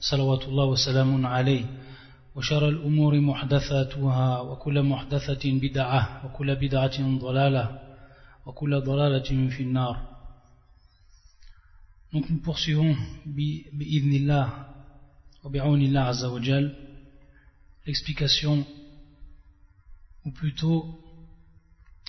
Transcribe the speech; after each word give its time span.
صلوات 0.00 0.42
الله 0.42 0.64
وسلام 0.64 1.26
عليه 1.26 1.64
وشر 2.34 2.68
الأمور 2.68 3.20
محدثاتها 3.20 4.40
وكل 4.40 4.82
محدثة 4.82 5.44
بدعة 5.44 6.26
وكل 6.26 6.54
بدعة 6.54 7.18
ضلالة 7.18 7.80
وكل 8.46 8.80
ضلالة 8.80 9.48
في 9.48 9.62
النار 9.62 10.16
Donc 12.12 12.30
nous 12.30 12.38
poursuivons 12.38 12.96
bi'idhnillah 13.26 14.46
wa 15.42 15.50
bi'awnillah 15.50 16.06
azza 16.08 16.30
wa 16.30 16.40
jal 16.40 16.74
l'explication 17.84 18.64
ou 20.24 20.30
plutôt 20.30 20.98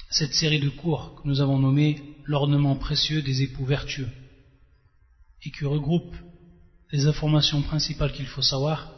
cette 0.10 0.34
série 0.34 0.60
de 0.60 0.70
cours 0.70 1.16
que 1.16 1.28
nous 1.28 1.42
avons 1.42 1.60
nommée 1.60 2.02
l'ornement 2.26 2.76
précieux 2.76 3.22
des 3.22 3.42
époux 3.42 3.66
vertueux 3.66 4.10
et 5.44 5.52
qui 5.52 5.66
regroupe 5.66 6.16
les 6.93 7.07
informations 7.07 7.63
principales 7.63 8.13
qu'il 8.13 8.27
faut 8.27 8.43
savoir 8.43 8.93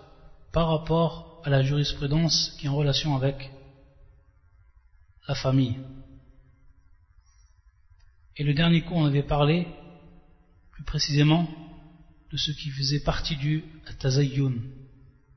par 0.52 0.68
rapport 0.68 1.40
à 1.44 1.50
la 1.50 1.62
jurisprudence 1.62 2.54
qui 2.58 2.66
est 2.66 2.68
en 2.68 2.76
relation 2.76 3.14
avec 3.14 3.50
la 5.28 5.34
famille. 5.36 5.76
Et 8.36 8.42
le 8.42 8.52
dernier 8.52 8.82
cours, 8.82 8.96
on 8.96 9.06
avait 9.06 9.22
parlé 9.22 9.68
plus 10.72 10.82
précisément 10.82 11.48
de 12.32 12.36
ce 12.36 12.50
qui 12.50 12.70
faisait 12.70 13.00
partie 13.00 13.36
du 13.36 13.62
tazayyun 14.00 14.54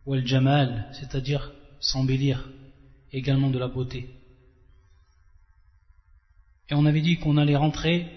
ou 0.05 0.13
al-jamal, 0.13 0.89
c'est-à-dire 0.93 1.51
s'embellir, 1.79 2.49
également 3.11 3.51
de 3.51 3.59
la 3.59 3.67
beauté. 3.67 4.09
Et 6.69 6.73
on 6.73 6.87
avait 6.87 7.01
dit 7.01 7.17
qu'on 7.17 7.37
allait 7.37 7.55
rentrer 7.55 8.07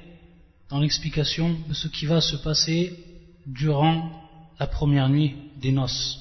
dans 0.71 0.81
l'explication 0.81 1.59
de 1.69 1.75
ce 1.75 1.89
qui 1.89 2.07
va 2.07 2.23
se 2.23 2.37
passer 2.37 3.05
durant 3.47 4.30
la 4.61 4.67
première 4.67 5.09
nuit 5.09 5.35
des 5.57 5.73
noces, 5.73 6.21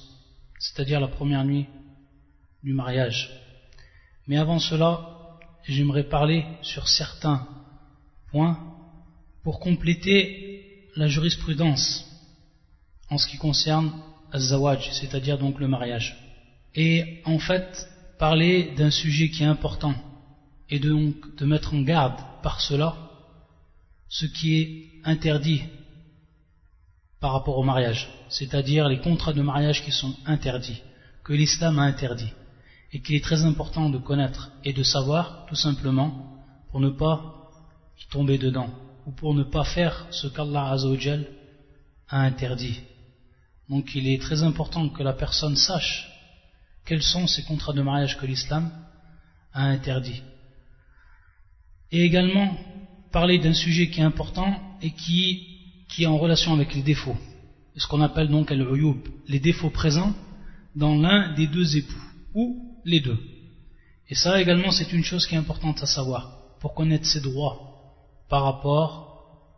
c'est-à-dire 0.59 1.01
la 1.01 1.09
première 1.09 1.43
nuit 1.43 1.67
du 2.63 2.73
mariage. 2.73 3.29
Mais 4.27 4.37
avant 4.37 4.59
cela, 4.59 5.37
j'aimerais 5.67 6.05
parler 6.05 6.45
sur 6.61 6.87
certains 6.87 7.45
points 8.31 8.57
pour 9.43 9.59
compléter 9.59 10.87
la 10.95 11.07
jurisprudence 11.07 12.05
en 13.09 13.17
ce 13.17 13.27
qui 13.27 13.37
concerne 13.37 13.91
Azawaj, 14.31 14.89
c'est-à-dire 14.93 15.37
donc 15.37 15.59
le 15.59 15.67
mariage. 15.67 16.17
Et 16.75 17.21
en 17.25 17.39
fait, 17.39 17.89
parler 18.19 18.71
d'un 18.77 18.91
sujet 18.91 19.29
qui 19.29 19.43
est 19.43 19.47
important 19.47 19.95
et 20.69 20.79
donc 20.79 21.35
de 21.35 21.45
mettre 21.45 21.73
en 21.73 21.81
garde 21.81 22.19
par 22.41 22.61
cela 22.61 22.95
ce 24.07 24.25
qui 24.25 24.61
est 24.61 24.91
interdit 25.03 25.63
par 27.20 27.34
rapport 27.34 27.58
au 27.58 27.64
mariage, 27.64 28.09
c'est-à-dire 28.30 28.88
les 28.88 29.00
contrats 29.00 29.34
de 29.34 29.42
mariage 29.42 29.84
qui 29.84 29.92
sont 29.92 30.16
interdits, 30.25 30.81
que 31.23 31.34
l'islam 31.34 31.80
a 31.80 31.84
interdit, 31.84 32.31
et 32.92 33.02
qu'il 33.02 33.16
est 33.16 33.23
très 33.23 33.44
important 33.44 33.89
de 33.89 33.98
connaître 33.98 34.52
et 34.63 34.74
de 34.74 34.84
savoir, 34.84 35.46
tout 35.47 35.56
simplement, 35.56 36.38
pour 36.72 36.79
ne 36.79 36.90
pas 36.90 37.52
tomber 38.09 38.38
dedans, 38.38 38.69
ou 39.06 39.12
pour 39.12 39.34
ne 39.34 39.44
pas 39.44 39.63
faire 39.63 40.08
ce 40.12 40.28
qu'Allah 40.28 40.75
a 42.08 42.22
interdit. 42.22 42.79
Donc 43.69 43.94
il 43.96 44.08
est 44.08 44.22
très 44.22 44.41
important 44.41 44.90
que 44.90 45.03
la 45.03 45.13
personne 45.13 45.56
sache 45.56 46.09
quels 46.85 47.03
sont 47.03 47.28
ces 47.28 47.44
contrats 47.44 47.74
de 47.74 47.84
mariage 47.84 48.18
que 48.18 48.25
l'islam 48.25 48.72
a 49.53 49.66
interdits. 49.66 50.24
Et 51.91 52.03
également 52.03 52.56
parler 53.12 53.38
d'un 53.38 53.53
sujet 53.53 53.90
qui 53.90 54.00
est 54.00 54.03
important 54.03 54.59
et 54.81 54.91
qui 54.91 55.48
qui 55.89 56.03
est 56.03 56.07
en 56.07 56.17
relation 56.17 56.53
avec 56.53 56.73
les 56.73 56.83
défauts, 56.83 57.17
ce 57.75 57.88
qu'on 57.88 58.01
appelle 58.01 58.29
donc 58.29 58.51
al 58.51 58.66
les 59.27 59.39
défauts 59.39 59.69
présents 59.69 60.13
dans 60.75 60.95
l'un 60.95 61.33
des 61.33 61.47
deux 61.47 61.77
époux, 61.77 62.03
ou 62.35 62.79
les 62.85 63.00
deux. 63.00 63.17
Et 64.07 64.16
ça 64.16 64.39
également 64.41 64.72
c'est 64.72 64.94
une 64.94 65.03
chose 65.03 65.25
qui 65.25 65.35
est 65.35 65.39
importante 65.39 65.81
à 65.81 65.88
savoir, 65.88 66.38
pour 66.61 66.73
connaître 66.73 67.05
ses 67.05 67.22
droits 67.22 67.57
par 68.29 68.44
rapport 68.44 69.09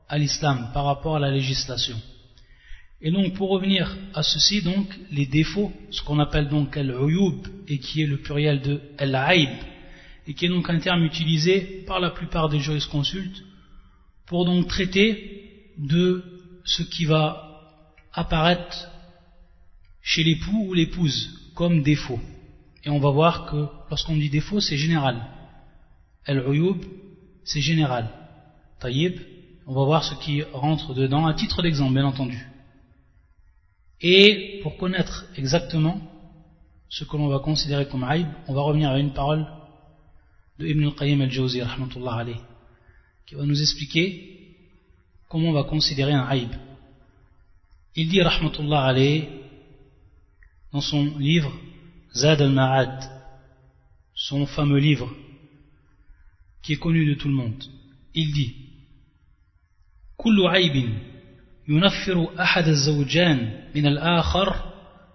à 0.07 0.17
l'islam, 0.17 0.69
par 0.73 0.85
rapport 0.85 1.17
à 1.17 1.19
la 1.19 1.31
législation. 1.31 1.99
Et 3.01 3.11
donc 3.11 3.33
pour 3.33 3.49
revenir 3.49 3.97
à 4.13 4.23
ceci, 4.23 4.61
donc 4.61 4.87
les 5.11 5.25
défauts, 5.25 5.71
ce 5.89 6.01
qu'on 6.01 6.19
appelle 6.19 6.49
donc 6.49 6.77
al-uyub, 6.77 7.47
et 7.67 7.79
qui 7.79 8.01
est 8.01 8.07
le 8.07 8.17
pluriel 8.17 8.61
de 8.61 8.81
al-aib, 8.97 9.49
et 10.27 10.33
qui 10.33 10.45
est 10.45 10.49
donc 10.49 10.69
un 10.69 10.79
terme 10.79 11.03
utilisé 11.03 11.83
par 11.87 11.99
la 11.99 12.11
plupart 12.11 12.47
des 12.47 12.59
jurisconsultes 12.59 13.43
pour 14.27 14.45
donc 14.45 14.67
traiter 14.67 15.50
de 15.77 16.23
ce 16.65 16.83
qui 16.83 17.05
va 17.05 17.61
apparaître 18.13 18.89
chez 20.01 20.23
l'époux 20.23 20.67
ou 20.67 20.73
l'épouse 20.73 21.51
comme 21.55 21.83
défaut. 21.83 22.19
Et 22.83 22.89
on 22.89 22.99
va 22.99 23.11
voir 23.11 23.45
que 23.45 23.67
lorsqu'on 23.89 24.17
dit 24.17 24.29
défaut, 24.29 24.59
c'est 24.59 24.77
général. 24.77 25.21
El-Uyub, 26.25 26.83
c'est 27.43 27.61
général. 27.61 28.09
Taïb, 28.79 29.19
on 29.67 29.73
va 29.73 29.85
voir 29.85 30.03
ce 30.03 30.15
qui 30.15 30.41
rentre 30.41 30.93
dedans, 30.93 31.27
à 31.27 31.33
titre 31.33 31.61
d'exemple, 31.61 31.93
bien 31.93 32.05
entendu. 32.05 32.47
Et 34.01 34.59
pour 34.63 34.77
connaître 34.77 35.25
exactement 35.35 36.01
ce 36.89 37.03
que 37.03 37.15
l'on 37.15 37.27
va 37.27 37.39
considérer 37.39 37.87
comme 37.87 38.03
aïb, 38.03 38.27
on 38.47 38.53
va 38.53 38.61
revenir 38.61 38.89
à 38.89 38.99
une 38.99 39.13
parole 39.13 39.45
de 40.59 40.67
Ibn 40.67 40.85
al-Qayyim 40.85 41.21
al-Jawzi, 41.21 41.61
qui 43.27 43.35
va 43.35 43.45
nous 43.45 43.61
expliquer 43.61 44.40
comment 45.30 45.48
on 45.48 45.52
va 45.52 45.64
considérer 45.64 46.12
un 46.12 46.24
haïb 46.24 46.50
Il 47.94 48.08
dit, 48.08 48.22
rahmatullah 48.22 48.84
alayh, 48.84 49.28
dans 50.72 50.80
son 50.80 51.18
livre 51.18 51.52
Zad 52.14 52.40
al-Ma'ad, 52.40 53.10
son 54.14 54.46
fameux 54.46 54.78
livre, 54.78 55.10
qui 56.62 56.74
est 56.74 56.78
connu 56.78 57.06
de 57.06 57.14
tout 57.14 57.28
le 57.28 57.34
monde, 57.34 57.62
il 58.14 58.32
dit 58.32 58.54
كل 60.16 60.46
عيب 60.46 60.98
ينفر 61.68 62.40
أحد 62.40 62.68
الزوجان 62.68 63.64
من 63.74 63.86
الآخر 63.86 64.72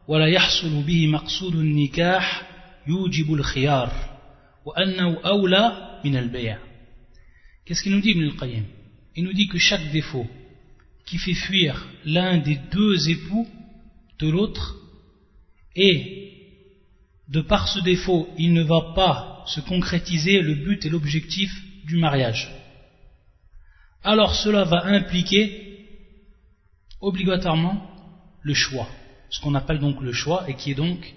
ولا 0.07 0.27
يحصل 0.27 0.83
به 0.83 1.07
مقصود 1.07 1.55
النكاح 1.55 2.49
يوجب 2.87 3.33
الخيار 3.33 3.91
وأنه 4.65 5.19
أولى 5.25 5.99
من 6.05 6.15
البيع 6.15 6.57
Qu'est-ce 7.65 7.83
qu'il 7.83 7.91
nous 7.91 8.01
dit 8.01 8.11
Ibn 8.11 8.23
al-Qayyim 8.23 8.65
Il 9.16 9.24
nous 9.24 9.32
dit 9.32 9.48
que 9.48 9.58
chaque 9.58 9.90
défaut 9.90 10.26
qui 11.06 11.18
fait 11.18 11.34
fuir 11.34 11.86
l'un 12.04 12.38
des 12.38 12.56
deux 12.70 13.08
époux 13.08 13.48
de 14.18 14.28
l'autre, 14.28 14.76
et 15.74 16.32
de 17.28 17.40
par 17.40 17.68
ce 17.68 17.80
défaut, 17.80 18.28
il 18.38 18.52
ne 18.52 18.62
va 18.62 18.92
pas 18.94 19.44
se 19.46 19.60
concrétiser 19.60 20.40
le 20.40 20.54
but 20.54 20.84
et 20.84 20.90
l'objectif 20.90 21.50
du 21.84 21.96
mariage. 21.96 22.50
Alors 24.02 24.34
cela 24.34 24.64
va 24.64 24.84
impliquer 24.84 25.86
obligatoirement 27.00 27.90
le 28.42 28.54
choix, 28.54 28.88
ce 29.30 29.40
qu'on 29.40 29.54
appelle 29.54 29.80
donc 29.80 30.00
le 30.02 30.12
choix, 30.12 30.48
et 30.48 30.54
qui 30.54 30.70
est 30.72 30.74
donc 30.74 31.14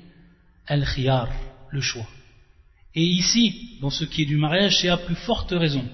el-khiyar, 0.68 1.30
le 1.70 1.82
choix. 1.82 2.08
Et 2.96 3.04
ici, 3.04 3.78
dans 3.82 3.90
ce 3.90 4.06
qui 4.06 4.24
est 4.24 4.26
du 4.26 4.38
mariage, 4.38 4.80
c'est 4.82 4.90
à 4.90 4.98
plus 4.98 5.16
forte 5.16 5.52
raison. 5.52 5.88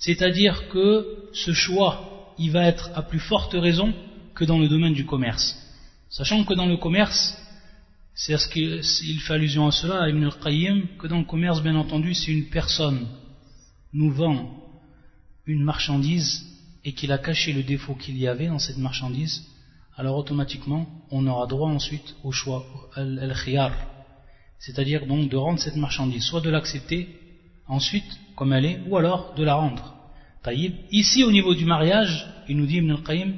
C'est-à-dire 0.00 0.68
que 0.68 1.28
ce 1.32 1.52
choix, 1.52 2.34
il 2.38 2.50
va 2.50 2.64
être 2.66 2.90
à 2.94 3.02
plus 3.02 3.20
forte 3.20 3.52
raison 3.52 3.94
que 4.34 4.44
dans 4.44 4.58
le 4.58 4.68
domaine 4.68 4.94
du 4.94 5.04
commerce. 5.04 5.56
Sachant 6.08 6.42
que 6.44 6.54
dans 6.54 6.66
le 6.66 6.78
commerce, 6.78 7.36
c'est 8.14 8.36
ce 8.36 8.48
qu'il 8.48 9.20
fait 9.20 9.34
allusion 9.34 9.66
à 9.66 9.70
cela, 9.70 10.02
à 10.02 10.08
Ibn 10.08 10.24
al-Qayyim, 10.24 10.86
que 10.98 11.06
dans 11.06 11.18
le 11.18 11.24
commerce, 11.24 11.62
bien 11.62 11.76
entendu, 11.76 12.14
si 12.14 12.32
une 12.32 12.48
personne 12.48 13.06
nous 13.92 14.10
vend 14.10 14.50
une 15.46 15.62
marchandise 15.62 16.46
et 16.82 16.92
qu'il 16.94 17.12
a 17.12 17.18
caché 17.18 17.52
le 17.52 17.62
défaut 17.62 17.94
qu'il 17.94 18.16
y 18.16 18.26
avait 18.26 18.46
dans 18.46 18.58
cette 18.58 18.78
marchandise, 18.78 19.44
alors 19.96 20.16
automatiquement, 20.16 20.86
on 21.10 21.26
aura 21.26 21.46
droit 21.46 21.68
ensuite 21.68 22.14
au 22.24 22.32
choix, 22.32 22.64
al-khiyar, 22.94 23.72
c'est-à-dire 24.58 25.06
donc 25.06 25.28
de 25.28 25.36
rendre 25.36 25.58
cette 25.58 25.76
marchandise, 25.76 26.24
soit 26.24 26.40
de 26.40 26.48
l'accepter 26.48 27.08
ensuite 27.66 28.18
comme 28.40 28.54
elle 28.54 28.64
est, 28.64 28.80
ou 28.86 28.96
alors 28.96 29.34
de 29.34 29.44
la 29.44 29.54
rendre. 29.54 29.94
Ici, 30.90 31.24
au 31.24 31.30
niveau 31.30 31.54
du 31.54 31.66
mariage, 31.66 32.26
il 32.48 32.56
nous 32.56 32.64
dit 32.64 32.78
Ibn 32.78 32.92
al-Qayyim, 32.92 33.34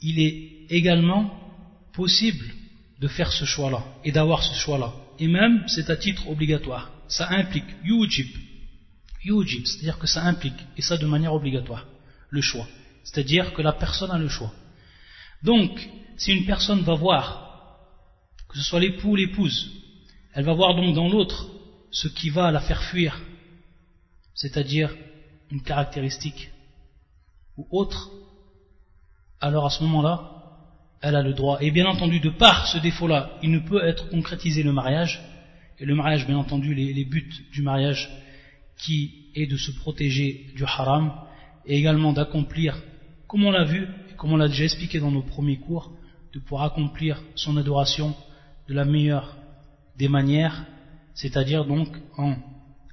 il 0.00 0.20
est 0.20 0.66
également 0.70 1.28
possible 1.92 2.44
de 3.00 3.08
faire 3.08 3.32
ce 3.32 3.44
choix-là 3.44 3.82
et 4.04 4.12
d'avoir 4.12 4.44
ce 4.44 4.54
choix-là. 4.54 4.92
Et 5.18 5.26
même, 5.26 5.64
c'est 5.66 5.90
à 5.90 5.96
titre 5.96 6.28
obligatoire. 6.28 6.88
Ça 7.08 7.28
implique 7.30 7.64
yujib, 7.82 8.28
yujib, 9.24 9.66
c'est-à-dire 9.66 9.98
que 9.98 10.06
ça 10.06 10.22
implique, 10.22 10.60
et 10.76 10.82
ça 10.82 10.96
de 10.96 11.06
manière 11.06 11.34
obligatoire, 11.34 11.84
le 12.30 12.40
choix. 12.40 12.68
C'est-à-dire 13.02 13.52
que 13.54 13.62
la 13.62 13.72
personne 13.72 14.12
a 14.12 14.18
le 14.18 14.28
choix. 14.28 14.52
Donc, 15.42 15.72
si 16.16 16.30
une 16.30 16.46
personne 16.46 16.82
va 16.82 16.94
voir, 16.94 17.80
que 18.48 18.56
ce 18.56 18.62
soit 18.62 18.78
l'époux 18.78 19.10
ou 19.10 19.16
l'épouse, 19.16 19.68
elle 20.32 20.44
va 20.44 20.52
voir 20.52 20.76
donc 20.76 20.94
dans 20.94 21.08
l'autre 21.08 21.48
ce 21.90 22.06
qui 22.06 22.30
va 22.30 22.52
la 22.52 22.60
faire 22.60 22.84
fuir, 22.84 23.20
c'est-à-dire 24.38 24.94
une 25.50 25.62
caractéristique 25.62 26.52
ou 27.56 27.66
autre, 27.72 28.08
alors 29.40 29.66
à 29.66 29.70
ce 29.70 29.82
moment-là, 29.82 30.30
elle 31.02 31.16
a 31.16 31.22
le 31.22 31.32
droit. 31.34 31.58
Et 31.60 31.72
bien 31.72 31.86
entendu, 31.86 32.20
de 32.20 32.30
par 32.30 32.68
ce 32.68 32.78
défaut-là, 32.78 33.32
il 33.42 33.50
ne 33.50 33.58
peut 33.58 33.84
être 33.84 34.08
concrétisé 34.10 34.62
le 34.62 34.72
mariage. 34.72 35.20
Et 35.80 35.84
le 35.84 35.94
mariage, 35.96 36.24
bien 36.24 36.38
entendu, 36.38 36.72
les, 36.72 37.04
buts 37.04 37.28
du 37.52 37.62
mariage 37.62 38.08
qui 38.76 39.26
est 39.34 39.46
de 39.46 39.56
se 39.56 39.72
protéger 39.72 40.46
du 40.54 40.62
haram 40.62 41.12
et 41.66 41.76
également 41.76 42.12
d'accomplir, 42.12 42.80
comme 43.26 43.44
on 43.44 43.50
l'a 43.50 43.64
vu 43.64 43.88
et 44.08 44.14
comme 44.14 44.32
on 44.32 44.36
l'a 44.36 44.48
déjà 44.48 44.64
expliqué 44.64 45.00
dans 45.00 45.10
nos 45.10 45.22
premiers 45.22 45.58
cours, 45.58 45.90
de 46.32 46.38
pouvoir 46.38 46.62
accomplir 46.62 47.20
son 47.34 47.56
adoration 47.56 48.14
de 48.68 48.74
la 48.74 48.84
meilleure 48.84 49.36
des 49.96 50.08
manières, 50.08 50.64
c'est-à-dire 51.14 51.64
donc 51.64 51.88
en, 52.16 52.36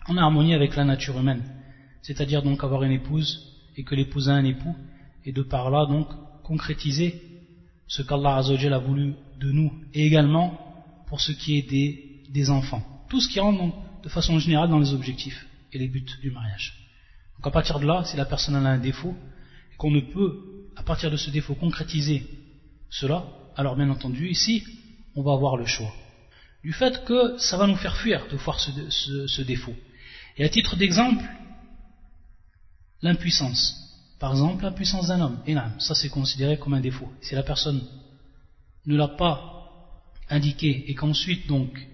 en 0.07 0.17
harmonie 0.17 0.53
avec 0.53 0.75
la 0.75 0.85
nature 0.85 1.19
humaine, 1.19 1.43
c'est-à-dire 2.01 2.43
donc 2.43 2.63
avoir 2.63 2.83
une 2.83 2.91
épouse 2.91 3.55
et 3.75 3.83
que 3.83 3.95
l'épouse 3.95 4.29
a 4.29 4.33
un 4.33 4.45
époux, 4.45 4.75
et 5.25 5.31
de 5.31 5.41
par 5.41 5.69
là 5.69 5.85
donc 5.85 6.07
concrétiser 6.43 7.21
ce 7.87 8.01
qu'Allah 8.01 8.37
a 8.37 8.77
voulu 8.79 9.15
de 9.39 9.51
nous, 9.51 9.73
et 9.93 10.05
également 10.05 10.59
pour 11.07 11.21
ce 11.21 11.31
qui 11.31 11.57
est 11.57 12.21
des, 12.29 12.49
enfants. 12.49 12.83
Tout 13.09 13.21
ce 13.21 13.29
qui 13.29 13.39
rentre 13.39 13.75
de 14.03 14.09
façon 14.09 14.39
générale 14.39 14.69
dans 14.69 14.79
les 14.79 14.93
objectifs 14.93 15.45
et 15.71 15.77
les 15.77 15.87
buts 15.87 16.05
du 16.21 16.31
mariage. 16.31 16.73
Donc 17.37 17.47
à 17.47 17.51
partir 17.51 17.79
de 17.79 17.85
là, 17.85 18.03
si 18.05 18.17
la 18.17 18.25
personne 18.25 18.55
a 18.55 18.69
un 18.69 18.77
défaut, 18.77 19.15
et 19.73 19.75
qu'on 19.77 19.91
ne 19.91 19.99
peut, 19.99 20.69
à 20.75 20.83
partir 20.83 21.11
de 21.11 21.17
ce 21.17 21.29
défaut, 21.31 21.55
concrétiser 21.55 22.23
cela, 22.89 23.25
alors 23.55 23.75
bien 23.75 23.89
entendu, 23.89 24.29
ici, 24.29 24.63
on 25.15 25.23
va 25.23 25.33
avoir 25.33 25.57
le 25.57 25.65
choix. 25.65 25.93
Du 26.63 26.73
fait 26.73 27.03
que 27.05 27.37
ça 27.37 27.57
va 27.57 27.67
nous 27.67 27.75
faire 27.75 27.95
fuir 27.97 28.27
de 28.31 28.37
voir 28.37 28.59
ce 28.59 29.41
défaut. 29.41 29.75
Et 30.37 30.43
à 30.43 30.49
titre 30.49 30.75
d'exemple, 30.75 31.23
l'impuissance. 33.01 33.81
Par 34.19 34.31
exemple, 34.31 34.63
la 34.63 34.71
puissance 34.71 35.07
d'un 35.07 35.21
homme. 35.21 35.39
Et 35.45 35.55
ça 35.79 35.95
c'est 35.95 36.09
considéré 36.09 36.57
comme 36.57 36.73
un 36.73 36.81
défaut. 36.81 37.11
Si 37.21 37.35
la 37.35 37.43
personne 37.43 37.81
ne 38.85 38.95
l'a 38.95 39.07
pas 39.07 39.51
indiqué 40.29 40.89
et 40.89 40.95
qu'ensuite 40.95 41.47
donc 41.47 41.87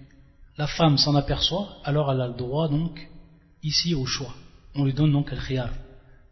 la 0.57 0.67
femme 0.67 0.97
s'en 0.97 1.15
aperçoit, 1.15 1.77
alors 1.83 2.11
elle 2.11 2.21
a 2.21 2.27
le 2.27 2.33
droit 2.33 2.67
donc 2.67 3.09
ici 3.63 3.93
au 3.93 4.05
choix. 4.05 4.33
On 4.75 4.85
lui 4.85 4.93
donne 4.93 5.11
donc 5.11 5.31
le 5.31 5.37
khiyar. 5.37 5.69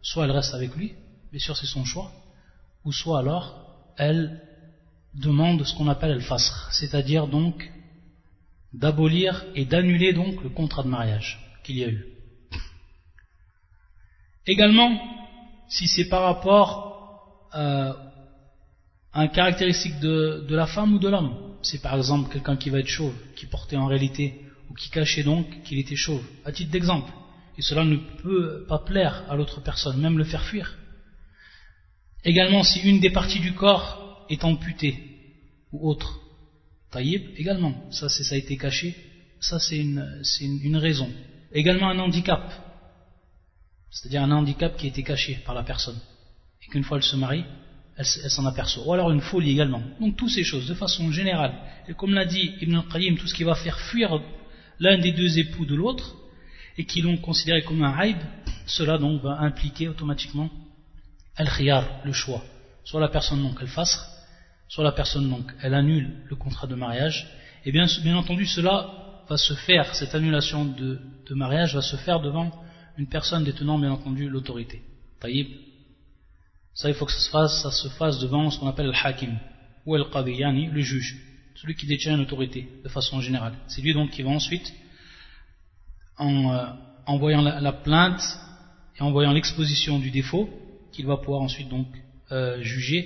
Soit 0.02 0.24
elle 0.24 0.30
reste 0.30 0.54
avec 0.54 0.74
lui, 0.74 0.94
bien 1.30 1.40
sûr 1.40 1.56
c'est 1.56 1.66
son 1.66 1.84
choix, 1.84 2.10
ou 2.84 2.92
soit 2.92 3.18
alors 3.18 3.66
elle 3.96 4.40
demande 5.14 5.64
ce 5.64 5.74
qu'on 5.74 5.88
appelle 5.88 6.14
le 6.14 6.20
fasr, 6.20 6.68
c'est-à-dire 6.72 7.26
donc 7.26 7.70
d'abolir 8.72 9.44
et 9.54 9.64
d'annuler 9.64 10.12
donc 10.12 10.42
le 10.42 10.48
contrat 10.48 10.82
de 10.82 10.88
mariage 10.88 11.49
qu'il 11.70 11.78
y 11.78 11.84
a 11.84 11.88
eu. 11.88 12.04
Également, 14.46 14.98
si 15.68 15.86
c'est 15.86 16.08
par 16.08 16.22
rapport 16.22 17.48
euh, 17.54 17.92
à 19.12 19.22
un 19.22 19.28
caractéristique 19.28 19.98
de, 20.00 20.44
la 20.50 20.66
femme 20.66 20.94
ou 20.94 20.98
de 20.98 21.08
l'homme. 21.08 21.56
C'est 21.62 21.82
par 21.82 21.96
exemple 21.96 22.32
quelqu'un 22.32 22.56
qui 22.56 22.70
va 22.70 22.78
être 22.78 22.86
chauve, 22.86 23.14
qui 23.36 23.46
portait 23.46 23.76
en 23.76 23.86
réalité, 23.86 24.40
ou 24.68 24.74
qui 24.74 24.88
cachait 24.90 25.24
donc 25.24 25.62
qu'il 25.64 25.78
était 25.78 25.96
chauve, 25.96 26.24
à 26.44 26.52
titre 26.52 26.70
d'exemple. 26.70 27.12
Et 27.58 27.62
cela 27.62 27.84
ne 27.84 27.96
peut 27.96 28.64
pas 28.68 28.78
plaire 28.78 29.24
à 29.28 29.34
l'autre 29.34 29.60
personne, 29.60 30.00
même 30.00 30.16
le 30.16 30.24
faire 30.24 30.44
fuir. 30.44 30.76
Également, 32.24 32.62
si 32.62 32.80
une 32.80 33.00
des 33.00 33.10
parties 33.10 33.40
du 33.40 33.52
corps 33.54 34.26
est 34.30 34.44
amputée, 34.44 34.96
ou 35.72 35.88
autre, 35.88 36.20
taïb, 36.90 37.22
également, 37.36 37.74
ça, 37.90 38.08
ça 38.08 38.34
a 38.34 38.38
été 38.38 38.56
caché, 38.56 38.96
ça 39.40 39.58
c'est 39.58 39.78
une, 39.78 40.22
une 40.40 40.76
raison. 40.76 41.10
Également 41.52 41.90
un 41.90 41.98
handicap, 41.98 42.42
c'est-à-dire 43.90 44.22
un 44.22 44.30
handicap 44.30 44.76
qui 44.76 44.86
a 44.86 44.88
été 44.88 45.02
caché 45.02 45.40
par 45.44 45.54
la 45.54 45.62
personne, 45.62 45.98
et 46.62 46.70
qu'une 46.70 46.84
fois 46.84 46.98
elle 46.98 47.02
se 47.02 47.16
marie, 47.16 47.44
elle, 47.96 48.04
s'en 48.04 48.46
aperçoit. 48.46 48.86
Ou 48.86 48.92
alors 48.92 49.10
une 49.10 49.20
folie 49.20 49.50
également. 49.50 49.82
Donc 50.00 50.16
toutes 50.16 50.30
ces 50.30 50.44
choses, 50.44 50.66
de 50.66 50.74
façon 50.74 51.10
générale. 51.10 51.54
Et 51.88 51.94
comme 51.94 52.14
l'a 52.14 52.24
dit 52.24 52.54
Ibn 52.60 52.76
al-Qayyim, 52.76 53.16
tout 53.16 53.26
ce 53.26 53.34
qui 53.34 53.44
va 53.44 53.54
faire 53.54 53.78
fuir 53.78 54.20
l'un 54.78 54.98
des 54.98 55.12
deux 55.12 55.38
époux 55.38 55.66
de 55.66 55.74
l'autre, 55.74 56.14
et 56.78 56.86
qui 56.86 57.02
l'ont 57.02 57.18
considéré 57.18 57.62
comme 57.62 57.82
un 57.82 57.92
haïb, 57.98 58.16
cela 58.66 58.96
donc 58.96 59.20
va 59.22 59.40
impliquer 59.40 59.88
automatiquement 59.88 60.48
al-khiyar, 61.36 61.84
le 62.04 62.12
choix. 62.12 62.42
Soit 62.84 63.00
la 63.00 63.08
personne 63.08 63.42
donc 63.42 63.58
elle 63.60 63.68
fasse, 63.68 63.98
soit 64.68 64.84
la 64.84 64.92
personne 64.92 65.28
donc 65.28 65.52
elle 65.60 65.74
annule 65.74 66.10
le 66.28 66.36
contrat 66.36 66.68
de 66.68 66.76
mariage, 66.76 67.28
et 67.64 67.72
bien 67.72 67.86
entendu 68.16 68.46
cela 68.46 69.09
va 69.30 69.36
se 69.36 69.54
faire, 69.54 69.94
cette 69.94 70.16
annulation 70.16 70.64
de, 70.64 70.98
mariage 71.30 71.76
va 71.76 71.82
se 71.82 71.94
faire 71.94 72.20
devant 72.20 72.50
une 72.98 73.06
personne 73.06 73.44
détenant 73.44 73.78
bien 73.78 73.92
entendu 73.92 74.28
l'autorité. 74.28 74.82
Taïb. 75.20 75.46
Ça, 76.74 76.88
il 76.88 76.94
faut 76.94 77.06
que 77.06 77.12
ça 77.12 77.20
se 77.20 77.30
fasse, 77.30 77.62
ça 77.62 77.70
se 77.70 77.88
fasse 77.90 78.18
devant 78.18 78.50
ce 78.50 78.58
qu'on 78.58 78.66
appelle 78.66 78.86
le 78.86 78.92
hakim, 78.92 79.38
ou 79.86 79.94
el 79.94 80.04
qadiyani, 80.10 80.66
le 80.66 80.80
juge, 80.80 81.16
celui 81.54 81.76
qui 81.76 81.86
détient 81.86 82.16
l'autorité, 82.16 82.68
de 82.82 82.88
façon 82.88 83.20
générale. 83.20 83.54
C'est 83.68 83.82
lui 83.82 83.94
donc 83.94 84.10
qui 84.10 84.22
va 84.22 84.30
ensuite, 84.30 84.72
en 86.18 86.52
euh, 86.52 86.66
envoyant 87.06 87.40
la, 87.40 87.72
plainte 87.72 88.22
et 88.98 89.02
en 89.02 89.12
voyant 89.12 89.32
l'exposition 89.32 90.00
du 90.00 90.10
défaut, 90.10 90.50
qu'il 90.92 91.06
va 91.06 91.18
pouvoir 91.18 91.42
ensuite 91.42 91.68
donc 91.68 91.86
euh, 92.32 92.60
juger 92.62 93.02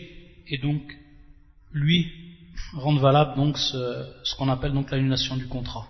et 0.48 0.56
donc 0.56 0.80
lui 1.70 2.10
rendre 2.72 3.00
valable 3.00 3.36
donc 3.36 3.58
ce, 3.58 4.06
ce 4.22 4.34
qu'on 4.36 4.48
appelle 4.48 4.72
donc 4.72 4.90
l'annulation 4.90 5.36
du 5.36 5.46
contrat. 5.48 5.86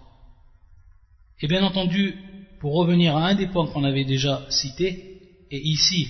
Et 1.40 1.48
bien 1.48 1.62
entendu, 1.62 2.16
pour 2.60 2.74
revenir 2.74 3.16
à 3.16 3.26
un 3.26 3.34
des 3.34 3.46
points 3.46 3.66
qu'on 3.66 3.84
avait 3.84 4.04
déjà 4.04 4.46
cité, 4.48 5.20
et 5.50 5.58
ici 5.58 6.08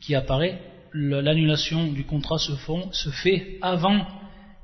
qui 0.00 0.14
apparaît, 0.14 0.60
l'annulation 0.92 1.92
du 1.92 2.04
contrat 2.04 2.38
se, 2.38 3.10
fait 3.10 3.58
avant 3.60 4.06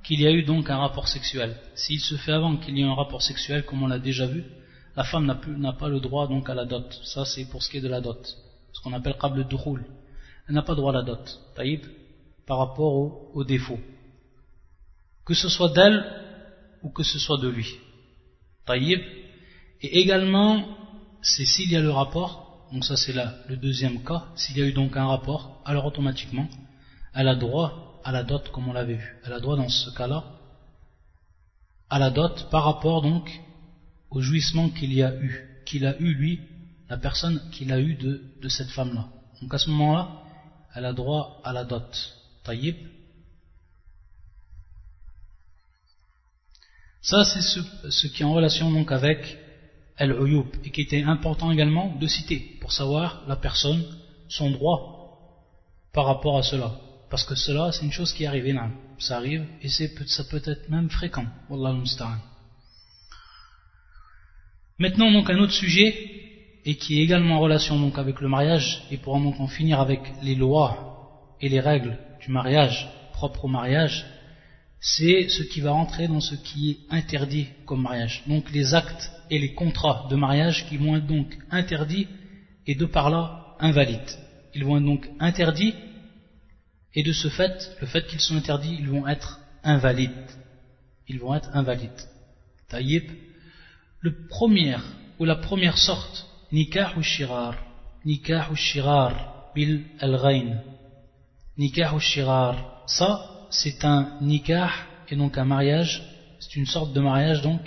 qu'il 0.04 0.20
y 0.20 0.26
ait 0.26 0.32
eu 0.32 0.44
donc 0.44 0.70
un 0.70 0.78
rapport 0.78 1.08
sexuel. 1.08 1.56
S'il 1.74 2.00
se 2.00 2.16
fait 2.16 2.32
avant 2.32 2.56
qu'il 2.56 2.76
y 2.78 2.82
ait 2.82 2.86
un 2.86 2.94
rapport 2.94 3.22
sexuel, 3.22 3.64
comme 3.64 3.82
on 3.82 3.86
l'a 3.86 3.98
déjà 3.98 4.26
vu, 4.26 4.44
la 4.96 5.04
femme 5.04 5.26
n'a 5.26 5.72
pas 5.72 5.88
le 5.88 6.00
droit 6.00 6.28
donc 6.28 6.48
à 6.48 6.54
la 6.54 6.64
dot. 6.64 6.92
Ça 7.04 7.24
c'est 7.24 7.44
pour 7.46 7.62
ce 7.62 7.70
qui 7.70 7.78
est 7.78 7.80
de 7.80 7.88
la 7.88 8.00
dot, 8.00 8.36
ce 8.72 8.80
qu'on 8.80 8.92
appelle 8.92 9.16
de 9.48 9.54
roule. 9.54 9.84
Elle 10.48 10.54
n'a 10.54 10.62
pas 10.62 10.74
droit 10.74 10.92
à 10.92 10.96
la 10.96 11.02
dot, 11.02 11.40
taïb, 11.54 11.82
par 12.46 12.58
rapport 12.58 12.94
au, 12.94 13.30
au 13.34 13.44
défaut. 13.44 13.80
Que 15.24 15.34
ce 15.34 15.48
soit 15.48 15.72
d'elle 15.72 16.04
ou 16.82 16.90
que 16.90 17.02
ce 17.02 17.18
soit 17.18 17.38
de 17.38 17.48
lui. 17.48 17.68
Taïb. 18.66 19.00
Et 19.82 19.98
également, 19.98 20.64
c'est 21.20 21.44
s'il 21.44 21.70
y 21.70 21.76
a 21.76 21.80
le 21.80 21.90
rapport, 21.90 22.68
donc 22.72 22.84
ça 22.84 22.96
c'est 22.96 23.12
le 23.12 23.56
deuxième 23.56 24.02
cas, 24.02 24.26
s'il 24.36 24.56
y 24.56 24.62
a 24.62 24.64
eu 24.64 24.72
donc 24.72 24.96
un 24.96 25.06
rapport, 25.06 25.60
alors 25.64 25.84
automatiquement, 25.84 26.48
elle 27.14 27.28
a 27.28 27.34
droit 27.34 28.00
à 28.04 28.12
la 28.12 28.22
dot 28.22 28.48
comme 28.50 28.68
on 28.68 28.72
l'avait 28.72 28.94
vu. 28.94 29.16
Elle 29.24 29.32
a 29.32 29.40
droit 29.40 29.56
dans 29.56 29.68
ce 29.68 29.90
cas-là 29.90 30.24
à 31.90 31.98
la 31.98 32.10
dot 32.10 32.48
par 32.50 32.64
rapport 32.64 33.02
donc 33.02 33.42
au 34.10 34.22
jouissement 34.22 34.70
qu'il 34.70 34.94
y 34.94 35.02
a 35.02 35.14
eu, 35.20 35.62
qu'il 35.66 35.84
a 35.84 35.94
eu 35.98 36.14
lui, 36.14 36.40
la 36.88 36.96
personne 36.96 37.42
qu'il 37.50 37.70
a 37.70 37.78
eu 37.80 37.94
de, 37.94 38.22
de 38.40 38.48
cette 38.48 38.70
femme-là. 38.70 39.08
Donc 39.42 39.52
à 39.52 39.58
ce 39.58 39.68
moment-là, 39.68 40.22
elle 40.74 40.86
a 40.86 40.92
droit 40.92 41.40
à 41.44 41.52
la 41.52 41.64
dot. 41.64 42.16
Taïb. 42.44 42.76
Ça 47.02 47.24
c'est 47.24 47.42
ce, 47.42 47.60
ce, 47.90 48.06
qui 48.06 48.22
est 48.22 48.24
en 48.24 48.32
relation 48.32 48.70
donc 48.70 48.90
avec 48.90 49.38
al-uyub 49.96 50.46
et 50.64 50.70
qui 50.70 50.80
était 50.80 51.02
important 51.02 51.50
également 51.50 51.94
de 51.96 52.06
citer 52.06 52.56
pour 52.60 52.72
savoir 52.72 53.22
la 53.26 53.36
personne, 53.36 53.84
son 54.28 54.50
droit 54.50 54.92
par 55.92 56.06
rapport 56.06 56.38
à 56.38 56.42
cela. 56.42 56.72
Parce 57.10 57.24
que 57.24 57.34
cela, 57.34 57.72
c'est 57.72 57.84
une 57.84 57.92
chose 57.92 58.12
qui 58.12 58.24
arrive, 58.24 58.58
ça 58.98 59.16
arrive 59.16 59.44
et 59.60 59.68
ça 59.68 60.24
peut 60.24 60.42
être 60.44 60.68
même 60.70 60.88
fréquent. 60.88 61.26
Maintenant, 64.78 65.12
donc, 65.12 65.28
un 65.28 65.38
autre 65.38 65.52
sujet, 65.52 66.08
et 66.64 66.76
qui 66.76 66.98
est 66.98 67.02
également 67.02 67.36
en 67.36 67.40
relation 67.40 67.78
donc 67.78 67.98
avec 67.98 68.20
le 68.20 68.28
mariage, 68.28 68.82
et 68.90 68.96
pour 68.96 69.18
donc 69.20 69.38
en 69.40 69.46
finir 69.46 69.80
avec 69.80 70.00
les 70.22 70.34
lois 70.34 71.34
et 71.40 71.48
les 71.48 71.60
règles 71.60 71.98
du 72.20 72.30
mariage, 72.30 72.88
propre 73.12 73.44
au 73.44 73.48
mariage, 73.48 74.06
c'est 74.84 75.28
ce 75.28 75.44
qui 75.44 75.60
va 75.60 75.70
rentrer 75.70 76.08
dans 76.08 76.20
ce 76.20 76.34
qui 76.34 76.70
est 76.70 76.78
interdit 76.90 77.46
comme 77.66 77.82
mariage. 77.82 78.24
Donc 78.26 78.50
les 78.50 78.74
actes 78.74 79.12
et 79.30 79.38
les 79.38 79.54
contrats 79.54 80.08
de 80.10 80.16
mariage 80.16 80.66
qui 80.68 80.76
vont 80.76 80.96
être 80.96 81.06
donc 81.06 81.38
interdits 81.52 82.08
et 82.66 82.74
de 82.74 82.84
par 82.84 83.08
là 83.08 83.54
invalides. 83.60 84.18
Ils 84.54 84.64
vont 84.64 84.78
être 84.78 84.84
donc 84.84 85.08
interdits 85.20 85.74
et 86.94 87.04
de 87.04 87.12
ce 87.12 87.28
fait, 87.28 87.76
le 87.80 87.86
fait 87.86 88.04
qu'ils 88.08 88.20
sont 88.20 88.34
interdits, 88.34 88.76
ils 88.76 88.88
vont 88.88 89.06
être 89.06 89.40
invalides. 89.62 90.10
ils 91.08 91.20
vont 91.20 91.34
être 91.34 91.50
invalides. 91.54 92.08
Taïb, 92.68 93.04
le 94.00 94.26
premier 94.26 94.76
ou 95.20 95.24
la 95.24 95.36
première 95.36 95.78
sorte, 95.78 96.26
nikah 96.50 96.92
ou 96.96 97.02
shirar, 97.02 97.54
nikah 98.04 98.50
ou 98.50 98.56
shirar 98.56 99.52
bil 99.54 99.84
al-ghain, 100.00 100.60
nikah 101.56 101.94
ou 101.94 102.00
shirar, 102.00 102.82
ça 102.86 103.31
c'est 103.52 103.84
un 103.84 104.18
nikah 104.20 104.70
et 105.08 105.16
donc 105.16 105.38
un 105.38 105.44
mariage, 105.44 106.02
c'est 106.40 106.56
une 106.56 106.66
sorte 106.66 106.92
de 106.92 107.00
mariage 107.00 107.42
donc 107.42 107.60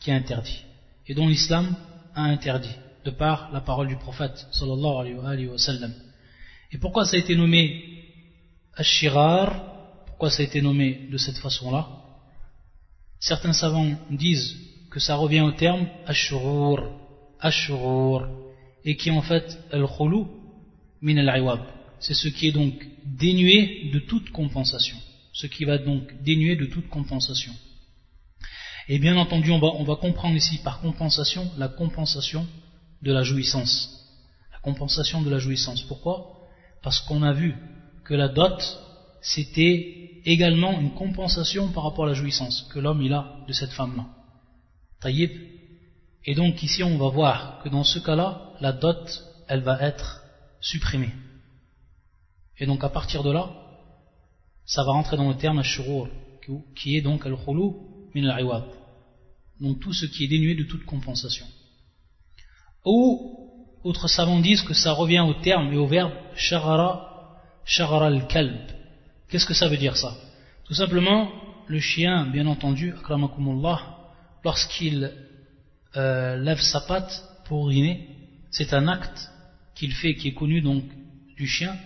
qui 0.00 0.10
est 0.10 0.14
interdit 0.14 0.64
et 1.06 1.14
dont 1.14 1.28
l'islam 1.28 1.74
a 2.14 2.22
interdit 2.24 2.76
de 3.04 3.10
par 3.10 3.50
la 3.52 3.60
parole 3.60 3.88
du 3.88 3.96
prophète 3.96 4.46
sallallahu 4.52 5.18
alayhi. 5.24 5.48
Et 6.72 6.78
pourquoi 6.78 7.04
ça 7.04 7.16
a 7.16 7.18
été 7.18 7.34
nommé 7.34 7.84
Ashirar 8.74 10.04
Pourquoi 10.06 10.30
ça 10.30 10.42
a 10.42 10.46
été 10.46 10.60
nommé 10.60 11.08
de 11.10 11.16
cette 11.16 11.38
façon-là? 11.38 11.88
Certains 13.18 13.52
savants 13.52 13.92
disent 14.10 14.56
que 14.90 15.00
ça 15.00 15.16
revient 15.16 15.40
au 15.40 15.52
terme 15.52 15.86
Ashurur, 16.06 16.90
Ashurur, 17.40 18.28
et 18.84 18.96
qui 18.96 19.10
en 19.10 19.22
fait 19.22 19.58
Al-Khulu 19.72 20.24
min 21.02 21.16
al 21.16 21.60
C'est 22.00 22.14
ce 22.14 22.28
qui 22.28 22.48
est 22.48 22.52
donc 22.52 22.74
dénué 23.04 23.90
de 23.92 23.98
toute 24.00 24.30
compensation. 24.30 24.96
Ce 25.32 25.46
qui 25.46 25.64
va 25.64 25.78
donc 25.78 26.22
dénuer 26.22 26.56
de 26.56 26.66
toute 26.66 26.88
compensation. 26.88 27.52
Et 28.88 28.98
bien 28.98 29.16
entendu, 29.16 29.50
on 29.52 29.60
va, 29.60 29.68
on 29.68 29.84
va 29.84 29.96
comprendre 29.96 30.36
ici 30.36 30.58
par 30.64 30.80
compensation 30.80 31.50
la 31.56 31.68
compensation 31.68 32.46
de 33.02 33.12
la 33.12 33.22
jouissance. 33.22 33.88
La 34.52 34.58
compensation 34.58 35.22
de 35.22 35.30
la 35.30 35.38
jouissance. 35.38 35.82
Pourquoi? 35.82 36.48
Parce 36.82 37.00
qu'on 37.00 37.22
a 37.22 37.32
vu 37.32 37.54
que 38.04 38.14
la 38.14 38.28
dot, 38.28 38.60
c'était 39.22 40.20
également 40.24 40.80
une 40.80 40.92
compensation 40.94 41.68
par 41.68 41.84
rapport 41.84 42.04
à 42.04 42.08
la 42.08 42.14
jouissance 42.14 42.68
que 42.72 42.78
l'homme 42.78 43.02
il 43.02 43.12
a 43.12 43.36
de 43.46 43.52
cette 43.52 43.70
femme-là. 43.70 44.06
Taïb. 45.00 45.30
Et 46.24 46.34
donc 46.34 46.62
ici 46.62 46.82
on 46.82 46.98
va 46.98 47.08
voir 47.08 47.62
que 47.62 47.68
dans 47.68 47.84
ce 47.84 47.98
cas-là, 47.98 48.52
la 48.60 48.72
dot, 48.72 49.24
elle 49.48 49.62
va 49.62 49.80
être 49.80 50.22
supprimée. 50.60 51.14
Et 52.58 52.66
donc 52.66 52.84
à 52.84 52.88
partir 52.88 53.22
de 53.22 53.30
là, 53.30 53.50
ça 54.70 54.84
va 54.84 54.92
rentrer 54.92 55.16
dans 55.16 55.28
le 55.28 55.36
terme 55.36 55.58
ashurur, 55.58 56.08
qui 56.76 56.96
est 56.96 57.00
donc 57.00 57.26
al-khulu 57.26 57.72
min 58.14 58.28
al 58.28 58.46
Donc 59.60 59.80
tout 59.80 59.92
ce 59.92 60.06
qui 60.06 60.24
est 60.24 60.28
dénué 60.28 60.54
de 60.54 60.62
toute 60.62 60.84
compensation. 60.84 61.46
Ou, 62.84 63.02
autres 63.82 64.06
savants 64.06 64.38
disent 64.38 64.62
que 64.62 64.74
ça 64.74 64.92
revient 64.92 65.24
au 65.30 65.34
terme 65.34 65.72
et 65.72 65.76
au 65.76 65.88
verbe 65.88 66.12
shagara, 66.36 66.92
shagara 67.64 68.06
al-kalb. 68.06 68.60
Qu'est-ce 69.28 69.46
que 69.46 69.54
ça 69.54 69.66
veut 69.66 69.76
dire 69.76 69.96
ça? 69.96 70.14
Tout 70.66 70.74
simplement, 70.74 71.28
le 71.66 71.80
chien, 71.80 72.26
bien 72.26 72.46
entendu, 72.46 72.92
akramakumullah, 72.92 73.80
lorsqu'il 74.44 75.12
euh, 75.96 76.36
lève 76.36 76.60
sa 76.60 76.80
patte 76.82 77.12
pour 77.46 77.68
uriner, 77.68 78.08
c'est 78.52 78.72
un 78.72 78.86
acte 78.86 79.20
qu'il 79.74 79.92
fait 79.92 80.14
qui 80.14 80.28
est 80.28 80.34
connu 80.34 80.60
donc 80.60 80.84
du 81.36 81.48
chien 81.48 81.76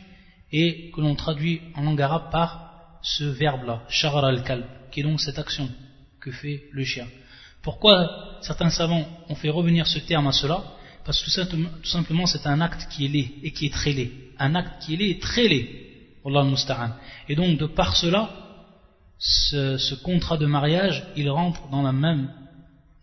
et 0.52 0.90
que 0.90 1.00
l'on 1.00 1.14
traduit 1.14 1.62
en 1.74 1.82
langue 1.82 2.02
arabe 2.02 2.30
par 2.30 2.73
ce 3.04 3.24
verbe-là, 3.24 3.82
shagara 3.88 4.28
al-kalb, 4.28 4.64
qui 4.90 5.00
est 5.00 5.02
donc 5.02 5.20
cette 5.20 5.38
action 5.38 5.68
que 6.20 6.32
fait 6.32 6.64
le 6.72 6.84
chien. 6.84 7.06
Pourquoi 7.62 8.38
certains 8.40 8.70
savants 8.70 9.06
ont 9.28 9.34
fait 9.34 9.50
revenir 9.50 9.86
ce 9.86 9.98
terme 9.98 10.26
à 10.26 10.32
cela? 10.32 10.64
Parce 11.04 11.22
que 11.22 11.44
tout 11.82 11.84
simplement 11.84 12.26
c'est 12.26 12.46
un 12.46 12.62
acte 12.62 12.88
qui 12.90 13.04
est 13.04 13.08
laid 13.08 13.34
et 13.42 13.52
qui 13.52 13.66
est 13.66 13.72
très 13.72 13.92
laid. 13.92 14.10
Un 14.38 14.54
acte 14.54 14.82
qui 14.82 14.94
est 14.94 14.96
laid 14.96 15.10
et 15.10 15.18
très 15.18 15.46
laid. 15.48 15.68
Et 17.28 17.34
donc 17.34 17.58
de 17.58 17.66
par 17.66 17.94
cela, 17.94 18.30
ce, 19.18 19.94
contrat 20.02 20.38
de 20.38 20.46
mariage, 20.46 21.04
il 21.16 21.28
rentre 21.28 21.68
dans, 21.68 21.82
la 21.82 21.92
même, 21.92 22.30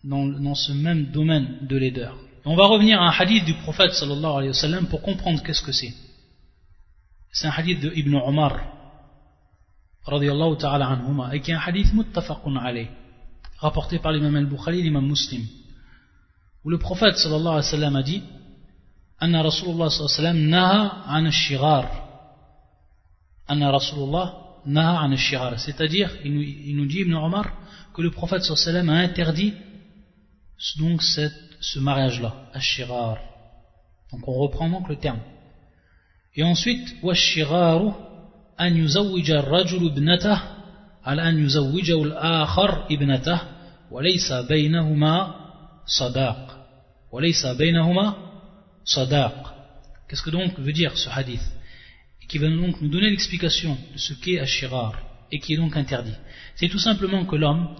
dans, 0.02 0.54
ce 0.56 0.72
même 0.72 1.12
domaine 1.12 1.58
de 1.62 1.76
laideur. 1.76 2.16
on 2.44 2.56
va 2.56 2.66
revenir 2.66 3.00
à 3.00 3.06
un 3.06 3.12
hadith 3.12 3.44
du 3.44 3.54
prophète 3.54 3.92
sallallahu 3.92 4.86
pour 4.90 5.02
comprendre 5.02 5.40
qu'est-ce 5.44 5.62
que 5.62 5.70
c'est. 5.70 5.94
C'est 7.30 7.46
un 7.46 7.52
hadith 7.56 7.80
de 7.80 7.92
Ibn 7.94 8.16
Omar 8.16 8.81
radiallahu 10.06 10.56
ta'ala 10.56 10.86
anhuma 10.88 11.34
et 11.34 11.40
qui 11.40 11.50
est 11.50 11.54
un 11.54 11.58
hadith 11.58 11.92
muttafaqun 11.94 12.56
alayh 12.56 12.88
rapporté 13.58 13.98
par 13.98 14.12
l'imam 14.12 14.34
al-Bukhari 14.36 14.80
et 14.80 14.82
l'imam 14.82 15.06
muslim 15.06 15.44
où 16.64 16.70
le 16.70 16.78
prophète 16.78 17.16
sallallahu 17.16 17.56
alayhi 17.58 17.66
wa 17.66 17.76
sallam 17.78 17.96
a 17.96 18.02
dit 18.02 18.22
Anna 19.18 19.42
Rasulullah 19.42 19.88
sallallahu 19.88 20.18
alayhi 20.18 20.22
wa 20.22 20.32
sallam 20.32 20.48
naha 20.48 21.04
an 21.08 21.30
shirar 21.30 21.90
Anna 23.48 23.70
Rasulullah 23.70 24.26
naha 24.66 25.04
an 25.04 25.16
shirar 25.16 25.58
c'est-à-dire 25.60 26.10
il, 26.24 26.32
il, 26.68 26.76
nous 26.76 26.86
dit 26.86 27.00
Ibn 27.00 27.14
Omar 27.14 27.46
que 27.94 28.02
le 28.02 28.10
prophète 28.10 28.42
sallallahu 28.42 28.68
alayhi 28.68 28.78
wa 28.78 28.82
sallam 28.82 28.88
a 28.90 29.08
interdit 29.08 29.54
donc 30.78 31.02
cette, 31.02 31.34
ce 31.60 31.78
mariage-là 31.78 32.34
ashirar 32.52 33.18
donc 34.12 34.26
on 34.26 34.32
reprend 34.32 34.68
donc 34.68 34.88
le 34.88 34.96
terme 34.96 35.20
et 36.34 36.42
ensuite 36.42 36.96
washiraru 37.02 37.92
an 38.57 38.75
yuzawwija 38.75 39.39
ar-rajulu 39.39 39.87
ibnatahu 39.87 40.41
ala 41.03 41.23
an 41.23 41.37
yuzawwijahu 41.37 42.03
al-akhar 42.03 42.85
ibnatahu 42.89 43.57
وليس 43.91 44.33
بينهما 47.45 48.15
صداق 48.85 49.53
Qu'est-ce 50.07 50.23
que 50.23 50.29
donc 50.29 50.57
veut 50.59 50.73
dire 50.73 50.97
ce 50.97 51.09
hadith 51.09 51.41
et 52.21 52.27
Qui 52.27 52.37
va 52.37 52.49
donc 52.49 52.81
nous 52.81 52.89
donner 52.89 53.09
l'explication 53.09 53.77
de 53.93 53.97
ce 53.97 54.13
qu'est 54.13 54.39
Ashirar 54.39 54.93
et 55.31 55.39
qui 55.39 55.53
est 55.53 55.57
donc 55.57 55.75
interdit. 55.75 56.15
C'est 56.55 56.69
tout 56.69 56.79
simplement 56.79 57.25
que 57.25 57.35
l'homme 57.35 57.75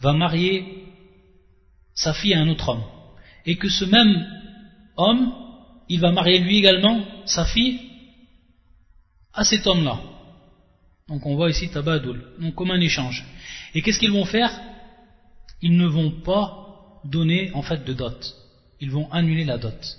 va 0.00 0.12
marier 0.12 0.84
sa 1.94 2.12
fille 2.12 2.34
à 2.34 2.40
un 2.40 2.48
autre 2.48 2.68
homme 2.68 2.82
et 3.46 3.56
que 3.56 3.68
ce 3.68 3.84
même 3.84 4.26
homme, 4.96 5.32
il 5.88 6.00
va 6.00 6.12
marier 6.12 6.38
lui 6.38 6.58
également 6.58 7.02
sa 7.24 7.46
fille 7.46 7.80
à 9.39 9.43
cet 9.43 9.65
homme-là. 9.67 9.99
Donc 11.07 11.25
on 11.25 11.35
voit 11.35 11.49
ici 11.49 11.69
Tabadoul, 11.69 12.23
donc 12.39 12.55
comme 12.55 12.71
un 12.71 12.81
échange. 12.81 13.25
Et 13.73 13.81
qu'est-ce 13.81 13.99
qu'ils 13.99 14.11
vont 14.11 14.25
faire? 14.25 14.51
Ils 15.61 15.75
ne 15.75 15.87
vont 15.87 16.11
pas 16.11 17.01
donner 17.03 17.51
en 17.53 17.61
fait 17.61 17.83
de 17.83 17.93
dot 17.93 18.35
ils 18.79 18.91
vont 18.91 19.11
annuler 19.11 19.43
la 19.43 19.57
dot. 19.57 19.97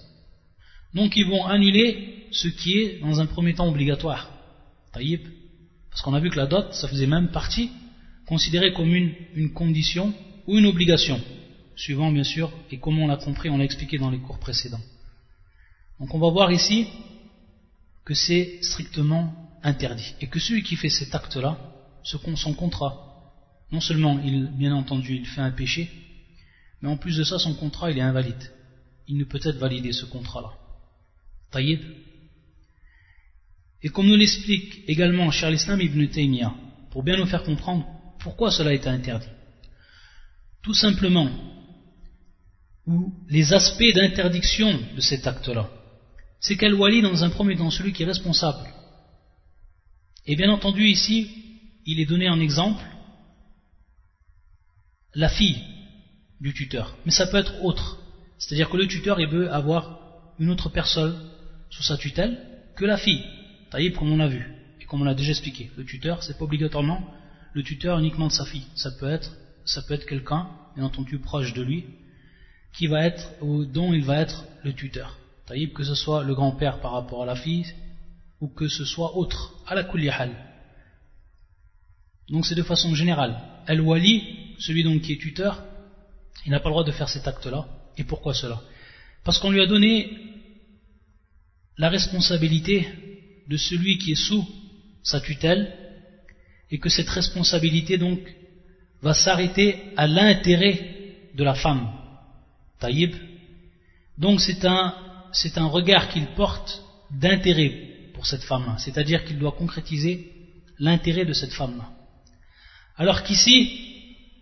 Donc 0.95 1.17
ils 1.17 1.27
vont 1.27 1.47
annuler 1.47 2.27
ce 2.33 2.49
qui 2.49 2.79
est 2.79 3.01
dans 3.01 3.21
un 3.21 3.27
premier 3.27 3.55
temps 3.55 3.69
obligatoire. 3.69 4.31
Taïb. 4.93 5.21
Parce 5.91 6.03
qu'on 6.03 6.15
a 6.15 6.21
vu 6.21 6.31
que 6.31 6.37
la 6.37 6.47
dot, 6.47 6.73
ça 6.73 6.89
faisait 6.89 7.07
même 7.07 7.31
partie 7.31 7.71
considérée 8.27 8.73
comme 8.73 8.95
une, 8.95 9.53
condition 9.53 10.15
ou 10.47 10.57
une 10.57 10.67
obligation, 10.67 11.21
suivant 11.75 12.13
bien 12.13 12.25
sûr, 12.25 12.51
et 12.71 12.79
comme 12.79 12.99
on 13.01 13.09
l'a 13.09 13.17
compris, 13.17 13.51
on 13.51 13.59
l'a 13.59 13.65
expliqué 13.65 13.99
dans 13.99 14.11
les 14.11 14.19
cours 14.19 14.39
précédents. 14.39 14.81
Donc 15.99 16.15
on 16.15 16.19
va 16.19 16.31
voir 16.31 16.53
ici 16.53 16.87
que 18.11 18.17
c'est 18.17 18.59
strictement 18.61 19.33
interdit, 19.63 20.17
et 20.21 20.27
que 20.27 20.41
celui 20.41 20.65
qui 20.65 20.75
fait 20.75 20.89
cet 20.89 21.15
acte-là, 21.15 21.57
son 22.03 22.55
contrat, 22.55 22.93
non 23.71 23.81
seulement 23.81 24.19
il, 24.19 24.49
bien 24.59 24.75
entendu, 24.75 25.15
il 25.15 25.27
fait 25.27 25.43
un 25.43 25.53
péché, 25.53 25.89
mais 26.83 26.89
en 26.89 26.97
plus 26.97 27.17
de 27.17 27.23
ça, 27.23 27.39
son 27.39 27.55
contrat, 27.55 27.93
il 27.93 27.99
est 27.99 28.01
invalide 28.01 28.51
il 29.07 29.17
ne 29.17 29.23
peut 29.23 29.39
être 29.45 29.59
validé 29.59 29.93
ce 29.93 30.07
contrat-là. 30.07 30.51
Taïd. 31.53 31.81
Et 33.85 33.89
comme 33.91 34.09
nous 34.09 34.17
l'explique 34.17 34.83
également 34.89 35.31
Charles 35.31 35.55
Islam 35.55 35.81
ibn 35.81 36.05
Taymiyyah, 36.09 36.55
pour 36.91 37.05
bien 37.05 37.17
nous 37.17 37.27
faire 37.27 37.45
comprendre 37.45 37.87
pourquoi 38.19 38.51
cela 38.51 38.73
été 38.73 38.89
interdit. 38.89 39.29
Tout 40.63 40.75
simplement, 40.75 41.31
ou 42.87 43.15
les 43.29 43.53
aspects 43.53 43.95
d'interdiction 43.95 44.77
de 44.97 45.01
cet 45.01 45.29
acte-là, 45.29 45.71
c'est 46.41 46.57
qu'elle 46.57 46.75
wali 46.75 47.03
dans 47.03 47.23
un 47.23 47.31
premier 47.31 47.57
temps 47.57 47.71
celui 47.71 47.93
qui 47.93 48.03
est 48.03 48.07
responsable. 48.07 48.69
Et 50.27 50.37
bien 50.37 50.51
entendu 50.51 50.87
ici, 50.87 51.31
il 51.87 52.01
est 52.01 52.07
donné 52.07 52.29
en 52.29 52.41
exemple 52.41 52.85
la 55.15 55.29
fille 55.29 55.63
du 56.41 56.55
tuteur, 56.55 56.97
mais 57.05 57.13
ça 57.13 57.27
peut 57.27 57.37
être 57.37 57.63
autre. 57.63 57.99
C'est-à-dire 58.39 58.71
que 58.71 58.77
le 58.77 58.87
tuteur, 58.87 59.21
il 59.21 59.29
veut 59.29 59.53
avoir 59.53 60.01
une 60.39 60.51
autre 60.51 60.71
personne 60.71 61.31
sous 61.69 61.83
sa 61.83 61.97
tutelle 61.97 62.39
que 62.77 62.85
la 62.85 62.97
fille. 62.97 63.23
Taïb, 63.71 63.95
comme 63.95 64.13
on 64.13 64.17
l'a 64.17 64.29
vu, 64.29 64.51
et 64.81 64.85
comme 64.85 65.03
on 65.03 65.05
l'a 65.05 65.15
déjà 65.15 65.31
expliqué. 65.31 65.71
Le 65.77 65.85
tuteur, 65.85 66.23
c'est 66.23 66.39
pas 66.39 66.45
obligatoirement 66.45 67.05
le 67.53 67.63
tuteur 67.63 67.99
uniquement 67.99 68.29
de 68.29 68.33
sa 68.33 68.47
fille. 68.47 68.67
Ça 68.75 68.91
peut 68.93 69.11
être, 69.11 69.37
ça 69.65 69.83
peut 69.83 69.95
être 69.95 70.07
quelqu'un, 70.07 70.49
bien 70.75 70.85
entendu 70.85 71.19
proche 71.19 71.53
de 71.53 71.63
lui, 71.63 71.85
qui 72.73 72.87
va 72.87 73.05
être, 73.05 73.31
ou 73.43 73.65
dont 73.65 73.93
il 73.93 74.05
va 74.05 74.21
être 74.21 74.45
le 74.65 74.73
tuteur. 74.73 75.20
Taïb, 75.51 75.73
que 75.73 75.83
ce 75.83 75.97
soit 75.97 76.23
le 76.23 76.33
grand-père 76.37 76.79
par 76.79 76.93
rapport 76.93 77.25
à 77.25 77.27
la 77.27 77.35
fille, 77.35 77.67
ou 78.41 78.47
que 78.47 78.69
ce 78.69 78.85
soit 78.85 79.17
autre, 79.17 79.53
à 79.67 79.75
la 79.75 79.83
kullihal. 79.83 80.31
Donc 82.29 82.47
c'est 82.47 82.55
de 82.55 82.63
façon 82.63 82.95
générale. 82.95 83.37
El-Wali, 83.67 84.55
celui 84.61 84.85
donc 84.85 85.03
qui 85.03 85.15
est 85.15 85.21
tuteur, 85.21 85.65
il 86.47 86.53
n'a 86.53 86.61
pas 86.61 86.69
le 86.69 86.75
droit 86.75 86.85
de 86.85 86.93
faire 86.93 87.09
cet 87.09 87.27
acte-là, 87.27 87.67
et 87.99 88.05
pourquoi 88.05 88.33
cela? 88.33 88.61
Parce 89.25 89.41
qu'on 89.41 89.51
lui 89.51 89.61
a 89.61 89.67
donné 89.67 90.17
la 91.79 91.89
responsabilité 91.89 92.87
de 93.49 93.57
celui 93.57 93.99
qui 93.99 94.13
est 94.13 94.27
sous 94.29 94.47
sa 95.03 95.21
tutelle 95.21 95.77
et 96.71 96.79
que 96.79 96.89
cette 96.89 97.09
responsabilité 97.09 97.99
donc 97.99 98.21
va 99.03 99.15
s'arrêter 99.15 99.93
à 99.97 100.07
l'intérêt 100.07 100.77
de 101.35 101.43
la 101.43 101.55
femme. 101.55 101.91
Taïb. 102.79 103.17
Donc 104.17 104.41
c'est 104.41 104.65
un, 104.65 104.95
c'est 105.33 105.59
un 105.59 105.67
regard 105.67 106.09
qu'il 106.09 106.27
porte 106.29 106.83
d'intérêt 107.11 107.73
pour 108.15 108.27
cette 108.27 108.43
femme-là. 108.43 108.77
C'est-à-dire 108.79 109.25
qu'il 109.25 109.39
doit 109.39 109.53
concrétiser 109.53 110.33
l'intérêt 110.79 111.25
de 111.25 111.33
cette 111.33 111.53
femme-là. 111.53 111.91
Alors 112.97 113.23
qu'ici, 113.23 113.91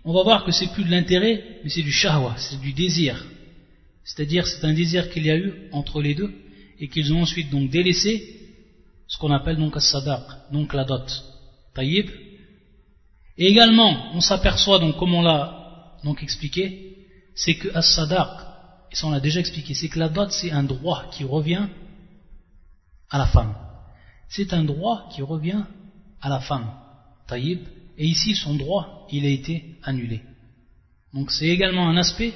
on 0.04 0.12
va 0.12 0.22
voir 0.22 0.44
que 0.44 0.52
c'est 0.52 0.72
plus 0.72 0.84
de 0.84 0.90
l'intérêt, 0.90 1.60
mais 1.62 1.70
c'est 1.70 1.82
du 1.82 1.92
shahwa, 1.92 2.34
c'est 2.38 2.60
du 2.60 2.72
désir. 2.72 3.24
C'est-à-dire 4.04 4.46
c'est 4.46 4.64
un 4.64 4.72
désir 4.72 5.10
qu'il 5.10 5.26
y 5.26 5.30
a 5.30 5.36
eu 5.36 5.68
entre 5.72 6.00
les 6.00 6.14
deux 6.14 6.32
et 6.78 6.88
qu'ils 6.88 7.12
ont 7.12 7.22
ensuite 7.22 7.50
donc 7.50 7.70
délaissé 7.70 8.36
ce 9.06 9.18
qu'on 9.18 9.32
appelle 9.32 9.56
donc 9.56 9.76
as-sadaq, 9.76 10.22
donc 10.52 10.74
la 10.74 10.84
dot. 10.84 11.08
Taïb. 11.74 12.10
Et 13.36 13.46
également, 13.46 14.14
on 14.14 14.20
s'aperçoit 14.20 14.78
donc 14.78 14.96
comme 14.96 15.14
on 15.14 15.22
l'a 15.22 15.98
donc 16.04 16.22
expliqué, 16.22 16.96
c'est 17.34 17.54
que 17.54 17.68
as-sadaq, 17.76 18.47
et 18.90 18.94
ça 18.94 19.06
on 19.06 19.10
l'a 19.10 19.20
déjà 19.20 19.40
expliqué, 19.40 19.74
c'est 19.74 19.88
que 19.88 19.98
la 19.98 20.08
dot 20.08 20.30
c'est 20.32 20.50
un 20.50 20.62
droit 20.62 21.10
qui 21.10 21.24
revient 21.24 21.66
à 23.10 23.18
la 23.18 23.26
femme. 23.26 23.54
C'est 24.28 24.52
un 24.52 24.64
droit 24.64 25.08
qui 25.10 25.22
revient 25.22 25.64
à 26.20 26.28
la 26.28 26.40
femme. 26.40 26.70
Taïb. 27.26 27.60
Et 27.96 28.06
ici, 28.06 28.34
son 28.34 28.54
droit, 28.54 29.06
il 29.10 29.24
a 29.26 29.28
été 29.28 29.76
annulé. 29.82 30.22
Donc 31.12 31.30
c'est 31.30 31.48
également 31.48 31.88
un 31.88 31.96
aspect 31.96 32.32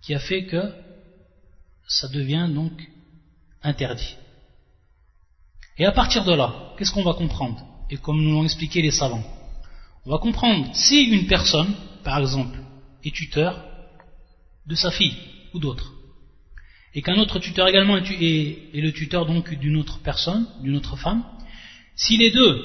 qui 0.00 0.14
a 0.14 0.18
fait 0.18 0.46
que 0.46 0.72
ça 1.86 2.08
devient 2.08 2.48
donc 2.52 2.72
interdit. 3.62 4.16
Et 5.76 5.84
à 5.84 5.92
partir 5.92 6.24
de 6.24 6.32
là, 6.32 6.72
qu'est-ce 6.76 6.92
qu'on 6.92 7.02
va 7.02 7.14
comprendre? 7.14 7.60
Et 7.90 7.96
comme 7.96 8.22
nous 8.22 8.30
l'ont 8.30 8.44
expliqué 8.44 8.80
les 8.80 8.90
savants, 8.90 9.24
on 10.06 10.10
va 10.10 10.18
comprendre 10.18 10.74
si 10.74 11.02
une 11.02 11.26
personne, 11.26 11.74
par 12.04 12.18
exemple, 12.18 12.58
est 13.04 13.14
tuteur 13.14 13.64
de 14.66 14.74
sa 14.74 14.90
fille 14.90 15.16
ou 15.54 15.58
d'autre, 15.58 15.94
et 16.94 17.02
qu'un 17.02 17.18
autre 17.18 17.38
tuteur 17.38 17.66
également 17.68 17.96
est, 17.96 18.04
le 18.72 18.90
tuteur 18.92 19.26
donc 19.26 19.52
d'une 19.54 19.76
autre 19.76 20.00
personne, 20.02 20.46
d'une 20.60 20.76
autre 20.76 20.96
femme, 20.96 21.24
si 21.96 22.16
les 22.16 22.30
deux 22.30 22.62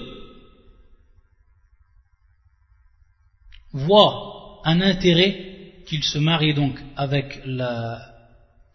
voient 3.72 4.62
un 4.66 4.82
intérêt 4.82 5.84
qu'ils 5.86 6.04
se 6.04 6.18
marient 6.18 6.54
donc 6.54 6.80
avec, 6.96 7.42
la, 7.46 8.02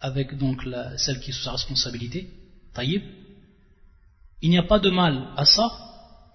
avec 0.00 0.36
donc 0.36 0.62
celle 0.96 1.20
qui 1.20 1.30
est 1.30 1.32
sous 1.32 1.44
sa 1.44 1.52
responsabilité, 1.52 2.28
taïb, 2.72 3.02
il 4.42 4.50
n'y 4.50 4.58
a 4.58 4.64
pas 4.64 4.80
de 4.80 4.90
mal 4.90 5.28
à 5.36 5.44
ça, 5.44 5.70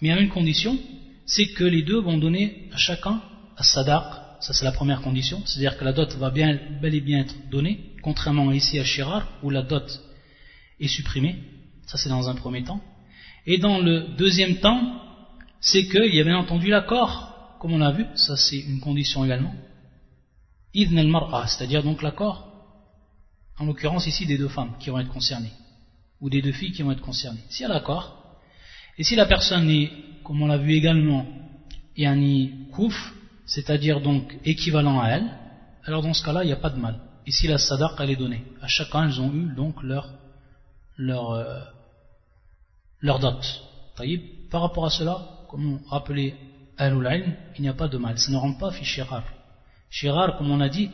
mais 0.01 0.11
à 0.11 0.19
une 0.19 0.29
condition, 0.29 0.77
c'est 1.25 1.47
que 1.47 1.63
les 1.63 1.83
deux 1.83 1.99
vont 1.99 2.17
donner 2.17 2.69
à 2.73 2.77
chacun 2.77 3.21
à 3.57 3.63
sadaq, 3.63 4.05
ça 4.39 4.53
c'est 4.53 4.65
la 4.65 4.71
première 4.71 5.01
condition, 5.01 5.41
c'est-à-dire 5.45 5.77
que 5.77 5.83
la 5.83 5.93
dot 5.93 6.15
va 6.15 6.29
bien, 6.29 6.57
bel 6.81 6.95
et 6.95 7.01
bien 7.01 7.19
être 7.19 7.35
donnée, 7.49 7.95
contrairement 8.01 8.51
ici 8.51 8.79
à 8.79 8.83
Shirar, 8.83 9.27
où 9.43 9.49
la 9.49 9.61
dot 9.61 9.87
est 10.79 10.87
supprimée, 10.87 11.43
ça 11.87 11.97
c'est 11.97 12.09
dans 12.09 12.29
un 12.29 12.35
premier 12.35 12.63
temps. 12.63 12.81
Et 13.45 13.57
dans 13.57 13.79
le 13.79 14.15
deuxième 14.17 14.57
temps, 14.57 15.01
c'est 15.59 15.87
qu'il 15.87 16.13
y 16.13 16.21
a 16.21 16.23
bien 16.23 16.37
entendu 16.37 16.67
l'accord, 16.67 17.57
comme 17.59 17.73
on 17.73 17.77
l'a 17.79 17.91
vu, 17.91 18.05
ça 18.15 18.37
c'est 18.37 18.59
une 18.59 18.79
condition 18.79 19.25
également. 19.25 19.53
Idn 20.73 20.97
al-mar'a, 20.97 21.47
c'est-à-dire 21.47 21.83
donc 21.83 22.01
l'accord, 22.01 22.47
en 23.57 23.65
l'occurrence 23.65 24.07
ici 24.07 24.25
des 24.25 24.37
deux 24.37 24.47
femmes 24.47 24.75
qui 24.79 24.89
vont 24.89 24.99
être 24.99 25.09
concernées 25.09 25.51
ou 26.21 26.29
des 26.29 26.41
deux 26.41 26.51
filles 26.51 26.71
qui 26.71 26.81
vont 26.81 26.91
être 26.91 27.01
concernées. 27.01 27.43
Si 27.49 27.63
elle 27.63 27.71
accord, 27.71 28.37
et 28.97 29.03
si 29.03 29.15
la 29.15 29.25
personne 29.25 29.69
est, 29.69 29.91
comme 30.23 30.41
on 30.41 30.47
l'a 30.47 30.57
vu 30.57 30.73
également, 30.73 31.25
yani 31.95 32.67
kouf, 32.71 33.13
c'est-à-dire 33.49 33.99
donc 33.99 34.37
équivalent 34.45 34.99
à 35.01 35.07
elle, 35.09 35.27
alors 35.83 36.03
dans 36.03 36.13
ce 36.13 36.23
cas-là, 36.23 36.43
il 36.43 36.47
n'y 36.47 36.53
a 36.53 36.63
pas 36.65 36.69
de 36.69 36.79
mal. 36.79 36.99
Ici, 37.25 37.47
la 37.47 37.57
sadaq, 37.57 37.93
elle 37.99 38.11
est 38.11 38.15
donnée. 38.15 38.43
À 38.61 38.67
chacun, 38.67 39.05
elles 39.05 39.19
ont 39.19 39.33
eu 39.33 39.55
donc 39.55 39.81
leur, 39.81 40.07
leur, 40.97 41.31
euh, 41.31 41.59
leur 43.01 43.17
dot. 43.19 43.41
Par 44.51 44.61
rapport 44.61 44.85
à 44.85 44.91
cela, 44.91 45.27
comme 45.49 45.73
on 45.73 45.89
rappelait 45.89 46.35
al 46.77 46.93
il 47.57 47.61
n'y 47.61 47.67
a 47.67 47.73
pas 47.73 47.87
de 47.87 47.97
mal. 47.97 48.17
Ça 48.19 48.31
ne 48.31 48.37
rentre 48.37 48.59
pas 48.59 48.71
fi 48.71 48.85
shirar. 48.85 49.23
Comme 50.37 50.51
on 50.51 50.61
a 50.61 50.69
dit, 50.69 50.91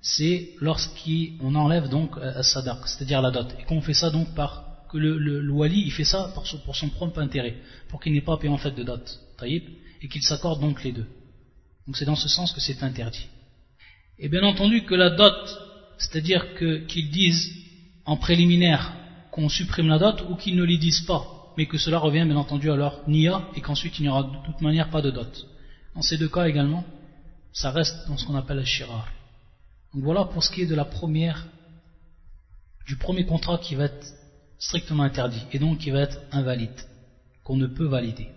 c'est 0.00 0.54
lorsqu'on 0.60 1.54
enlève 1.54 1.88
donc 1.88 2.16
euh, 2.16 2.38
à 2.38 2.42
sadaq, 2.42 2.78
c'est-à-dire 2.86 3.20
la 3.20 3.30
dot, 3.30 3.54
et 3.60 3.64
qu'on 3.64 3.82
fait 3.82 3.94
ça 3.94 4.08
donc 4.10 4.34
par 4.34 4.64
que 4.90 4.96
le, 4.96 5.48
wali 5.52 5.82
il 5.82 5.92
fait 5.92 6.04
ça 6.04 6.30
pour 6.34 6.74
son, 6.74 6.88
propre 6.88 7.20
intérêt, 7.20 7.56
pour 7.88 8.00
qu'il 8.00 8.12
n'ait 8.14 8.22
pas 8.22 8.38
payé 8.38 8.52
en 8.52 8.56
fait 8.56 8.72
de 8.72 8.82
dot, 8.82 9.20
et 9.42 10.08
qu'il 10.08 10.22
s'accorde 10.22 10.60
donc 10.60 10.82
les 10.82 10.92
deux. 10.92 11.06
Donc 11.86 11.96
c'est 11.96 12.04
dans 12.04 12.16
ce 12.16 12.28
sens 12.28 12.52
que 12.52 12.60
c'est 12.60 12.82
interdit. 12.82 13.28
Et 14.18 14.28
bien 14.28 14.42
entendu 14.42 14.84
que 14.84 14.94
la 14.94 15.10
dot, 15.10 15.58
c'est-à-dire 15.98 16.54
qu'ils 16.56 17.10
disent 17.10 17.52
en 18.04 18.16
préliminaire 18.16 18.92
qu'on 19.30 19.48
supprime 19.48 19.88
la 19.88 19.98
dot 19.98 20.24
ou 20.28 20.36
qu'ils 20.36 20.56
ne 20.56 20.64
l'y 20.64 20.78
disent 20.78 21.02
pas, 21.02 21.52
mais 21.56 21.66
que 21.66 21.78
cela 21.78 21.98
revient 21.98 22.24
bien 22.26 22.36
entendu 22.36 22.70
à 22.70 22.76
leur 22.76 23.08
niya 23.08 23.42
et 23.54 23.60
qu'ensuite 23.60 23.98
il 23.98 24.02
n'y 24.02 24.08
aura 24.08 24.24
de 24.24 24.44
toute 24.44 24.60
manière 24.60 24.90
pas 24.90 25.02
de 25.02 25.10
dot. 25.10 25.46
Dans 25.94 26.02
ces 26.02 26.18
deux 26.18 26.28
cas 26.28 26.46
également, 26.46 26.84
ça 27.52 27.70
reste 27.70 28.06
dans 28.08 28.16
ce 28.16 28.24
qu'on 28.24 28.36
appelle 28.36 28.58
le 28.58 28.64
shirar. 28.64 29.08
Donc 29.94 30.04
voilà 30.04 30.24
pour 30.24 30.42
ce 30.42 30.50
qui 30.50 30.62
est 30.62 30.66
de 30.66 30.74
la 30.74 30.84
première, 30.84 31.46
du 32.86 32.96
premier 32.96 33.24
contrat 33.24 33.58
qui 33.58 33.74
va 33.74 33.84
être 33.84 34.06
strictement 34.58 35.02
interdit 35.02 35.42
et 35.52 35.58
donc 35.58 35.78
qui 35.78 35.90
va 35.90 36.00
être 36.00 36.20
invalide, 36.30 36.70
qu'on 37.42 37.56
ne 37.56 37.66
peut 37.66 37.86
valider. 37.86 38.28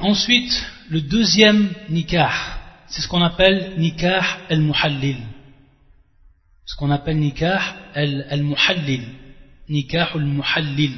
Ensuite, 0.00 0.66
le 0.88 1.02
deuxième 1.02 1.72
nikah, 1.90 2.32
c'est 2.86 3.02
ce 3.02 3.08
qu'on 3.08 3.22
appelle 3.22 3.78
nikah 3.78 4.24
al-muhallil. 4.48 5.18
Ce 6.64 6.74
qu'on 6.76 6.90
appelle 6.90 7.18
nikah 7.18 7.60
al-muhallil. 7.94 9.04
Nikah 9.68 10.10
al-muhallil. 10.14 10.92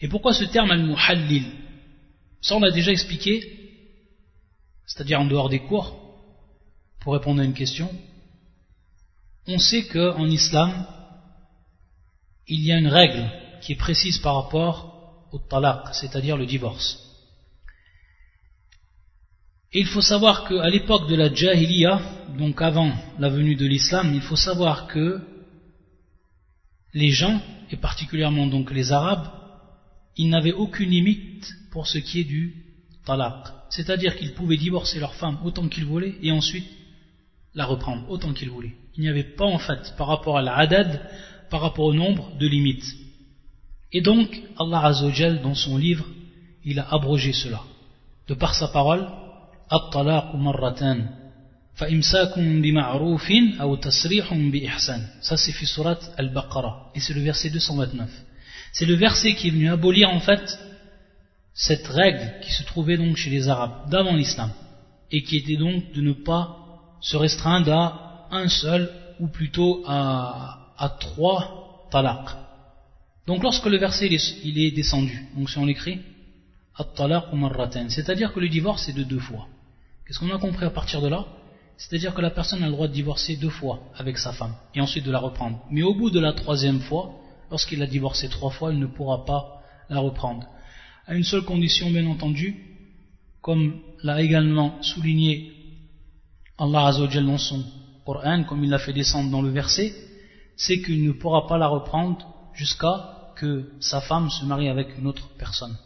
Et 0.00 0.08
pourquoi 0.08 0.34
ce 0.34 0.44
terme 0.44 0.70
al-muhallil? 0.70 1.44
Ça, 2.42 2.56
on 2.56 2.60
l'a 2.60 2.70
déjà 2.70 2.92
expliqué 2.92 3.58
c'est-à-dire 4.88 5.20
en 5.20 5.26
dehors 5.26 5.50
des 5.50 5.60
cours, 5.60 5.94
pour 7.00 7.12
répondre 7.12 7.40
à 7.40 7.44
une 7.44 7.54
question, 7.54 7.90
on 9.46 9.58
sait 9.58 9.86
qu'en 9.86 10.26
islam, 10.26 10.86
il 12.46 12.64
y 12.64 12.72
a 12.72 12.78
une 12.78 12.88
règle 12.88 13.30
qui 13.60 13.72
est 13.72 13.76
précise 13.76 14.18
par 14.18 14.34
rapport 14.34 15.28
au 15.30 15.38
talaq, 15.38 15.94
c'est-à-dire 15.94 16.38
le 16.38 16.46
divorce. 16.46 17.07
Il 19.72 19.86
faut 19.86 20.00
savoir 20.00 20.48
qu'à 20.48 20.68
l'époque 20.68 21.08
de 21.08 21.14
la 21.14 21.32
jahiliya, 21.32 22.00
donc 22.38 22.62
avant 22.62 22.92
la 23.18 23.28
venue 23.28 23.54
de 23.54 23.66
l'islam, 23.66 24.12
il 24.14 24.22
faut 24.22 24.36
savoir 24.36 24.86
que 24.86 25.20
les 26.94 27.10
gens, 27.10 27.40
et 27.70 27.76
particulièrement 27.76 28.46
donc 28.46 28.70
les 28.70 28.92
arabes, 28.92 29.28
ils 30.16 30.30
n'avaient 30.30 30.52
aucune 30.52 30.90
limite 30.90 31.46
pour 31.70 31.86
ce 31.86 31.98
qui 31.98 32.20
est 32.20 32.24
du 32.24 32.54
talaq 33.04 33.58
c'est-à-dire 33.70 34.16
qu'ils 34.16 34.34
pouvaient 34.34 34.56
divorcer 34.56 34.98
leur 34.98 35.14
femme 35.14 35.38
autant 35.44 35.68
qu'ils 35.68 35.84
voulaient 35.84 36.14
et 36.22 36.32
ensuite 36.32 36.66
la 37.54 37.64
reprendre 37.64 38.08
autant 38.10 38.32
qu'ils 38.32 38.50
voulaient. 38.50 38.74
Il 38.96 39.02
n'y 39.02 39.08
avait 39.08 39.34
pas 39.36 39.44
en 39.44 39.58
fait, 39.58 39.94
par 39.96 40.08
rapport 40.08 40.38
à 40.38 40.42
la 40.42 40.56
hadad, 40.56 41.00
par 41.50 41.60
rapport 41.60 41.86
au 41.86 41.94
nombre, 41.94 42.36
de 42.38 42.46
limites. 42.46 42.84
Et 43.92 44.00
donc, 44.00 44.42
Allah 44.58 44.84
Azzawajal, 44.86 45.40
dans 45.42 45.54
son 45.54 45.78
livre, 45.78 46.04
il 46.64 46.78
a 46.78 46.92
abrogé 46.92 47.32
cela. 47.32 47.62
De 48.26 48.34
par 48.34 48.54
sa 48.54 48.68
parole, 48.68 49.06
At-talaq 49.70 50.34
marratan. 50.34 50.98
Ça 55.20 55.36
c'est 55.36 55.52
surat 55.66 55.98
al-Baqarah. 56.16 56.90
Et 56.94 57.00
c'est 57.00 57.14
le 57.14 57.20
verset 57.20 57.50
229. 57.50 58.10
C'est 58.72 58.86
le 58.86 58.94
verset 58.94 59.34
qui 59.34 59.48
est 59.48 59.50
venu 59.52 59.70
abolir 59.70 60.10
en 60.10 60.20
fait 60.20 60.58
cette 61.54 61.86
règle 61.86 62.40
qui 62.42 62.52
se 62.52 62.62
trouvait 62.64 62.96
donc 62.96 63.16
chez 63.16 63.30
les 63.30 63.48
Arabes 63.48 63.90
d'avant 63.90 64.14
l'islam 64.14 64.50
et 65.10 65.22
qui 65.22 65.36
était 65.36 65.56
donc 65.56 65.92
de 65.92 66.00
ne 66.00 66.12
pas 66.12 66.56
se 67.00 67.16
restreindre 67.16 67.72
à 67.72 68.28
un 68.30 68.48
seul 68.48 68.90
ou 69.20 69.28
plutôt 69.28 69.84
à, 69.86 70.74
à 70.76 70.88
trois 70.88 71.88
talaq. 71.90 72.28
Donc 73.26 73.42
lorsque 73.42 73.66
le 73.66 73.78
verset 73.78 74.06
est, 74.06 74.70
descendu, 74.74 75.28
donc 75.36 75.50
si 75.50 75.58
on 75.58 75.66
l'écrit 75.66 76.00
c'est-à-dire 77.88 78.32
que 78.32 78.40
le 78.40 78.48
divorce 78.48 78.88
est 78.88 78.92
de 78.92 79.02
deux 79.02 79.18
fois. 79.18 79.48
Qu'est-ce 80.08 80.20
qu'on 80.20 80.34
a 80.34 80.38
compris 80.38 80.64
à 80.64 80.70
partir 80.70 81.02
de 81.02 81.08
là? 81.08 81.26
C'est-à-dire 81.76 82.14
que 82.14 82.22
la 82.22 82.30
personne 82.30 82.62
a 82.62 82.66
le 82.66 82.72
droit 82.72 82.88
de 82.88 82.94
divorcer 82.94 83.36
deux 83.36 83.50
fois 83.50 83.80
avec 83.94 84.16
sa 84.16 84.32
femme 84.32 84.54
et 84.74 84.80
ensuite 84.80 85.04
de 85.04 85.12
la 85.12 85.18
reprendre. 85.18 85.60
Mais 85.70 85.82
au 85.82 85.94
bout 85.94 86.10
de 86.10 86.18
la 86.18 86.32
troisième 86.32 86.80
fois, 86.80 87.12
lorsqu'il 87.50 87.82
a 87.82 87.86
divorcé 87.86 88.30
trois 88.30 88.50
fois, 88.50 88.72
il 88.72 88.78
ne 88.78 88.86
pourra 88.86 89.26
pas 89.26 89.60
la 89.90 90.00
reprendre 90.00 90.48
à 91.06 91.14
une 91.14 91.24
seule 91.24 91.44
condition 91.44 91.90
bien 91.90 92.06
entendu, 92.06 92.56
comme 93.40 93.80
l'a 94.02 94.20
également 94.22 94.80
souligné 94.82 95.52
Allah 96.58 96.86
Azzawajal 96.86 97.24
dans 97.24 97.38
son 97.38 97.64
Coran, 98.04 98.44
comme 98.44 98.64
il 98.64 98.70
l'a 98.70 98.78
fait 98.78 98.92
descendre 98.92 99.30
dans 99.30 99.42
le 99.42 99.50
verset, 99.50 99.94
c'est 100.56 100.80
qu'il 100.80 101.04
ne 101.04 101.12
pourra 101.12 101.46
pas 101.46 101.58
la 101.58 101.66
reprendre 101.66 102.26
jusqu'à 102.54 103.32
que 103.36 103.70
sa 103.80 104.00
femme 104.00 104.30
se 104.30 104.44
marie 104.44 104.68
avec 104.68 104.98
une 104.98 105.06
autre 105.06 105.28
personne. 105.38 105.76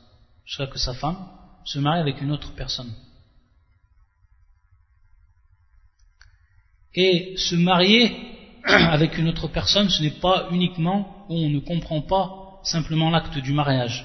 jusqu'à 0.45 0.67
que 0.67 0.79
sa 0.79 0.95
femme 0.95 1.19
se 1.65 1.79
marie 1.79 2.01
avec 2.01 2.21
une 2.21 2.33
autre 2.33 2.53
personne. 2.55 2.93
Et 6.95 7.35
se 7.37 7.55
marier 7.55 8.13
avec 8.65 9.19
une 9.19 9.29
autre 9.29 9.49
personne, 9.49 9.89
ce 9.89 10.03
n'est 10.03 10.21
pas 10.21 10.49
uniquement, 10.51 11.27
on 11.29 11.49
ne 11.49 11.59
comprend 11.59 12.03
pas 12.03 12.61
simplement 12.65 13.11
l'acte 13.11 13.39
du 13.39 13.53
mariage. 13.53 14.05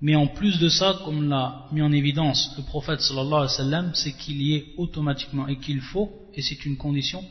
Mais 0.00 0.16
en 0.16 0.26
plus 0.26 0.58
de 0.58 0.68
ça, 0.68 0.98
comme 1.04 1.28
l'a 1.28 1.66
mis 1.70 1.82
en 1.82 1.92
évidence 1.92 2.54
le 2.56 2.64
prophète 2.64 3.00
sallallahu 3.00 3.34
alayhi 3.34 3.42
wa 3.44 3.48
sallam, 3.48 3.94
c'est 3.94 4.12
qu'il 4.12 4.42
y 4.42 4.54
ait 4.54 4.66
automatiquement, 4.76 5.46
et 5.46 5.58
qu'il 5.58 5.80
faut, 5.80 6.10
et 6.34 6.42
c'est 6.42 6.64
une 6.64 6.76
condition, 6.76 7.24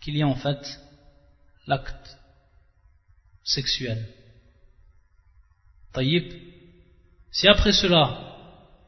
qu'il 0.00 0.16
y 0.16 0.20
ait 0.20 0.24
en 0.24 0.34
fait 0.34 0.80
l'acte 1.66 2.18
sexuel. 3.44 4.06
Taïb. 5.92 6.32
Si 7.30 7.46
après 7.46 7.72
cela, 7.72 8.36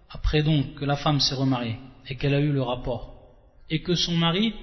après 0.08 0.42
donc 0.42 0.76
que 0.76 0.84
la 0.86 0.96
femme 0.96 1.20
s'est 1.20 1.34
remariée, 1.34 1.76
et 2.08 2.16
qu'elle 2.16 2.34
a 2.34 2.40
eu 2.40 2.52
le 2.52 2.62
rapport, 2.62 3.14
et 3.68 3.82
que 3.82 3.94
son 3.94 4.16
mari 4.16 4.54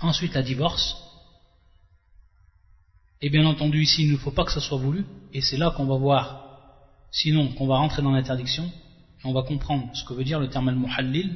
ensuite 0.00 0.34
la 0.34 0.42
divorce, 0.42 0.96
et 3.20 3.30
bien 3.30 3.46
entendu 3.46 3.82
ici 3.82 4.04
il 4.04 4.12
ne 4.12 4.18
faut 4.18 4.30
pas 4.30 4.44
que 4.44 4.52
ça 4.52 4.60
soit 4.60 4.78
voulu, 4.78 5.04
et 5.32 5.40
c'est 5.40 5.56
là 5.56 5.70
qu'on 5.70 5.86
va 5.86 5.96
voir, 5.96 6.44
sinon 7.10 7.52
qu'on 7.54 7.66
va 7.66 7.76
rentrer 7.76 8.02
dans 8.02 8.12
l'interdiction, 8.12 8.64
et 8.66 9.26
on 9.26 9.32
va 9.32 9.42
comprendre 9.42 9.88
ce 9.94 10.04
que 10.04 10.14
veut 10.14 10.24
dire 10.24 10.38
le 10.38 10.50
terme 10.50 10.68
al-muhallil, 10.68 11.34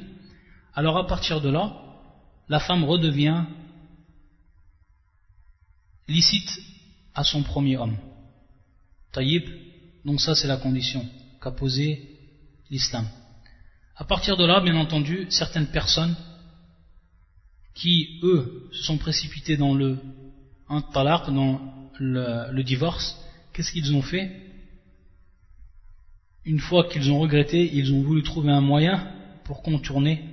alors 0.73 0.97
à 0.97 1.07
partir 1.07 1.41
de 1.41 1.49
là, 1.49 1.73
la 2.47 2.59
femme 2.59 2.83
redevient 2.83 3.45
licite 6.07 6.49
à 7.13 7.23
son 7.23 7.43
premier 7.43 7.77
homme. 7.77 7.97
Taïb, 9.11 9.43
donc 10.05 10.21
ça 10.21 10.35
c'est 10.35 10.47
la 10.47 10.57
condition 10.57 11.05
qu'a 11.41 11.51
posée 11.51 12.19
l'islam. 12.69 13.07
À 13.95 14.03
partir 14.03 14.37
de 14.37 14.45
là, 14.45 14.61
bien 14.61 14.75
entendu, 14.75 15.27
certaines 15.29 15.67
personnes 15.67 16.15
qui, 17.73 18.19
eux, 18.23 18.69
se 18.71 18.83
sont 18.83 18.97
précipités 18.97 19.57
dans 19.57 19.73
le 19.73 19.97
talaq, 20.93 21.29
dans 21.31 21.59
le, 21.99 22.61
divorce, 22.63 23.17
qu'est-ce 23.53 23.71
qu'ils 23.71 23.93
ont 23.93 24.01
fait? 24.01 24.31
Une 26.43 26.59
fois 26.59 26.87
qu'ils 26.89 27.11
ont 27.11 27.19
regretté, 27.19 27.69
ils 27.73 27.93
ont 27.93 28.01
voulu 28.01 28.23
trouver 28.23 28.51
un 28.51 28.61
moyen 28.61 29.07
pour 29.43 29.61
contourner 29.61 30.23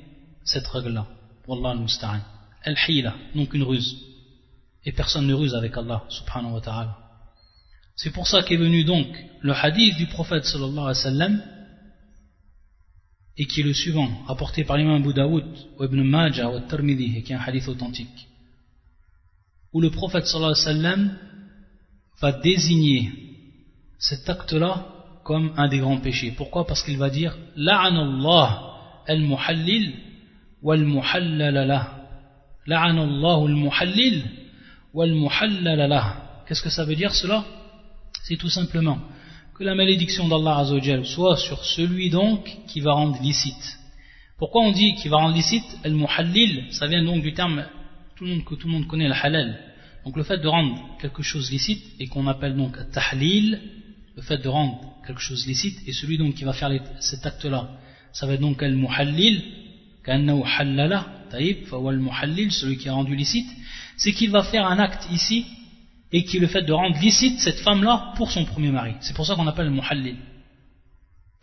cette 0.44 0.66
règle-là. 0.66 1.07
Wallah 1.46 1.70
al-musta'an. 1.70 2.20
Al-hila, 2.64 3.14
donc 3.35 3.53
une 3.55 3.62
ruse. 3.62 3.96
Et 4.85 4.92
personne 4.92 5.27
ne 5.27 5.35
ruse 5.35 5.55
avec 5.55 5.77
Allah, 5.77 6.05
subhanahu 6.09 6.55
wa 6.55 6.61
ta'ala. 6.61 6.98
C'est 7.96 8.11
pour 8.12 8.27
ça 8.27 8.42
qu'est 8.42 8.57
venu 8.57 8.85
donc 8.85 9.07
le 9.40 9.53
hadith 9.53 9.96
du 9.96 10.07
prophète 10.07 10.44
sallallahu 10.44 10.79
alayhi 10.79 10.87
wa 10.87 10.94
sallam, 10.94 11.42
et 13.38 13.46
qui 13.46 13.61
est 13.61 13.64
le 13.64 13.72
suivant, 13.72 14.11
rapporté 14.27 14.64
par 14.64 14.77
l'imam 14.77 15.01
Abu 15.01 15.14
Daoud, 15.14 15.44
ou 15.79 15.85
Ibn 15.85 16.03
Majah, 16.03 16.51
ou 16.51 16.59
Tirmidhi, 16.68 17.16
et 17.16 17.22
qui 17.22 17.33
est 17.33 17.37
un 17.37 17.40
hadith 17.40 17.68
authentique, 17.68 18.29
où 19.72 19.81
le 19.81 19.90
prophète 19.90 20.27
sallallahu 20.27 20.55
alayhi 20.55 20.66
wa 20.66 20.83
sallam 20.83 21.18
va 22.20 22.33
désigner 22.33 23.12
cet 23.98 24.29
acte-là 24.29 24.87
comme 25.24 25.53
un 25.57 25.68
des 25.68 25.79
grands 25.79 25.98
péchés. 25.98 26.33
Pourquoi? 26.37 26.66
Parce 26.66 26.83
qu'il 26.83 26.98
va 26.98 27.11
dire 27.11 27.37
La'anallah 27.55 28.48
al-muhallil 29.07 29.94
wal-muhallala 30.62 31.94
La'anallah 32.66 33.37
al-muhallil 33.44 34.24
wal-muhallala 34.94 36.42
Qu'est-ce 36.46 36.62
que 36.62 36.70
ça 36.70 36.85
veut 36.85 36.96
dire 36.96 37.14
cela? 37.14 37.44
C'est 38.24 38.37
tout 38.37 38.48
simplement 38.48 38.98
que 39.59 39.64
la 39.64 39.75
malédiction 39.75 40.29
d'Allah 40.29 40.64
soit 41.03 41.37
sur 41.37 41.64
celui 41.64 42.11
donc 42.11 42.49
qui 42.68 42.79
va 42.79 42.92
rendre 42.92 43.21
licite. 43.21 43.79
Pourquoi 44.38 44.62
on 44.62 44.71
dit 44.71 44.94
qu'il 44.94 45.11
va 45.11 45.16
rendre 45.16 45.35
licite 45.35 45.64
Al-muhallil, 45.83 46.66
ça 46.71 46.87
vient 46.87 47.03
donc 47.03 47.23
du 47.23 47.33
terme 47.33 47.64
tout 48.14 48.25
le 48.25 48.31
monde, 48.31 48.44
que 48.44 48.55
tout 48.55 48.68
le 48.68 48.73
monde 48.73 48.87
connaît, 48.87 49.09
le 49.09 49.14
halal. 49.14 49.59
Donc 50.05 50.16
le 50.16 50.23
fait 50.23 50.38
de 50.38 50.47
rendre 50.47 50.81
quelque 51.01 51.23
chose 51.23 51.51
licite, 51.51 51.83
et 51.99 52.07
qu'on 52.07 52.29
appelle 52.29 52.55
donc 52.55 52.77
tahlil, 52.92 53.59
le 54.14 54.23
fait 54.23 54.38
de 54.38 54.49
rendre 54.49 54.81
quelque 55.05 55.21
chose 55.21 55.44
licite, 55.44 55.77
et 55.88 55.92
celui 55.92 56.18
donc 56.18 56.35
qui 56.35 56.44
va 56.44 56.53
faire 56.53 56.71
cet 57.01 57.27
acte-là, 57.27 57.68
ça 58.12 58.27
va 58.27 58.35
être 58.35 58.40
donc 58.40 58.62
al-muhallil, 58.62 59.42
kannahu 60.05 60.42
hallala, 60.57 61.05
taïb, 61.31 61.64
al-muhallil, 61.73 62.53
celui 62.53 62.77
qui 62.77 62.88
a 62.88 62.92
rendu 62.92 63.16
licite, 63.16 63.49
c'est 63.97 64.12
qu'il 64.12 64.31
va 64.31 64.44
faire 64.44 64.66
un 64.66 64.79
acte 64.79 65.09
ici, 65.11 65.47
et 66.12 66.25
qui 66.25 66.38
est 66.38 66.40
le 66.40 66.47
fait 66.47 66.62
de 66.62 66.73
rendre 66.73 66.99
licite 66.99 67.40
cette 67.40 67.61
femme-là 67.61 68.12
pour 68.16 68.31
son 68.31 68.44
premier 68.44 68.71
mari. 68.71 68.94
C'est 69.01 69.14
pour 69.14 69.27
ça 69.27 69.35
qu'on 69.35 69.47
appelle 69.47 69.66
le 69.66 69.73
muhallil. 69.73 70.16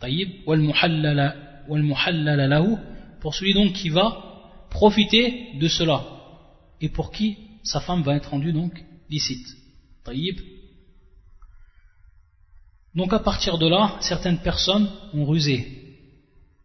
Taïb, 0.00 0.30
wal-muhallala 0.46 2.46
lahu, 2.46 2.76
pour 3.20 3.34
celui 3.34 3.54
donc 3.54 3.72
qui 3.72 3.88
va 3.88 4.66
profiter 4.70 5.56
de 5.58 5.68
cela. 5.68 6.04
Et 6.80 6.88
pour 6.88 7.12
qui 7.12 7.38
sa 7.62 7.80
femme 7.80 8.02
va 8.02 8.16
être 8.16 8.30
rendue 8.30 8.52
donc 8.52 8.84
licite. 9.08 9.46
Taïb. 10.04 10.38
Donc 12.94 13.12
à 13.12 13.18
partir 13.18 13.58
de 13.58 13.66
là, 13.66 13.96
certaines 14.00 14.38
personnes 14.38 14.88
ont 15.12 15.24
rusé 15.24 15.86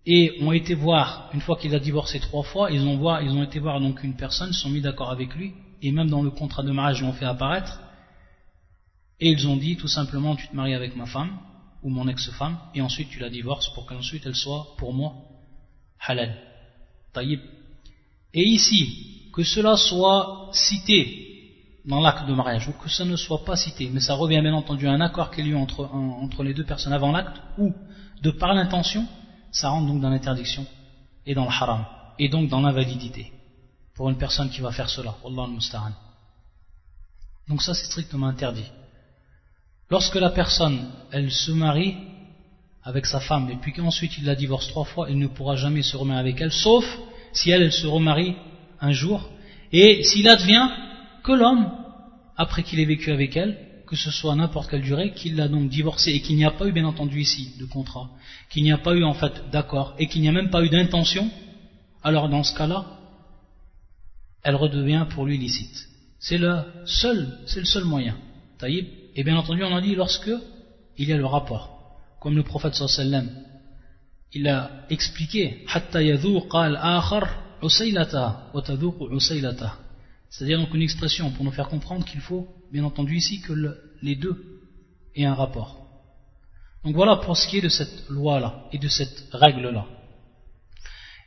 et 0.06 0.38
ont 0.42 0.52
été 0.52 0.74
voir, 0.74 1.30
une 1.34 1.42
fois 1.42 1.58
qu'il 1.58 1.76
a 1.76 1.80
divorcé 1.80 2.20
trois 2.20 2.44
fois, 2.44 2.72
ils 2.72 2.82
ont, 2.82 2.98
voir, 2.98 3.22
ils 3.22 3.32
ont 3.32 3.44
été 3.44 3.60
voir 3.60 3.80
donc 3.80 4.04
une 4.04 4.16
personne, 4.16 4.52
se 4.52 4.62
sont 4.62 4.70
mis 4.70 4.82
d'accord 4.82 5.12
avec 5.12 5.36
lui, 5.36 5.54
et 5.82 5.92
même 5.92 6.10
dans 6.10 6.24
le 6.24 6.32
contrat 6.32 6.64
de 6.64 6.72
mariage 6.72 7.02
l'ont 7.02 7.14
fait 7.14 7.26
apparaître, 7.26 7.80
et 9.22 9.30
ils 9.30 9.48
ont 9.48 9.56
dit 9.56 9.78
tout 9.78 9.88
simplement 9.88 10.36
tu 10.36 10.48
te 10.48 10.56
maries 10.56 10.74
avec 10.74 10.96
ma 10.96 11.06
femme, 11.06 11.38
ou 11.84 11.90
mon 11.90 12.08
ex-femme, 12.08 12.58
et 12.74 12.82
ensuite 12.82 13.10
tu 13.10 13.20
la 13.20 13.30
divorces 13.30 13.70
pour 13.74 13.86
qu'ensuite 13.86 14.26
elle 14.26 14.36
soit 14.36 14.76
pour 14.78 14.94
moi 14.94 15.14
halal. 16.00 16.36
Taïb. 17.14 17.40
Et 18.34 18.44
ici, 18.44 19.30
que 19.34 19.44
cela 19.44 19.78
soit 19.78 20.50
cité 20.54 21.28
dans 21.86 22.00
l'acte 22.00 22.28
de 22.28 22.34
mariage 22.34 22.68
ou 22.68 22.74
que 22.74 22.90
ça 22.90 23.06
ne 23.06 23.16
soit 23.16 23.44
pas 23.44 23.56
cité, 23.56 23.90
mais 23.90 24.00
ça 24.00 24.16
revient 24.16 24.42
bien 24.42 24.54
entendu 24.54 24.88
à 24.88 24.92
un 24.92 25.02
accord 25.02 25.32
qui 25.32 25.42
est 25.42 25.44
lieu 25.44 25.58
entre, 25.58 25.86
entre 25.86 26.44
les 26.44 26.54
deux 26.54 26.66
personnes 26.66 26.94
avant 26.94 27.12
l'acte 27.12 27.42
ou 27.58 27.74
de 28.22 28.32
par 28.32 28.54
l'intention, 28.54 29.08
ça 29.52 29.70
rentre 29.70 29.88
donc 29.88 30.02
dans 30.02 30.10
l'interdiction 30.10 30.66
et 31.26 31.34
dans 31.34 31.46
le 31.46 31.52
haram 31.52 31.86
et 32.20 32.30
donc 32.30 32.50
dans 32.50 32.62
l'invalidité 32.62 33.32
pour 33.96 34.10
une 34.10 34.18
personne 34.18 34.50
qui 34.50 34.62
va 34.62 34.72
faire 34.72 34.90
cela. 34.90 35.16
Donc 37.48 37.62
ça 37.62 37.74
c'est 37.74 37.86
strictement 37.86 38.28
interdit. 38.28 38.66
Lorsque 39.91 40.15
la 40.15 40.30
personne, 40.30 40.89
elle 41.12 41.30
se 41.30 41.51
marie 41.51 41.97
avec 42.82 43.06
sa 43.06 43.19
femme 43.19 43.49
et 43.49 43.58
puis 43.58 43.73
qu'ensuite 43.73 44.17
il 44.17 44.23
la 44.23 44.36
divorce 44.36 44.69
trois 44.69 44.86
fois, 44.86 45.10
il 45.10 45.19
ne 45.19 45.27
pourra 45.27 45.58
jamais 45.58 45.82
se 45.82 45.97
remarier 45.97 46.21
avec 46.21 46.39
elle, 46.39 46.54
sauf 46.54 46.86
si 47.34 47.51
elle, 47.51 47.69
se 47.73 47.86
remarie 47.88 48.34
un 48.80 48.91
jour, 48.93 49.30
et 49.73 50.01
s'il 50.04 50.30
advient 50.30 50.69
que 51.25 51.34
l'homme, 51.34 51.69
après 52.38 52.63
qu'il 52.63 52.80
ait 52.80 52.86
vécu 52.86 53.12
avec 53.12 53.36
elle, 53.36 53.84
que 53.86 53.97
ce 53.97 54.12
soit 54.12 54.34
n'importe 54.34 54.69
quelle 54.69 54.82
durée, 54.82 55.12
qu'il 55.13 55.36
l'a 55.36 55.49
donc 55.49 55.69
divorcée 55.69 56.12
et 56.12 56.21
qu'il 56.21 56.38
n'y 56.38 56.45
a 56.45 56.51
pas 56.51 56.67
eu 56.67 56.71
bien 56.71 56.86
entendu 56.86 57.19
ici 57.19 57.51
de 57.60 57.65
contrat, 57.65 58.10
qu'il 58.49 58.63
n'y 58.63 58.71
a 58.71 58.77
pas 58.77 58.93
eu 58.93 59.04
en 59.04 59.13
fait 59.13 59.43
d'accord 59.51 59.93
et 59.99 60.08
qu'il 60.08 60.21
n'y 60.21 60.30
a 60.30 60.32
même 60.32 60.49
pas 60.49 60.63
eu 60.63 60.69
d'intention, 60.69 61.30
alors 62.01 62.30
dans 62.30 62.43
ce 62.43 62.56
cas-là, 62.56 62.86
elle 64.43 64.56
redevient 64.56 65.06
pour 65.10 65.25
lui 65.25 65.38
licite. 65.38 65.89
C'est 66.17 66.38
le 66.38 66.62
seul, 66.86 67.39
c'est 67.45 67.60
le 67.60 67.65
seul 67.65 67.84
moyen. 67.84 68.17
Taïb? 68.58 69.01
Et 69.15 69.24
bien 69.24 69.36
entendu, 69.36 69.63
on 69.63 69.76
a 69.76 69.82
dit 69.82 69.95
lorsque 69.95 70.32
il 70.97 71.10
y 71.10 71.13
a 71.13 71.17
le 71.17 71.26
rapport, 71.26 72.00
comme 72.19 72.36
le 72.36 72.43
prophète 72.43 72.76
sallallahu 72.76 73.30
il 74.34 74.47
a 74.47 74.86
expliqué, 74.89 75.65
c'est-à-dire 80.30 80.60
donc 80.60 80.74
une 80.74 80.82
expression 80.82 81.32
pour 81.32 81.43
nous 81.43 81.52
faire 81.52 81.67
comprendre 81.67 82.06
qu'il 82.06 82.21
faut, 82.21 82.47
bien 82.71 82.86
entendu 82.86 83.17
ici, 83.17 83.41
que 83.41 83.54
les 84.02 84.15
deux 84.15 84.62
aient 85.15 85.26
un 85.26 85.34
rapport. 85.34 85.78
Donc 86.86 86.95
voilà 86.95 87.17
pour 87.17 87.36
ce 87.36 87.47
qui 87.47 87.58
est 87.58 87.62
de 87.62 87.69
cette 87.69 88.10
loi-là 88.10 88.63
et 88.71 88.78
de 88.78 88.88
cette 88.88 89.28
règle-là. 89.34 89.86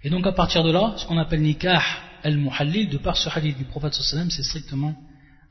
Et 0.03 0.11
donc 0.11 0.27
à 0.27 0.33
partir 0.33 0.65
de 0.65 0.71
là, 0.71 0.95
ce 0.97 1.07
qu'on 1.07 1.19
appelle 1.19 1.43
nikah 1.43 1.83
al-muhallil, 2.23 2.89
de 2.89 2.97
par 2.99 3.17
ce 3.17 3.29
hadith 3.29 3.59
du 3.59 3.65
prophète 3.65 3.95
sallam, 3.95 4.31
c'est 4.31 4.43
strictement 4.43 4.95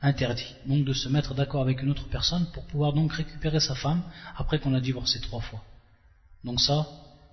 interdit. 0.04 0.54
Donc 0.66 0.84
de 0.84 0.92
se 0.92 1.08
mettre 1.08 1.34
d'accord 1.34 1.62
avec 1.62 1.82
une 1.82 1.90
autre 1.90 2.06
personne 2.08 2.46
pour 2.52 2.64
pouvoir 2.66 2.92
donc 2.92 3.12
récupérer 3.12 3.58
sa 3.58 3.74
femme 3.74 4.02
après 4.36 4.58
qu'on 4.58 4.70
l'a 4.70 4.80
divorcé 4.80 5.18
trois 5.20 5.40
fois. 5.40 5.62
Donc 6.44 6.60
ça, 6.60 6.86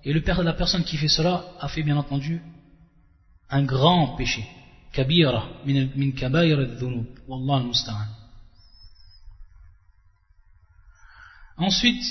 et 0.03 0.13
le 0.13 0.23
père 0.23 0.41
la 0.41 0.53
personne 0.53 0.84
qui 0.84 0.97
fait 0.97 1.10
cela 1.10 1.43
a 1.60 1.67
fait 1.67 1.84
bien 1.84 1.97
entendu 1.97 2.41
un 3.49 3.63
grand 3.63 4.15
péché. 4.15 4.47
Kabira 4.93 5.49
min. 5.65 5.88
Wallah. 7.27 7.63
Ensuite, 11.57 12.03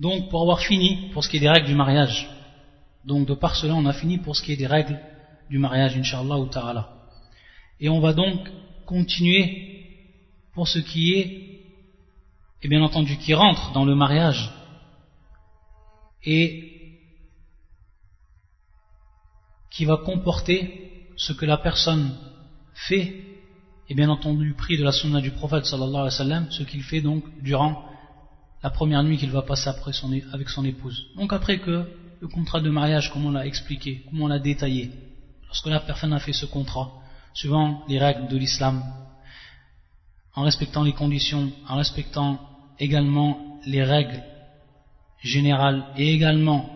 donc 0.00 0.30
pour 0.30 0.40
avoir 0.42 0.60
fini 0.60 1.10
pour 1.12 1.22
ce 1.22 1.28
qui 1.28 1.36
est 1.36 1.40
des 1.40 1.50
règles 1.50 1.66
du 1.66 1.74
mariage, 1.74 2.28
donc 3.04 3.28
de 3.28 3.34
par 3.34 3.54
cela 3.56 3.74
on 3.74 3.84
a 3.86 3.92
fini 3.92 4.18
pour 4.18 4.34
ce 4.36 4.42
qui 4.42 4.52
est 4.52 4.56
des 4.56 4.66
règles 4.66 4.98
du 5.50 5.58
mariage, 5.58 5.96
inshallah 5.96 6.38
ou 6.38 6.46
ta'ala. 6.46 6.88
Et 7.78 7.88
on 7.90 8.00
va 8.00 8.14
donc 8.14 8.48
continuer 8.86 9.71
pour 10.54 10.68
ce 10.68 10.78
qui 10.78 11.14
est, 11.14 11.60
et 12.62 12.68
bien 12.68 12.82
entendu 12.82 13.16
qui 13.16 13.34
rentre 13.34 13.72
dans 13.72 13.84
le 13.84 13.94
mariage, 13.94 14.50
et 16.24 16.68
qui 19.70 19.84
va 19.84 19.96
comporter 19.96 21.08
ce 21.16 21.32
que 21.32 21.46
la 21.46 21.56
personne 21.56 22.14
fait, 22.74 23.24
et 23.88 23.94
bien 23.94 24.08
entendu 24.08 24.54
pris 24.54 24.78
de 24.78 24.84
la 24.84 24.92
sunna 24.92 25.20
du 25.20 25.32
prophète 25.32 25.66
sallallahu 25.66 26.08
alayhi 26.08 26.44
wa 26.44 26.50
ce 26.50 26.62
qu'il 26.62 26.82
fait 26.82 27.00
donc 27.00 27.24
durant 27.42 27.84
la 28.62 28.70
première 28.70 29.02
nuit 29.02 29.18
qu'il 29.18 29.30
va 29.30 29.42
passer 29.42 29.68
avec 29.68 30.48
son 30.48 30.64
épouse. 30.64 31.06
Donc 31.16 31.32
après 31.32 31.58
que 31.58 31.84
le 32.20 32.28
contrat 32.28 32.60
de 32.60 32.70
mariage, 32.70 33.10
comme 33.12 33.26
on 33.26 33.32
l'a 33.32 33.46
expliqué, 33.46 34.04
comme 34.08 34.22
on 34.22 34.28
l'a 34.28 34.38
détaillé, 34.38 34.90
lorsque 35.46 35.66
la 35.66 35.80
personne 35.80 36.12
a 36.12 36.20
fait 36.20 36.32
ce 36.32 36.46
contrat, 36.46 36.92
suivant 37.34 37.82
les 37.88 37.98
règles 37.98 38.28
de 38.28 38.36
l'islam, 38.36 38.84
en 40.34 40.42
respectant 40.42 40.82
les 40.82 40.92
conditions, 40.92 41.52
en 41.68 41.76
respectant 41.76 42.40
également 42.78 43.60
les 43.66 43.84
règles 43.84 44.22
générales 45.22 45.84
et 45.96 46.12
également 46.12 46.68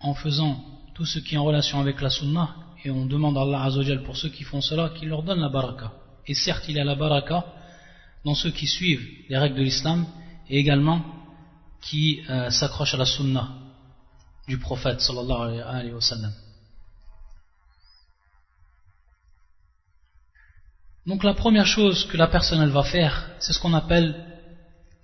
en 0.00 0.14
faisant 0.14 0.62
tout 0.94 1.04
ce 1.04 1.18
qui 1.18 1.34
est 1.34 1.38
en 1.38 1.44
relation 1.44 1.80
avec 1.80 2.00
la 2.00 2.10
sunna, 2.10 2.54
et 2.84 2.90
on 2.90 3.06
demande 3.06 3.36
à 3.36 3.42
Allah 3.42 3.64
Azzawajal 3.64 4.02
pour 4.02 4.16
ceux 4.16 4.28
qui 4.28 4.44
font 4.44 4.60
cela 4.60 4.90
qu'il 4.90 5.08
leur 5.08 5.22
donne 5.22 5.40
la 5.40 5.48
baraka. 5.48 5.92
Et 6.26 6.34
certes, 6.34 6.64
il 6.68 6.76
y 6.76 6.80
a 6.80 6.84
la 6.84 6.94
baraka 6.94 7.44
dans 8.24 8.34
ceux 8.34 8.50
qui 8.50 8.66
suivent 8.66 9.06
les 9.28 9.38
règles 9.38 9.56
de 9.56 9.62
l'islam 9.62 10.06
et 10.48 10.58
également 10.58 11.00
qui 11.82 12.20
euh, 12.30 12.50
s'accrochent 12.50 12.94
à 12.94 12.98
la 12.98 13.06
sunna 13.06 13.48
du 14.46 14.58
prophète 14.58 15.00
sallallahu 15.00 15.60
alayhi 15.60 15.92
wa 15.92 16.00
sallam. 16.00 16.32
Donc 21.06 21.22
la 21.22 21.34
première 21.34 21.66
chose 21.66 22.04
que 22.06 22.16
la 22.16 22.26
personne 22.26 22.60
elle 22.60 22.70
va 22.70 22.82
faire, 22.82 23.30
c'est 23.38 23.52
ce 23.52 23.60
qu'on 23.60 23.74
appelle 23.74 24.26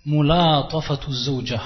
mulatafatu 0.05 1.13
zawja. 1.13 1.63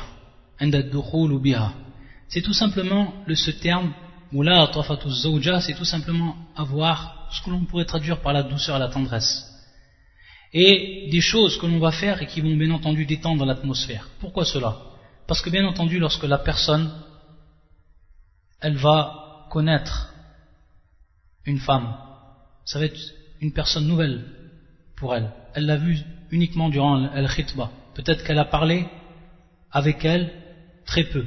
C'est 2.29 2.43
tout 2.43 2.53
simplement 2.53 3.15
le, 3.27 3.35
ce 3.35 3.51
terme 3.51 3.93
mulatafatu 4.33 5.11
zawja, 5.11 5.61
c'est 5.61 5.75
tout 5.75 5.87
simplement 5.87 6.37
avoir 6.55 7.29
ce 7.31 7.41
que 7.43 7.51
l'on 7.51 7.65
pourrait 7.65 7.87
traduire 7.87 8.21
par 8.21 8.35
la 8.35 8.43
douceur 8.43 8.77
et 8.77 8.79
la 8.79 8.89
tendresse. 8.89 9.45
Et 10.53 11.09
des 11.11 11.21
choses 11.21 11.59
que 11.59 11.67
l'on 11.67 11.79
va 11.79 11.91
faire 11.91 12.21
et 12.21 12.27
qui 12.27 12.43
vont 12.43 12.57
bien 12.57 12.71
entendu 12.71 13.07
détendre 13.07 13.45
l'atmosphère. 13.47 14.09
Pourquoi 14.21 14.45
cela? 14.45 14.77
Parce 15.27 15.41
que 15.41 15.51
bien 15.51 15.67
entendu, 15.67 15.99
lorsque 15.99 16.25
la 16.25 16.39
personne 16.39 16.93
elle 18.61 18.77
va 18.77 19.47
connaître 19.51 20.13
une 21.47 21.59
femme, 21.59 21.97
ça 22.65 22.79
va 22.79 22.85
être 22.85 23.01
une 23.41 23.53
personne 23.53 23.87
nouvelle 23.87 24.25
pour 24.97 25.15
elle. 25.15 25.31
Elle 25.55 25.67
l'a 25.67 25.77
vue 25.77 25.99
uniquement 26.31 26.69
durant 26.69 27.13
el 27.13 27.29
khitba. 27.29 27.71
Peut-être 27.95 28.25
qu'elle 28.25 28.39
a 28.39 28.45
parlé 28.45 28.87
avec 29.71 30.05
elle 30.05 30.33
très 30.85 31.05
peu. 31.05 31.27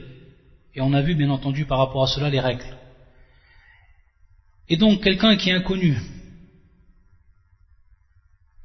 Et 0.75 0.81
on 0.81 0.93
a 0.93 1.01
vu 1.01 1.15
bien 1.15 1.29
entendu 1.29 1.65
par 1.65 1.79
rapport 1.79 2.03
à 2.03 2.07
cela 2.07 2.29
les 2.29 2.39
règles. 2.39 2.77
Et 4.67 4.77
donc 4.77 5.01
quelqu'un 5.01 5.35
qui 5.35 5.49
est 5.49 5.53
inconnu, 5.53 5.97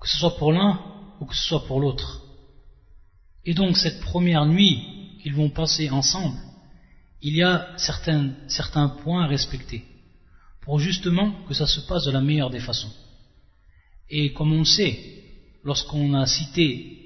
que 0.01 0.09
ce 0.09 0.19
soit 0.19 0.37
pour 0.37 0.53
l'un 0.53 0.79
ou 1.21 1.27
que 1.27 1.35
ce 1.35 1.49
soit 1.49 1.67
pour 1.67 1.81
l'autre. 1.81 2.23
Et 3.47 3.55
donc 3.55 3.77
cette 3.77 4.01
première 4.01 4.47
nuit 4.47 5.19
qu'ils 5.23 5.35
vont 5.35 5.51
passer 5.51 5.89
ensemble, 5.91 6.37
il 7.23 7.35
y 7.35 7.43
a 7.43 7.69
certains, 7.79 8.33
certains 8.49 8.89
points 8.89 9.25
à 9.25 9.27
respecter 9.27 9.85
pour 10.61 10.79
justement 10.79 11.33
que 11.49 11.55
ça 11.55 11.67
se 11.67 11.81
passe 11.81 12.05
de 12.05 12.11
la 12.11 12.21
meilleure 12.21 12.51
des 12.51 12.61
façons. 12.61 12.93
Et 14.17 14.33
comme 14.33 14.53
on 14.53 14.65
sait, 14.65 14.97
lorsqu'on 15.65 16.15
a 16.15 16.25
cité 16.25 16.99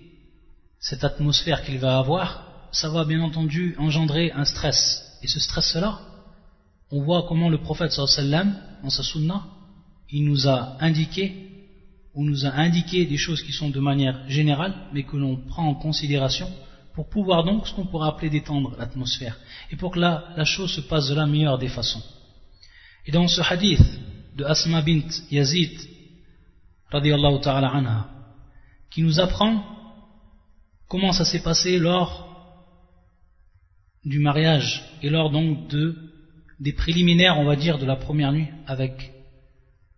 cette 0.78 1.04
atmosphère 1.04 1.64
qu'il 1.64 1.78
va 1.78 1.96
avoir, 1.96 2.68
ça 2.70 2.90
va 2.90 3.06
bien 3.06 3.22
entendu 3.22 3.74
engendrer 3.78 4.30
un 4.32 4.44
stress. 4.44 5.18
Et 5.22 5.26
ce 5.26 5.40
stress-là, 5.40 6.00
on 6.90 7.00
voit 7.00 7.24
comment 7.26 7.48
le 7.48 7.62
prophète 7.62 7.92
sallam, 7.92 8.54
dans 8.82 8.90
sa 8.90 9.02
sunna, 9.02 9.42
il 10.10 10.26
nous 10.26 10.48
a 10.48 10.76
indiqué, 10.84 11.32
ou 12.14 12.26
nous 12.26 12.44
a 12.44 12.50
indiqué 12.50 13.06
des 13.06 13.16
choses 13.16 13.42
qui 13.42 13.52
sont 13.52 13.70
de 13.70 13.80
manière 13.80 14.28
générale, 14.28 14.74
mais 14.92 15.04
que 15.04 15.16
l'on 15.16 15.36
prend 15.36 15.66
en 15.66 15.76
considération, 15.76 16.50
pour 16.94 17.08
pouvoir 17.08 17.42
donc, 17.42 17.66
ce 17.66 17.72
qu'on 17.72 17.86
pourrait 17.86 18.08
appeler 18.08 18.28
détendre 18.28 18.76
l'atmosphère, 18.78 19.38
et 19.70 19.76
pour 19.76 19.92
que 19.92 19.98
la, 19.98 20.34
la 20.36 20.44
chose 20.44 20.72
se 20.72 20.82
passe 20.82 21.08
de 21.08 21.14
la 21.14 21.24
meilleure 21.24 21.56
des 21.56 21.68
façons. 21.68 22.02
Et 23.06 23.12
dans 23.12 23.28
ce 23.28 23.40
hadith 23.40 23.80
de 24.36 24.44
Asma 24.44 24.82
bint 24.82 25.08
Yazid, 25.30 25.96
ta'ala 26.90 27.68
anha, 27.68 28.08
qui 28.90 29.02
nous 29.02 29.20
apprend 29.20 29.64
comment 30.88 31.12
ça 31.12 31.24
s'est 31.24 31.42
passé 31.42 31.78
lors 31.78 32.28
du 34.04 34.18
mariage 34.18 34.82
et 35.02 35.10
lors 35.10 35.30
donc 35.30 35.68
de, 35.68 35.94
des 36.60 36.72
préliminaires, 36.72 37.38
on 37.38 37.44
va 37.44 37.56
dire, 37.56 37.78
de 37.78 37.86
la 37.86 37.96
première 37.96 38.32
nuit 38.32 38.48
avec 38.66 39.12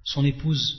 son 0.02 0.24
épouse, 0.24 0.78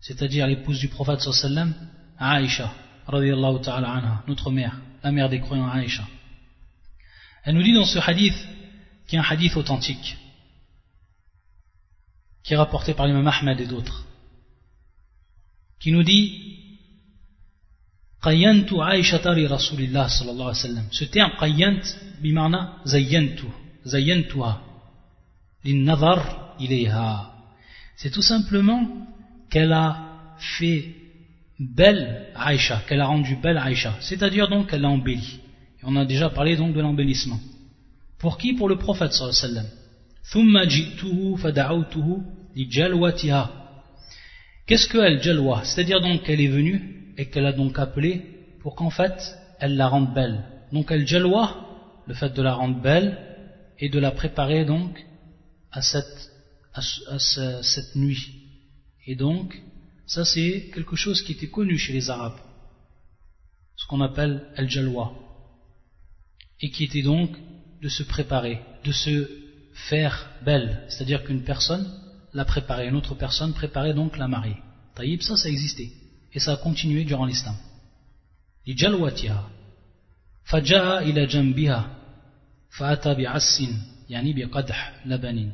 c'est-à-dire 0.00 0.46
l'épouse 0.46 0.78
du 0.78 0.88
prophète 0.88 1.20
sallam, 1.20 1.74
Aïcha, 2.18 2.72
ta'ala 3.06 3.90
anha, 3.90 4.24
notre 4.26 4.50
mère, 4.50 4.80
la 5.02 5.12
mère 5.12 5.28
des 5.28 5.40
croyants 5.40 5.68
Aïcha. 5.68 6.06
Elle 7.44 7.54
nous 7.54 7.62
dit 7.62 7.74
dans 7.74 7.84
ce 7.84 7.98
hadith, 7.98 8.36
qui 9.06 9.16
est 9.16 9.18
un 9.18 9.22
hadith 9.22 9.56
authentique, 9.56 10.16
qui 12.42 12.54
est 12.54 12.56
rapporté 12.56 12.94
par 12.94 13.06
l'imam 13.06 13.26
Ahmed 13.26 13.60
et 13.60 13.66
d'autres, 13.66 14.07
qui 15.80 15.92
nous 15.92 16.02
dit 16.02 16.48
Qayyantu 18.22 18.80
Aïshata 18.82 19.32
li 19.34 19.46
Rasulillah 19.46 20.08
sallallahu 20.08 20.48
alayhi 20.50 20.62
wa 20.62 20.68
sallam. 20.68 20.84
Ce 20.90 21.04
terme 21.04 21.32
qayyant 21.38 21.80
bimana 22.20 22.80
zayyantu, 22.84 23.46
zayyantuha, 23.84 24.60
linnadhar 25.64 26.56
ilayha. 26.58 27.32
C'est 27.96 28.10
tout 28.10 28.22
simplement 28.22 28.82
qu'elle 29.50 29.72
a 29.72 30.34
fait 30.38 30.94
belle 31.58 32.26
Aïcha, 32.34 32.82
qu'elle 32.88 33.00
a 33.00 33.06
rendu 33.06 33.36
belle 33.36 33.58
Aïcha, 33.58 33.96
c'est-à-dire 34.00 34.48
donc 34.48 34.70
qu'elle 34.70 34.82
l'a 34.82 34.90
embellie. 34.90 35.40
On 35.84 35.94
a 35.96 36.04
déjà 36.04 36.28
parlé 36.28 36.56
donc 36.56 36.74
de 36.74 36.80
l'embellissement. 36.80 37.38
Pour 38.18 38.36
qui? 38.36 38.52
Pour 38.52 38.68
le 38.68 38.76
prophète 38.76 39.12
sallallahu 39.12 39.36
alayhi 39.44 39.54
wa 39.54 39.62
sallam. 39.62 39.68
Qu'est-ce 44.68 44.86
que 44.86 44.98
al-jalwa 44.98 45.64
C'est-à-dire 45.64 46.02
donc 46.02 46.24
qu'elle 46.24 46.42
est 46.42 46.46
venue 46.46 47.14
et 47.16 47.30
qu'elle 47.30 47.46
a 47.46 47.54
donc 47.54 47.78
appelé 47.78 48.20
pour 48.60 48.74
qu'en 48.74 48.90
fait 48.90 49.18
elle 49.60 49.76
la 49.76 49.88
rende 49.88 50.12
belle. 50.12 50.44
Donc 50.72 50.92
al-jalwa, 50.92 52.02
le 52.06 52.12
fait 52.12 52.28
de 52.34 52.42
la 52.42 52.52
rendre 52.52 52.78
belle 52.82 53.16
et 53.78 53.88
de 53.88 53.98
la 53.98 54.10
préparer 54.10 54.66
donc 54.66 55.02
à 55.72 55.80
cette, 55.80 56.30
nuit. 57.96 58.28
Et 59.06 59.16
donc, 59.16 59.58
ça 60.06 60.26
c'est 60.26 60.70
quelque 60.74 60.96
chose 60.96 61.22
qui 61.22 61.32
était 61.32 61.48
connu 61.48 61.78
chez 61.78 61.94
les 61.94 62.10
Arabes, 62.10 62.38
ce 63.74 63.86
qu'on 63.86 64.02
appelle 64.02 64.48
al-jalwa, 64.54 65.14
et 66.60 66.70
qui 66.70 66.84
était 66.84 67.02
donc 67.02 67.30
de 67.80 67.88
se 67.88 68.02
préparer, 68.02 68.60
de 68.84 68.92
se 68.92 69.30
faire 69.88 70.30
belle, 70.44 70.84
c'est-à-dire 70.88 71.24
qu'une 71.24 71.42
personne 71.42 71.90
la 72.33 72.45
préparer, 72.45 72.87
une 72.87 72.95
autre 72.95 73.15
personne 73.15 73.53
préparait 73.53 73.93
donc 73.93 74.17
la 74.17 74.27
mariée. 74.27 74.57
Taïb, 74.95 75.21
ça, 75.21 75.37
ça 75.37 75.49
existait. 75.49 75.91
Et 76.33 76.39
ça 76.39 76.53
a 76.53 76.57
continué 76.57 77.03
durant 77.03 77.25
l'islam. 77.25 77.55
لجلوتها 78.67 79.49
فجاء 80.43 81.03
إلى 81.03 81.25
جنبها 81.25 81.87
فأتى 82.69 83.13
بعس 83.13 83.63
يعني 84.09 84.33
بقدح 84.33 85.05
لبن 85.05 85.51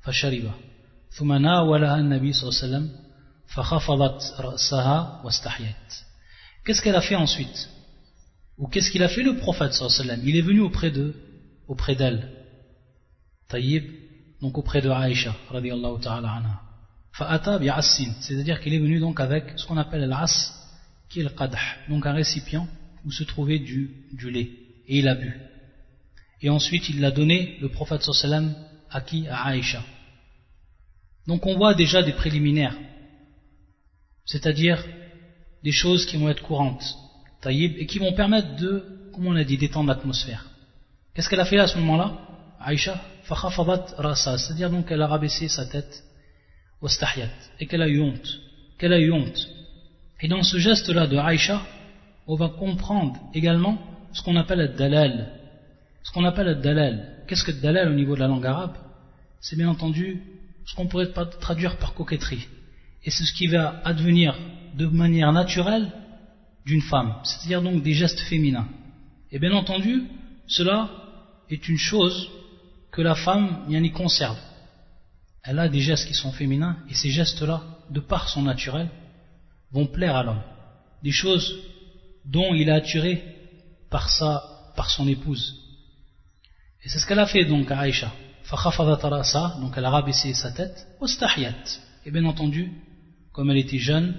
فشرب 0.00 0.50
ثم 1.10 1.32
ناولها 1.32 1.96
النبي 2.00 2.32
صلى 2.32 2.48
الله 2.48 2.60
عليه 2.62 2.68
وسلم 2.68 3.06
فخفضت 3.46 4.40
رأسها 4.40 5.22
واستحيت 5.24 6.06
Qu'est-ce 6.64 6.82
qu'elle 6.82 6.96
a 6.96 7.00
fait 7.00 7.14
ensuite 7.14 7.68
Ou 8.58 8.66
qu'est-ce 8.68 8.90
qu'il 8.90 9.02
a 9.02 9.08
fait 9.08 9.22
le 9.22 9.36
prophète 9.36 9.72
sallallahu 9.72 9.94
alayhi 9.94 10.08
wa 10.08 10.14
sallam 10.16 10.28
Il 10.28 10.36
est 10.36 10.42
venu 10.42 10.60
auprès 10.60 10.90
de, 10.90 11.14
auprès 11.68 11.94
d'elle. 11.94 12.28
Taïb, 13.48 13.84
donc 14.41 14.57
auprès 14.57 14.81
de 14.81 14.89
Aïcha, 14.89 15.35
radiallahu 15.49 16.01
ta'ala 16.01 16.31
anha. 16.31 16.61
Fa'ata 17.13 17.59
bi'assin, 17.59 18.11
c'est-à-dire 18.21 18.59
qu'il 18.59 18.73
est 18.73 18.79
venu 18.79 18.99
donc 18.99 19.19
avec 19.19 19.53
ce 19.57 19.65
qu'on 19.65 19.77
appelle 19.77 20.07
l'as, 20.07 20.53
qui 21.09 21.19
est 21.19 21.23
le 21.23 21.29
qadah, 21.29 21.59
donc 21.89 22.05
un 22.05 22.13
récipient 22.13 22.67
où 23.05 23.11
se 23.11 23.23
trouvait 23.23 23.59
du, 23.59 24.09
lait, 24.23 24.49
et 24.87 24.99
il 24.99 25.07
a 25.07 25.15
bu. 25.15 25.39
Et 26.41 26.49
ensuite 26.49 26.89
il 26.89 27.01
l'a 27.01 27.11
donné, 27.11 27.57
le 27.61 27.69
prophète 27.69 28.01
sallam, 28.01 28.55
à 28.89 29.01
qui? 29.01 29.27
À 29.27 29.45
Aïcha. 29.47 29.83
Donc 31.27 31.45
on 31.45 31.55
voit 31.55 31.75
déjà 31.75 32.01
des 32.01 32.13
préliminaires, 32.13 32.77
c'est-à-dire 34.25 34.83
des 35.63 35.71
choses 35.71 36.05
qui 36.07 36.17
vont 36.17 36.29
être 36.29 36.41
courantes, 36.41 36.97
taïb, 37.41 37.75
et 37.77 37.85
qui 37.85 37.99
vont 37.99 38.13
permettre 38.13 38.55
de, 38.55 39.11
comme 39.13 39.27
on 39.27 39.35
a 39.35 39.43
dit, 39.43 39.57
d'étendre 39.57 39.89
l'atmosphère. 39.89 40.47
Qu'est-ce 41.13 41.29
qu'elle 41.29 41.39
a 41.41 41.45
fait 41.45 41.59
à 41.59 41.67
ce 41.67 41.77
moment-là? 41.77 42.17
Aïcha 42.59 42.99
c'est-à-dire 43.35 44.69
donc 44.69 44.87
qu'elle 44.87 45.01
a 45.01 45.07
rabaissé 45.07 45.47
sa 45.47 45.65
tête, 45.65 46.03
et 47.59 47.67
qu'elle 47.67 47.81
a 47.81 47.87
eu 47.87 48.01
honte, 48.01 48.39
qu'elle 48.77 48.93
a 48.93 48.99
eu 48.99 49.11
honte. 49.11 49.47
Et 50.21 50.27
dans 50.27 50.43
ce 50.43 50.57
geste-là 50.57 51.07
de 51.07 51.17
Aïcha, 51.17 51.61
on 52.27 52.35
va 52.35 52.49
comprendre 52.49 53.17
également 53.33 53.77
ce 54.13 54.21
qu'on 54.21 54.35
appelle 54.35 54.59
le 54.59 54.67
dalal. 54.69 55.33
Ce 56.03 56.11
qu'on 56.11 56.25
appelle 56.25 56.47
le 56.47 56.55
dalal. 56.55 57.23
Qu'est-ce 57.27 57.43
que 57.43 57.51
le 57.51 57.61
dalal 57.61 57.89
au 57.89 57.93
niveau 57.93 58.15
de 58.15 58.19
la 58.19 58.27
langue 58.27 58.45
arabe? 58.45 58.77
C'est 59.39 59.55
bien 59.55 59.69
entendu 59.69 60.21
ce 60.65 60.75
qu'on 60.75 60.87
pourrait 60.87 61.11
traduire 61.39 61.77
par 61.77 61.93
coquetterie. 61.93 62.47
Et 63.03 63.09
c'est 63.09 63.23
ce 63.23 63.33
qui 63.33 63.47
va 63.47 63.81
advenir 63.83 64.37
de 64.75 64.85
manière 64.85 65.31
naturelle 65.31 65.91
d'une 66.65 66.81
femme, 66.81 67.15
c'est-à-dire 67.23 67.61
donc 67.61 67.81
des 67.81 67.93
gestes 67.93 68.19
féminins. 68.21 68.67
Et 69.31 69.39
bien 69.39 69.53
entendu, 69.53 70.03
cela 70.47 70.89
est 71.49 71.67
une 71.67 71.77
chose 71.77 72.29
que 72.91 73.01
la 73.01 73.15
femme 73.15 73.65
y 73.69 73.91
conserve. 73.91 74.37
Elle 75.43 75.59
a 75.59 75.69
des 75.69 75.81
gestes 75.81 76.07
qui 76.07 76.13
sont 76.13 76.31
féminins, 76.31 76.77
et 76.89 76.93
ces 76.93 77.09
gestes-là, 77.09 77.63
de 77.89 77.99
par 77.99 78.29
son 78.29 78.43
naturel, 78.43 78.89
vont 79.71 79.87
plaire 79.87 80.15
à 80.15 80.23
l'homme. 80.23 80.43
Des 81.01 81.11
choses 81.11 81.57
dont 82.25 82.53
il 82.53 82.69
est 82.69 82.73
attiré 82.73 83.23
par, 83.89 84.09
sa, 84.09 84.43
par 84.75 84.89
son 84.89 85.07
épouse. 85.07 85.57
Et 86.83 86.89
c'est 86.89 86.99
ce 86.99 87.07
qu'elle 87.07 87.19
a 87.19 87.25
fait 87.25 87.45
donc 87.45 87.71
à 87.71 87.79
Aïcha. 87.79 88.11
Donc 89.61 89.73
elle 89.77 89.85
a 89.85 89.89
rabaissé 89.89 90.33
sa 90.33 90.51
tête. 90.51 90.87
Et 92.05 92.11
bien 92.11 92.25
entendu, 92.25 92.71
comme 93.31 93.49
elle 93.49 93.57
était 93.57 93.77
jeune, 93.77 94.15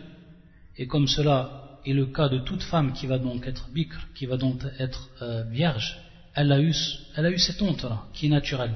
et 0.76 0.86
comme 0.86 1.06
cela 1.06 1.78
est 1.84 1.92
le 1.92 2.06
cas 2.06 2.28
de 2.28 2.38
toute 2.38 2.62
femme 2.62 2.92
qui 2.92 3.06
va 3.06 3.18
donc 3.18 3.46
être 3.46 3.68
bikr, 3.70 4.08
qui 4.14 4.26
va 4.26 4.36
donc 4.36 4.62
être 4.78 5.10
euh, 5.20 5.44
vierge, 5.50 5.98
elle 6.34 6.52
a 6.52 6.60
eu, 6.60 7.38
cette 7.38 7.60
honte-là, 7.60 8.04
qui 8.12 8.26
est 8.26 8.30
naturelle, 8.30 8.74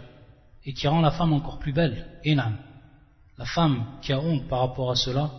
et 0.64 0.72
qui 0.74 0.86
rend 0.88 1.00
la 1.00 1.10
femme 1.10 1.32
encore 1.32 1.58
plus 1.58 1.72
belle. 1.72 2.06
Et 2.24 2.34
La 2.34 3.44
femme 3.44 3.86
qui 4.02 4.12
a 4.12 4.20
honte 4.20 4.48
par 4.48 4.60
rapport 4.60 4.90
à 4.90 4.96
cela, 4.96 5.30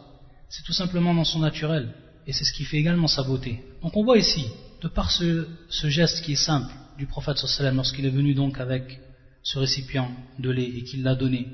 c'est 0.50 0.64
tout 0.64 0.74
simplement 0.74 1.14
dans 1.14 1.26
son 1.26 1.40
naturel, 1.40 1.94
et 2.26 2.34
c'est 2.34 2.44
ce 2.44 2.54
qui 2.54 2.64
fait 2.64 2.78
également 2.78 3.08
sa 3.08 3.24
beauté. 3.24 3.64
Donc 3.82 3.96
on 3.96 4.04
voit 4.04 4.18
ici, 4.18 4.48
de 4.82 4.88
par 4.88 5.12
ce, 5.12 5.48
geste 5.70 6.24
qui 6.24 6.34
est 6.34 6.36
simple 6.36 6.74
du 6.98 7.06
prophète 7.06 7.38
sallam 7.38 7.76
lorsqu'il 7.76 8.06
est 8.06 8.10
venu 8.10 8.34
donc 8.34 8.60
avec 8.60 9.00
ce 9.44 9.60
récipient 9.60 10.10
de 10.40 10.50
lait 10.50 10.68
et 10.68 10.84
qu'il 10.84 11.04
l'a 11.04 11.16
donné, 11.16 11.48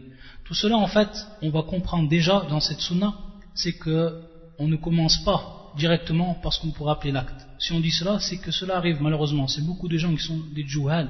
tout 0.45 0.53
cela 0.53 0.77
en 0.77 0.87
fait, 0.87 1.09
on 1.41 1.49
va 1.49 1.63
comprendre 1.63 2.09
déjà 2.09 2.45
dans 2.49 2.59
cette 2.59 2.79
sunna, 2.79 3.13
c'est 3.53 3.73
que 3.73 4.21
on 4.59 4.67
ne 4.67 4.75
commence 4.75 5.23
pas 5.23 5.62
directement 5.77 6.35
par 6.35 6.53
ce 6.53 6.61
qu'on 6.61 6.71
pourrait 6.71 6.93
appeler 6.93 7.11
l'acte. 7.11 7.45
Si 7.59 7.71
on 7.71 7.79
dit 7.79 7.91
cela, 7.91 8.19
c'est 8.19 8.37
que 8.37 8.51
cela 8.51 8.77
arrive 8.77 9.01
malheureusement. 9.01 9.47
C'est 9.47 9.65
beaucoup 9.65 9.87
de 9.87 9.97
gens 9.97 10.13
qui 10.15 10.23
sont 10.23 10.39
des 10.53 10.65
jouhal, 10.67 11.07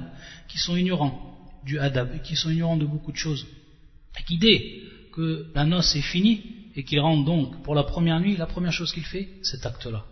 qui 0.47 0.58
sont 0.58 0.76
ignorants 0.76 1.38
du 1.65 1.80
adab, 1.80 2.15
et 2.15 2.21
qui 2.21 2.36
sont 2.36 2.49
ignorants 2.49 2.78
de 2.78 2.86
beaucoup 2.86 3.12
de 3.12 3.17
choses. 3.17 3.45
Et 4.19 4.23
qui 4.23 4.38
dès 4.38 4.82
que 5.13 5.52
la 5.56 5.65
noce 5.65 5.95
est 5.95 6.02
finie, 6.02 6.41
et 6.76 6.84
qu'il 6.84 6.99
rentre 6.99 7.26
donc 7.26 7.62
pour 7.63 7.76
la 7.76 7.84
première 7.84 8.19
nuit, 8.19 8.36
la 8.36 8.47
première 8.47 8.71
chose 8.71 8.91
qu'il 8.91 9.06
fait, 9.06 9.30
cet 9.43 9.65
acte-là. 9.65 10.06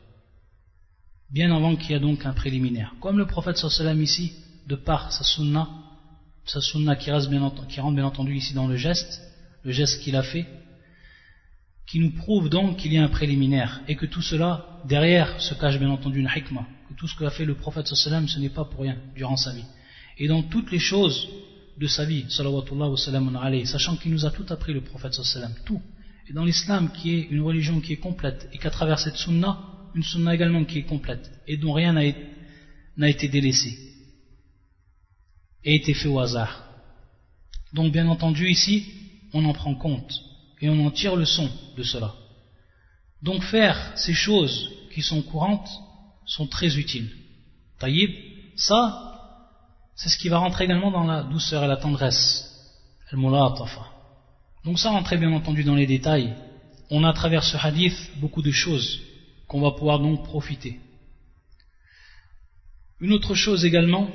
Bien 1.31 1.55
avant 1.55 1.75
qu'il 1.75 1.91
y 1.91 1.93
ait 1.93 1.99
donc 1.99 2.25
un 2.25 2.33
préliminaire. 2.33 2.93
Comme 2.99 3.17
le 3.17 3.25
prophète 3.25 3.57
sallam 3.57 4.01
ici, 4.01 4.33
de 4.67 4.75
par 4.75 5.11
sa 5.11 5.23
sunna, 5.23 5.69
sa 6.45 6.61
sunna 6.61 6.95
qui, 6.95 7.09
reste 7.09 7.29
bien, 7.29 7.51
qui 7.69 7.79
rentre 7.79 7.95
bien 7.95 8.05
entendu 8.05 8.35
ici 8.35 8.53
dans 8.53 8.67
le 8.67 8.75
geste, 8.75 9.21
le 9.63 9.71
geste 9.71 10.01
qu'il 10.01 10.15
a 10.15 10.23
fait, 10.23 10.45
qui 11.91 11.99
nous 11.99 12.11
prouve 12.11 12.47
donc 12.47 12.77
qu'il 12.77 12.93
y 12.93 12.97
a 12.97 13.03
un 13.03 13.09
préliminaire 13.09 13.81
et 13.85 13.97
que 13.97 14.05
tout 14.05 14.21
cela, 14.21 14.79
derrière, 14.85 15.41
se 15.41 15.53
cache 15.53 15.77
bien 15.77 15.89
entendu 15.89 16.21
une 16.21 16.29
hikmah, 16.33 16.65
que 16.87 16.93
tout 16.93 17.05
ce 17.05 17.17
qu'a 17.17 17.29
fait 17.29 17.43
le 17.43 17.55
prophète 17.55 17.85
sallam, 17.87 18.29
ce 18.29 18.39
n'est 18.39 18.47
pas 18.47 18.63
pour 18.63 18.83
rien 18.83 18.97
durant 19.13 19.35
sa 19.35 19.51
vie. 19.51 19.65
Et 20.17 20.29
dans 20.29 20.41
toutes 20.41 20.71
les 20.71 20.79
choses 20.79 21.27
de 21.77 21.87
sa 21.87 22.05
vie, 22.05 22.23
sachant 22.29 23.97
qu'il 23.97 24.11
nous 24.13 24.25
a 24.25 24.31
tout 24.31 24.45
appris 24.47 24.71
le 24.71 24.79
prophète 24.79 25.15
sallam, 25.15 25.53
tout, 25.65 25.81
et 26.29 26.33
dans 26.33 26.45
l'islam 26.45 26.93
qui 26.93 27.13
est 27.13 27.27
une 27.29 27.41
religion 27.41 27.81
qui 27.81 27.91
est 27.91 27.97
complète 27.97 28.47
et 28.53 28.57
qu'à 28.57 28.69
travers 28.69 28.97
cette 28.97 29.17
sunna, 29.17 29.59
une 29.93 30.03
sunna 30.03 30.33
également 30.33 30.63
qui 30.63 30.77
est 30.77 30.83
complète 30.83 31.29
et 31.45 31.57
dont 31.57 31.73
rien 31.73 31.91
n'a 31.91 33.09
été 33.09 33.27
délaissé 33.27 33.77
et 35.65 35.75
été 35.75 35.93
fait 35.93 36.07
au 36.07 36.19
hasard. 36.19 36.63
Donc 37.73 37.91
bien 37.91 38.07
entendu 38.07 38.47
ici, 38.47 38.85
on 39.33 39.43
en 39.43 39.51
prend 39.51 39.75
compte 39.75 40.13
et 40.61 40.69
on 40.69 40.85
en 40.85 40.91
tire 40.91 41.15
le 41.15 41.25
son 41.25 41.49
de 41.75 41.83
cela. 41.83 42.13
Donc 43.21 43.43
faire 43.43 43.93
ces 43.95 44.13
choses 44.13 44.71
qui 44.93 45.01
sont 45.01 45.21
courantes 45.21 45.69
sont 46.25 46.47
très 46.47 46.77
utiles. 46.77 47.11
Taïb, 47.79 48.11
ça, 48.55 49.11
c'est 49.95 50.09
ce 50.09 50.17
qui 50.17 50.29
va 50.29 50.37
rentrer 50.37 50.65
également 50.65 50.91
dans 50.91 51.03
la 51.03 51.23
douceur 51.23 51.63
et 51.63 51.67
la 51.67 51.77
tendresse. 51.77 52.47
Donc 54.63 54.79
ça 54.79 54.91
rentre 54.91 55.15
bien 55.17 55.33
entendu 55.33 55.63
dans 55.63 55.75
les 55.75 55.87
détails. 55.87 56.33
On 56.89 57.03
a 57.03 57.09
à 57.09 57.13
travers 57.13 57.43
ce 57.43 57.57
hadith 57.57 58.11
beaucoup 58.17 58.41
de 58.41 58.51
choses 58.51 59.01
qu'on 59.47 59.61
va 59.61 59.71
pouvoir 59.71 59.99
donc 59.99 60.23
profiter. 60.23 60.79
Une 62.99 63.13
autre 63.13 63.33
chose 63.33 63.65
également 63.65 64.07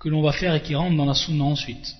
que 0.00 0.08
l'on 0.08 0.22
va 0.22 0.32
faire 0.32 0.54
et 0.54 0.62
qui 0.62 0.74
rentre 0.74 0.96
dans 0.96 1.04
la 1.04 1.14
sunna 1.14 1.44
ensuite, 1.44 1.94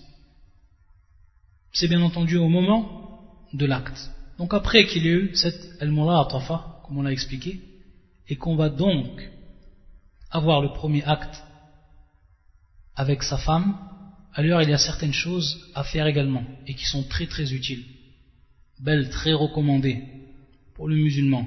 c'est 1.73 1.89
bien 1.89 2.03
entendu 2.03 2.37
au 2.37 2.49
moment 2.49 3.14
de 3.55 3.67
l'acte. 3.67 4.11
Donc 4.39 4.53
après 4.53 4.85
qu'il 4.85 5.05
y 5.05 5.09
ait 5.09 5.13
eu 5.13 5.35
cette 5.35 5.81
al-mulatafa, 5.81 6.83
comme 6.85 6.99
on 6.99 7.03
l'a 7.03 7.13
expliqué, 7.13 7.61
et 8.29 8.37
qu'on 8.37 8.57
va 8.57 8.69
donc 8.69 9.31
avoir 10.31 10.61
le 10.61 10.73
premier 10.73 11.05
acte 11.05 11.43
avec 12.97 13.23
sa 13.23 13.39
femme, 13.39 13.79
alors 14.35 14.63
il 14.63 14.69
y 14.69 14.73
a 14.73 14.79
certaines 14.79 15.13
choses 15.13 15.71
à 15.75 15.85
faire 15.85 16.07
également 16.07 16.45
et 16.67 16.75
qui 16.75 16.85
sont 16.85 17.05
très 17.05 17.27
très 17.27 17.53
utiles, 17.53 17.85
belles, 18.81 19.09
très 19.11 19.33
recommandées 19.33 20.03
pour 20.75 20.89
le 20.89 20.97
musulman 20.97 21.47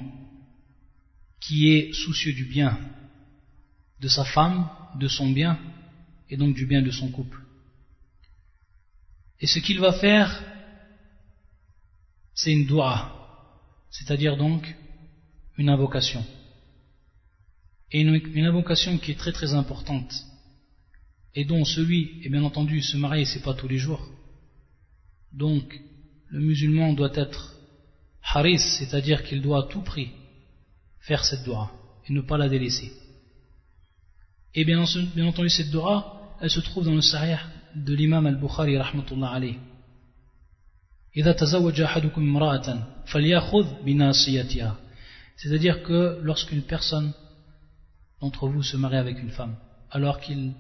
qui 1.41 1.70
est 1.70 1.93
soucieux 1.93 2.34
du 2.34 2.46
bien 2.46 2.80
de 4.00 4.08
sa 4.08 4.24
femme, 4.24 4.70
de 5.00 5.08
son 5.08 5.30
bien 5.30 5.60
et 6.30 6.38
donc 6.38 6.56
du 6.56 6.65
bien 6.65 6.82
de 6.82 6.91
son 6.91 7.10
couple. 7.10 7.39
Et 9.39 9.48
ce 9.48 9.60
qu'il 9.60 9.80
va 9.80 9.91
faire, 9.93 10.43
c'est 12.38 12.54
une 12.54 12.67
dua, 12.67 13.12
c'est-à-dire 13.89 14.38
donc 14.38 14.76
une 15.58 15.69
invocation. 15.69 16.23
Et 17.91 18.02
une, 18.02 18.45
invocation 18.45 18.97
qui 19.00 19.12
est 19.12 19.15
très 19.15 19.32
très 19.32 19.54
importante 19.54 20.13
et 21.34 21.45
dont 21.45 21.65
celui, 21.65 22.21
et 22.23 22.30
bien 22.30 22.43
entendu, 22.43 22.82
se 22.82 22.95
marier, 22.95 23.26
c'est 23.26 23.41
pas 23.41 23.56
tous 23.56 23.67
les 23.67 23.78
jours. 23.78 24.06
Donc, 25.34 25.82
le 26.30 26.39
musulman 26.39 26.93
doit 26.93 27.15
être 27.15 27.56
haris, 28.21 28.60
c'est-à-dire 28.60 29.23
qu'il 29.23 29.41
doit 29.41 29.65
à 29.65 29.67
tout 29.67 29.82
prix 29.82 30.12
faire 31.00 31.26
cette 31.26 31.43
dua 31.43 31.71
et 32.08 32.13
ne 32.13 32.21
pas 32.21 32.38
la 32.38 32.50
délaisser. 32.50 32.91
Et 34.54 34.63
bien, 34.63 34.84
entendu, 34.84 35.50
cette 35.50 35.71
dua, 35.71 36.38
elle 36.39 36.52
se 36.52 36.60
trouve 36.60 36.86
dans 36.86 36.93
le 36.93 37.02
sahih 37.02 37.38
de 37.76 37.93
l'imam 37.95 38.28
al-Bukhari, 38.28 38.78
rahmatullah 38.78 39.41
C'est-à-dire 45.37 45.83
que 45.83 46.18
lorsqu'une 46.22 46.62
personne 46.62 47.12
d'entre 48.20 48.48
vous 48.48 48.62
se 48.62 48.77
marie 48.77 48.96
avec 48.96 49.20
une 49.20 49.31
femme, 49.31 49.57
alors 49.90 50.20
qu'il 50.20 50.53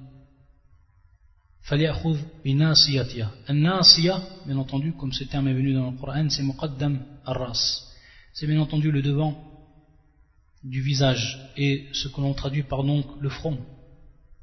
فليأخذ 1.62 2.18
بناصيتها 2.44 3.30
الناصية 3.50 4.22
bien 4.46 4.56
entendu 4.56 4.92
comme 4.94 5.12
ce 5.12 5.24
terme 5.24 5.46
est 5.48 5.54
venu 5.54 5.72
dans 5.72 5.90
le 5.90 5.96
Coran 5.96 6.28
c'est 6.28 6.42
muqaddam 6.42 7.00
ar-ras 7.24 7.84
c'est 8.32 8.48
bien 8.48 8.60
entendu 8.60 8.90
le 8.90 9.00
devant 9.00 9.32
du 10.64 10.80
visage 10.80 11.38
et 11.56 11.86
ce 11.92 12.08
que 12.08 12.20
l'on 12.20 12.34
traduit 12.34 12.64
par 12.64 12.82
donc 12.82 13.06
le 13.20 13.28
front 13.28 13.58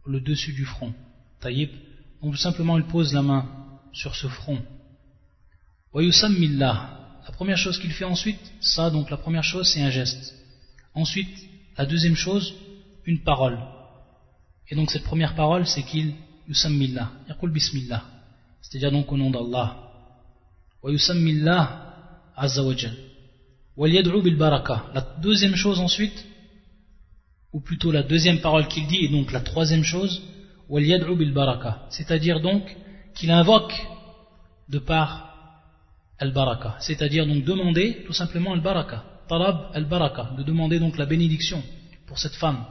le 0.06 0.22
dessus 0.22 0.54
du 0.54 0.64
front 0.64 0.94
taïb 1.42 1.70
donc 2.22 2.38
simplement 2.38 2.78
il 2.78 2.86
pose 2.86 3.14
la 3.14 3.22
main 3.22 3.50
sur 3.92 4.16
ce 4.16 4.28
front 4.28 4.60
wa 4.60 4.73
la 5.95 7.33
première 7.33 7.57
chose 7.57 7.79
qu'il 7.79 7.93
fait 7.93 8.05
ensuite 8.05 8.41
ça 8.61 8.91
donc 8.91 9.11
la 9.11 9.17
première 9.17 9.45
chose 9.45 9.69
c'est 9.73 9.83
un 9.83 9.91
geste 9.91 10.35
ensuite 10.95 11.37
la 11.79 11.87
deuxième 11.87 12.17
chose 12.17 12.55
une 13.07 13.23
parole 13.23 13.59
et 14.71 14.75
donc 14.75 14.91
cette 14.91 15.05
première 15.05 15.35
parole 15.35 15.67
c'est 15.67 15.83
qu'il 15.83 16.15
yusammillah, 16.49 17.11
yaqul 17.29 17.51
bismillah, 17.51 18.03
c'est-à-dire 18.61 18.93
donc 18.93 19.11
au 19.13 19.17
nom 19.17 19.31
d'Allah. 19.31 19.77
Wa 20.83 20.91
azza 22.37 22.63
wa 22.63 22.77
jal. 22.77 22.95
Wal 23.77 23.93
yad'u 23.93 24.23
bil 24.23 24.37
baraka. 24.37 24.87
La 24.95 25.01
deuxième 25.23 25.57
chose 25.57 25.81
ensuite, 25.81 26.25
ou 27.53 27.61
plutôt 27.61 27.93
la 27.93 28.03
deuxième 28.03 28.41
parole 28.41 28.69
qu'il 28.69 28.87
dit, 28.87 29.05
et 29.05 29.09
donc 29.09 29.33
la 29.33 29.41
troisième 29.41 29.85
chose, 29.85 30.23
yad'u 30.71 31.17
bil 31.17 31.33
baraka. 31.33 31.87
C'est-à-dire 31.91 32.41
donc 32.41 32.77
qu'il 33.15 33.31
invoque 33.31 33.75
de 34.69 34.79
par 34.79 35.34
al-baraka. 36.19 36.77
C'est-à-dire 36.81 37.27
donc 37.27 37.45
demander 37.45 38.05
tout 38.07 38.13
simplement 38.13 38.53
al-baraka. 38.53 39.05
Talab 39.29 39.71
al-baraka. 39.75 40.31
De 40.37 40.43
demander 40.43 40.79
donc 40.79 40.97
la 40.99 41.07
bénédiction 41.07 41.63
pour 42.07 42.19
cette 42.19 42.35
femme. 42.35 42.65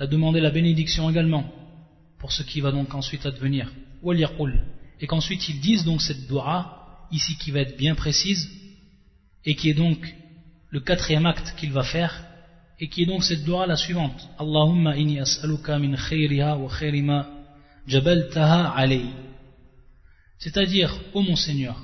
De 0.00 0.06
demander 0.06 0.40
la 0.40 0.50
bénédiction 0.50 1.08
également 1.10 1.44
pour 2.18 2.32
ce 2.32 2.42
qui 2.42 2.60
va 2.60 2.70
donc 2.72 2.94
ensuite 2.94 3.26
advenir. 3.26 3.70
Et 5.00 5.06
qu'ensuite 5.06 5.48
ils 5.48 5.60
disent 5.60 5.84
donc 5.84 6.02
cette 6.02 6.26
dua, 6.26 7.06
ici 7.10 7.36
qui 7.36 7.50
va 7.50 7.60
être 7.60 7.76
bien 7.76 7.94
précise, 7.94 8.48
et 9.44 9.54
qui 9.54 9.70
est 9.70 9.74
donc 9.74 9.98
le 10.70 10.80
quatrième 10.80 11.26
acte 11.26 11.54
qu'il 11.56 11.72
va 11.72 11.82
faire, 11.82 12.24
et 12.80 12.88
qui 12.88 13.02
est 13.02 13.06
donc 13.06 13.24
cette 13.24 13.44
dua 13.44 13.66
la 13.66 13.76
suivante. 13.76 14.28
Allahumma 14.38 14.96
inni 14.96 15.18
as'aluka 15.18 15.78
min 15.78 15.96
khayriha 15.96 16.56
wa 16.56 16.68
khayri 16.68 17.02
ma 17.02 17.26
jabaltaha 17.86 18.70
alayhi. 18.70 19.10
C'est-à-dire, 20.38 20.96
ô 21.14 21.22
mon 21.22 21.34
Seigneur. 21.34 21.76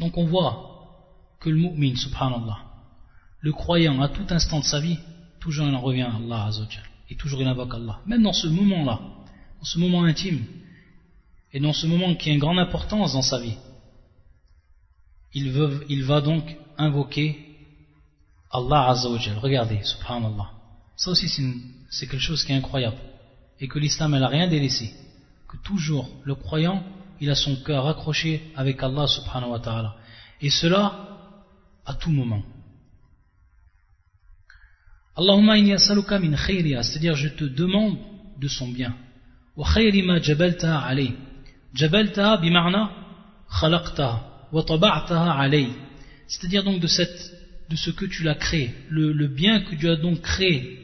Donc 0.00 0.16
on 0.16 0.24
voit 0.24 0.70
que 1.38 1.50
le 1.50 1.56
mu'min, 1.56 1.94
subhanallah, 1.94 2.58
le 3.40 3.52
croyant 3.52 4.00
à 4.00 4.08
tout 4.08 4.26
instant 4.30 4.60
de 4.60 4.64
sa 4.64 4.80
vie, 4.80 4.98
toujours 5.40 5.66
il 5.66 5.74
en 5.74 5.80
revient 5.80 6.02
à 6.02 6.16
Allah 6.16 6.46
Azzawajal, 6.46 6.84
et 7.10 7.16
toujours 7.16 7.40
il 7.40 7.46
invoque 7.46 7.74
Allah. 7.74 8.00
Même 8.06 8.22
dans 8.22 8.32
ce 8.32 8.48
moment-là, 8.48 8.98
dans 9.58 9.64
ce 9.64 9.78
moment 9.78 10.04
intime, 10.04 10.44
et 11.52 11.60
dans 11.60 11.72
ce 11.72 11.86
moment 11.86 12.14
qui 12.14 12.30
a 12.30 12.32
une 12.32 12.38
grande 12.38 12.58
importance 12.58 13.12
dans 13.12 13.22
sa 13.22 13.38
vie, 13.40 13.56
il, 15.32 16.02
va 16.02 16.20
donc 16.20 16.56
invoquer 16.76 17.38
Allah 18.50 18.88
Azzawajal. 18.88 19.38
Regardez, 19.38 19.82
subhanallah. 19.84 20.50
Ça 20.96 21.10
aussi 21.10 21.28
c'est 21.90 22.06
quelque 22.06 22.20
chose 22.20 22.42
qui 22.44 22.52
est 22.52 22.56
incroyable. 22.56 22.98
Et 23.60 23.68
que 23.68 23.78
l'islam 23.78 24.12
n'a 24.18 24.28
rien 24.28 24.48
délaissé. 24.48 24.94
Que 25.48 25.58
toujours 25.58 26.08
le 26.24 26.34
croyant, 26.34 26.82
il 27.20 27.30
a 27.30 27.34
son 27.34 27.56
cœur 27.56 27.86
accroché 27.86 28.42
avec 28.56 28.82
Allah 28.82 29.06
subhanahu 29.06 29.50
wa 29.50 29.58
ta'ala. 29.58 29.96
Et 30.40 30.50
cela 30.50 31.08
à 31.84 31.94
tout 31.94 32.10
moment. 32.10 32.42
Allahumma 35.16 35.58
inni 35.58 35.72
as'aluka 35.72 36.18
min 36.18 36.36
khayriha, 36.36 36.82
c'est-à-dire 36.82 37.14
je 37.14 37.28
te 37.28 37.44
demande 37.44 37.98
de 38.38 38.48
son 38.48 38.68
bien. 38.68 38.94
Wa 39.56 39.66
khayri 39.74 40.02
ma 40.02 40.20
jabalta 40.20 40.78
alayh. 40.78 41.14
Jabalta 41.74 42.36
bima'na 42.38 42.90
khalaqtaha 43.60 44.48
wa 44.52 44.62
taba'taha 44.62 45.32
alayh. 45.40 45.70
C'est-à-dire 46.26 46.64
donc 46.64 46.80
de 46.80 46.86
cette 46.86 47.40
de 47.70 47.76
ce 47.76 47.90
que 47.90 48.04
tu 48.04 48.24
l'as 48.24 48.34
créé, 48.34 48.74
le, 48.88 49.28
bien 49.28 49.60
que 49.60 49.76
tu 49.76 49.88
as 49.88 49.96
donc 49.96 50.20
créé, 50.22 50.76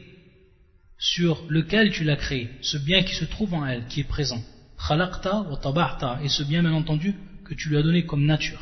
sur 0.97 1.43
lequel 1.49 1.91
tu 1.91 2.05
l'as 2.05 2.15
créé, 2.15 2.49
ce 2.61 2.77
bien 2.77 3.03
qui 3.03 3.13
se 3.13 3.25
trouve 3.25 3.53
en 3.53 3.65
elle, 3.65 3.85
qui 3.87 3.99
est 3.99 4.07
présent. 4.07 4.41
Khalaqta 4.77 5.41
wa 5.41 5.57
taba'ta, 5.57 6.19
et 6.23 6.29
ce 6.29 6.43
bien 6.43 6.61
bien 6.61 6.73
entendu 6.73 7.15
que 7.45 7.53
tu 7.53 7.69
lui 7.69 7.77
as 7.77 7.83
donné 7.83 8.05
comme 8.05 8.25
nature. 8.25 8.61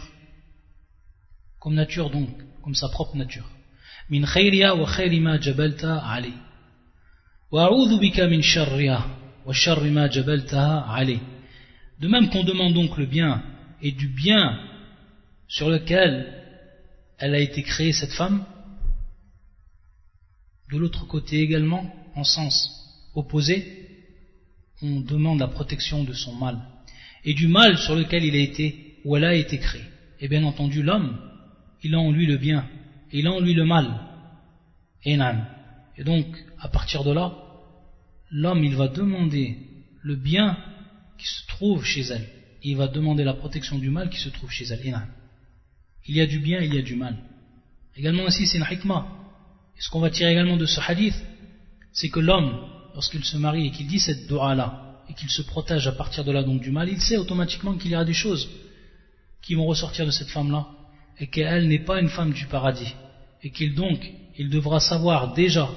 Comme 1.59 1.75
nature 1.75 2.09
donc, 2.09 2.29
comme 2.63 2.75
sa 2.75 2.89
propre 2.89 3.15
nature. 3.17 3.49
Min 4.09 4.25
khayriha 4.25 4.75
wa 4.75 4.85
khayri 4.85 5.19
ma 5.19 5.39
jabalta 5.39 5.97
ali. 6.05 6.33
Wa 7.51 7.69
bika 7.99 8.27
min 8.27 8.41
sharriha 8.41 9.05
wa 9.45 9.53
sharri 9.53 9.91
ma 9.91 10.09
jabaltaha 10.09 10.93
ali. 10.93 11.19
De 11.99 12.07
même 12.07 12.29
qu'on 12.29 12.43
demande 12.43 12.73
donc 12.73 12.97
le 12.97 13.05
bien 13.05 13.41
et 13.81 13.91
du 13.91 14.07
bien 14.07 14.59
sur 15.47 15.69
lequel 15.69 16.43
elle 17.17 17.35
a 17.35 17.39
été 17.39 17.63
créée, 17.63 17.93
cette 17.93 18.13
femme. 18.13 18.45
De 20.71 20.77
l'autre 20.77 21.05
côté 21.05 21.39
également, 21.41 21.93
en 22.15 22.23
sens 22.23 22.71
opposé, 23.13 23.84
on 24.81 24.99
demande 24.99 25.39
la 25.39 25.47
protection 25.47 26.03
de 26.03 26.13
son 26.13 26.33
mal 26.35 26.59
et 27.23 27.33
du 27.33 27.47
mal 27.47 27.77
sur 27.77 27.95
lequel 27.95 28.23
il 28.23 28.35
a 28.35 28.39
été 28.39 28.99
ou 29.03 29.15
elle 29.15 29.25
a 29.25 29.33
été 29.33 29.57
créée. 29.57 29.85
Et 30.19 30.27
bien 30.27 30.43
entendu, 30.43 30.83
l'homme, 30.83 31.19
il 31.83 31.93
a 31.95 31.99
en 31.99 32.11
lui 32.11 32.25
le 32.25 32.37
bien 32.37 32.67
et 33.11 33.19
il 33.19 33.27
a 33.27 33.31
en 33.31 33.39
lui 33.39 33.53
le 33.53 33.65
mal. 33.65 33.99
Et 35.03 36.03
donc, 36.03 36.25
à 36.59 36.67
partir 36.67 37.03
de 37.03 37.11
là, 37.11 37.33
l'homme, 38.31 38.63
il 38.63 38.75
va 38.75 38.87
demander 38.87 39.57
le 40.01 40.15
bien 40.15 40.57
qui 41.17 41.27
se 41.27 41.45
trouve 41.47 41.85
chez 41.85 42.01
elle. 42.01 42.27
Et 42.63 42.69
il 42.69 42.77
va 42.77 42.87
demander 42.87 43.23
la 43.23 43.33
protection 43.33 43.77
du 43.77 43.89
mal 43.89 44.09
qui 44.09 44.19
se 44.19 44.29
trouve 44.29 44.49
chez 44.49 44.65
elle. 44.65 44.81
Il 46.07 46.15
y 46.15 46.21
a 46.21 46.25
du 46.25 46.39
bien, 46.39 46.59
il 46.61 46.73
y 46.73 46.79
a 46.79 46.81
du 46.81 46.95
mal. 46.95 47.17
Également 47.95 48.23
aussi, 48.23 48.45
c'est 48.45 48.57
une 48.57 48.65
hikmah. 48.69 49.07
Et 49.77 49.81
ce 49.81 49.89
qu'on 49.89 49.99
va 49.99 50.09
tirer 50.09 50.31
également 50.31 50.57
de 50.57 50.65
ce 50.65 50.81
hadith, 50.81 51.15
c'est 51.91 52.09
que 52.09 52.19
l'homme, 52.19 52.67
lorsqu'il 52.95 53.23
se 53.23 53.37
marie 53.37 53.67
et 53.67 53.71
qu'il 53.71 53.87
dit 53.87 53.99
cette 53.99 54.25
dua-là, 54.27 54.81
et 55.09 55.13
qu'il 55.13 55.29
se 55.29 55.41
protège 55.43 55.87
à 55.87 55.91
partir 55.91 56.23
de 56.23 56.31
là 56.31 56.41
donc 56.43 56.61
du 56.61 56.71
mal, 56.71 56.89
il 56.89 56.99
sait 56.99 57.17
automatiquement 57.17 57.75
qu'il 57.75 57.91
y 57.91 57.95
aura 57.95 58.05
des 58.05 58.13
choses 58.13 58.49
qui 59.43 59.53
vont 59.53 59.65
ressortir 59.65 60.05
de 60.05 60.11
cette 60.11 60.29
femme-là, 60.29 60.65
et 61.19 61.27
qu'elle 61.27 61.67
n'est 61.67 61.83
pas 61.83 61.99
une 61.99 62.09
femme 62.09 62.33
du 62.33 62.47
paradis, 62.47 62.95
et 63.43 63.51
qu'il 63.51 63.75
donc, 63.75 63.99
il 64.37 64.49
devra 64.49 64.79
savoir 64.79 65.33
déjà, 65.33 65.69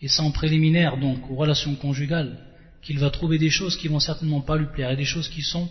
et 0.00 0.08
sans 0.08 0.32
préliminaire 0.32 0.96
donc 0.96 1.30
aux 1.30 1.36
relations 1.36 1.74
conjugales, 1.76 2.38
qu'il 2.82 2.98
va 2.98 3.10
trouver 3.10 3.38
des 3.38 3.50
choses 3.50 3.76
qui 3.76 3.86
vont 3.86 4.00
certainement 4.00 4.40
pas 4.40 4.56
lui 4.56 4.66
plaire, 4.66 4.90
et 4.90 4.96
des 4.96 5.04
choses 5.04 5.28
qui 5.28 5.42
sont 5.42 5.68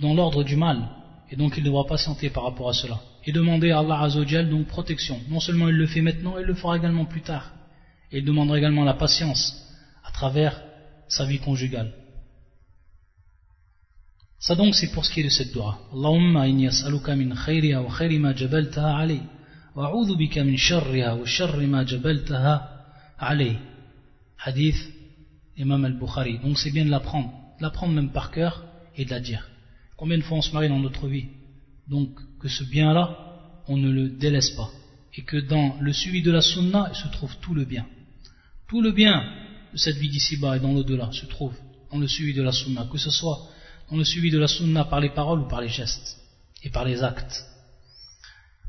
dans 0.00 0.14
l'ordre 0.14 0.42
du 0.42 0.56
mal, 0.56 0.88
et 1.30 1.36
donc 1.36 1.56
il 1.56 1.62
devra 1.62 1.86
patienter 1.86 2.30
par 2.30 2.44
rapport 2.44 2.70
à 2.70 2.72
cela. 2.72 2.98
Et 3.24 3.30
demander 3.30 3.70
à 3.70 3.78
Allah 3.78 4.00
Azzawajal 4.00 4.50
donc 4.50 4.66
protection. 4.66 5.20
Non 5.28 5.38
seulement 5.38 5.68
il 5.68 5.76
le 5.76 5.86
fait 5.86 6.00
maintenant, 6.00 6.38
il 6.38 6.44
le 6.44 6.54
fera 6.54 6.76
également 6.76 7.04
plus 7.04 7.22
tard. 7.22 7.52
Et 8.10 8.18
il 8.18 8.24
demandera 8.24 8.58
également 8.58 8.84
la 8.84 8.94
patience 8.94 9.62
travers 10.12 10.60
sa 11.08 11.24
vie 11.24 11.38
conjugale. 11.38 11.92
Ça 14.38 14.56
donc 14.56 14.74
c'est 14.74 14.90
pour 14.92 15.04
ce 15.04 15.12
qui 15.12 15.20
est 15.20 15.24
de 15.24 15.28
cette 15.28 15.52
dua. 15.52 15.78
Allahumma 15.92 16.48
inni 16.48 16.66
as'aluka 16.66 17.14
min 17.14 17.34
khayriha 17.34 17.80
wa 17.80 17.90
khayri 17.96 18.18
ma 18.18 18.34
jabaltaha. 18.34 19.06
Wa 19.76 20.16
bika 20.18 20.42
min 20.42 20.56
sharriha 20.56 21.14
wa 21.14 21.24
sharri 21.24 21.66
ma 21.66 21.86
jabaltaha. 21.86 22.54
Hadith 24.44 24.80
Imam 25.56 25.84
al-Bukhari. 25.84 26.38
Donc 26.40 26.58
c'est 26.58 26.72
bien 26.72 26.84
de 26.84 26.90
l'apprendre. 26.90 27.30
De 27.58 27.62
l'apprendre 27.62 27.94
même 27.94 28.10
par 28.10 28.32
cœur 28.32 28.64
et 28.96 29.04
de 29.04 29.10
la 29.10 29.20
dire. 29.20 29.48
Combien 29.96 30.18
de 30.18 30.22
fois 30.22 30.38
on 30.38 30.42
se 30.42 30.52
marie 30.52 30.68
dans 30.68 30.80
notre 30.80 31.06
vie 31.06 31.28
Donc 31.88 32.10
que 32.40 32.48
ce 32.48 32.64
bien-là, 32.64 33.62
on 33.68 33.76
ne 33.76 33.90
le 33.90 34.08
délaisse 34.08 34.50
pas. 34.50 34.70
Et 35.14 35.22
que 35.22 35.36
dans 35.36 35.76
le 35.78 35.92
suivi 35.92 36.22
de 36.22 36.32
la 36.32 36.40
sunna, 36.40 36.90
il 36.92 36.96
se 36.96 37.06
trouve 37.08 37.36
tout 37.40 37.54
le 37.54 37.64
bien. 37.64 37.86
Tout 38.66 38.82
le 38.82 38.90
bien 38.90 39.22
de 39.72 39.78
cette 39.78 39.96
vie 39.96 40.08
d'ici-bas 40.08 40.56
et 40.56 40.60
dans 40.60 40.72
l'au-delà 40.72 41.10
se 41.12 41.26
trouve 41.26 41.54
dans 41.90 41.98
le 41.98 42.08
suivi 42.08 42.34
de 42.34 42.42
la 42.42 42.52
sunna. 42.52 42.86
Que 42.90 42.98
ce 42.98 43.10
soit 43.10 43.48
dans 43.90 43.96
le 43.96 44.04
suivi 44.04 44.30
de 44.30 44.38
la 44.38 44.48
sunna 44.48 44.84
par 44.84 45.00
les 45.00 45.10
paroles 45.10 45.40
ou 45.40 45.48
par 45.48 45.60
les 45.60 45.68
gestes 45.68 46.18
et 46.62 46.70
par 46.70 46.84
les 46.84 47.02
actes. 47.02 47.44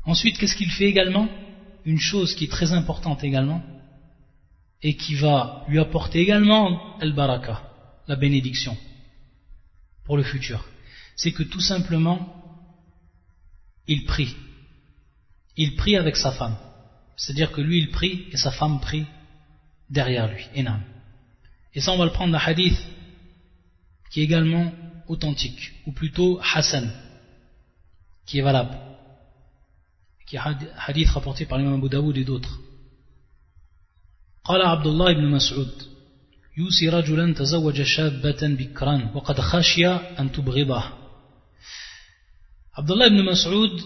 Ensuite, 0.04 0.38
qu'est-ce 0.38 0.56
qu'il 0.56 0.70
fait 0.70 0.84
également? 0.84 1.28
Une 1.84 1.98
chose 1.98 2.34
qui 2.34 2.44
est 2.44 2.50
très 2.50 2.72
importante 2.72 3.24
également 3.24 3.62
et 4.82 4.96
qui 4.96 5.14
va 5.14 5.64
lui 5.68 5.78
apporter 5.78 6.20
également 6.20 6.98
el-baraka, 7.00 7.62
la 8.08 8.16
bénédiction 8.16 8.76
pour 10.04 10.16
le 10.16 10.22
futur 10.22 10.64
c'est 11.16 11.32
que 11.32 11.42
tout 11.42 11.60
simplement, 11.60 12.18
il 13.86 14.04
prie. 14.04 14.34
Il 15.56 15.76
prie 15.76 15.96
avec 15.96 16.16
sa 16.16 16.32
femme. 16.32 16.56
C'est-à-dire 17.16 17.52
que 17.52 17.60
lui, 17.60 17.78
il 17.78 17.90
prie 17.90 18.26
et 18.32 18.36
sa 18.36 18.50
femme 18.50 18.80
prie 18.80 19.06
derrière 19.88 20.32
lui. 20.32 20.46
Enam. 20.56 20.82
Et 21.73 21.81
ça, 21.81 21.91
on 21.91 21.97
va 21.97 22.05
le 22.05 22.11
prendre 22.11 22.31
d'un 22.31 22.39
hadith 22.39 22.77
qui 24.09 24.21
est 24.21 24.23
également 24.23 24.71
authentique, 25.07 25.73
ou 25.85 25.91
plutôt 25.91 26.39
Hassan, 26.53 26.91
qui 28.25 28.39
est 28.39 28.41
valable, 28.41 28.77
qui 30.27 30.35
est 30.35 30.39
hadith 30.87 31.09
rapporté 31.09 31.45
par 31.45 31.57
l'imam 31.57 31.75
Abu 31.75 31.89
Daoud 31.89 32.17
et 32.17 32.23
d'autres. 32.23 32.59
قال 34.43 34.61
عبد 34.61 34.87
الله 34.87 35.13
بن 35.13 35.25
مسعود 35.25 35.71
يوصي 36.57 36.89
رجلا 36.89 37.33
تزوج 37.33 37.81
شابة 37.81 38.47
بكرا 38.47 39.11
وقد 39.13 39.39
خشي 39.39 39.87
أن 39.87 40.31
تبغضه 40.31 40.83
Abdullah 42.79 43.07
ibn 43.07 43.21
Mas'ud, 43.23 43.77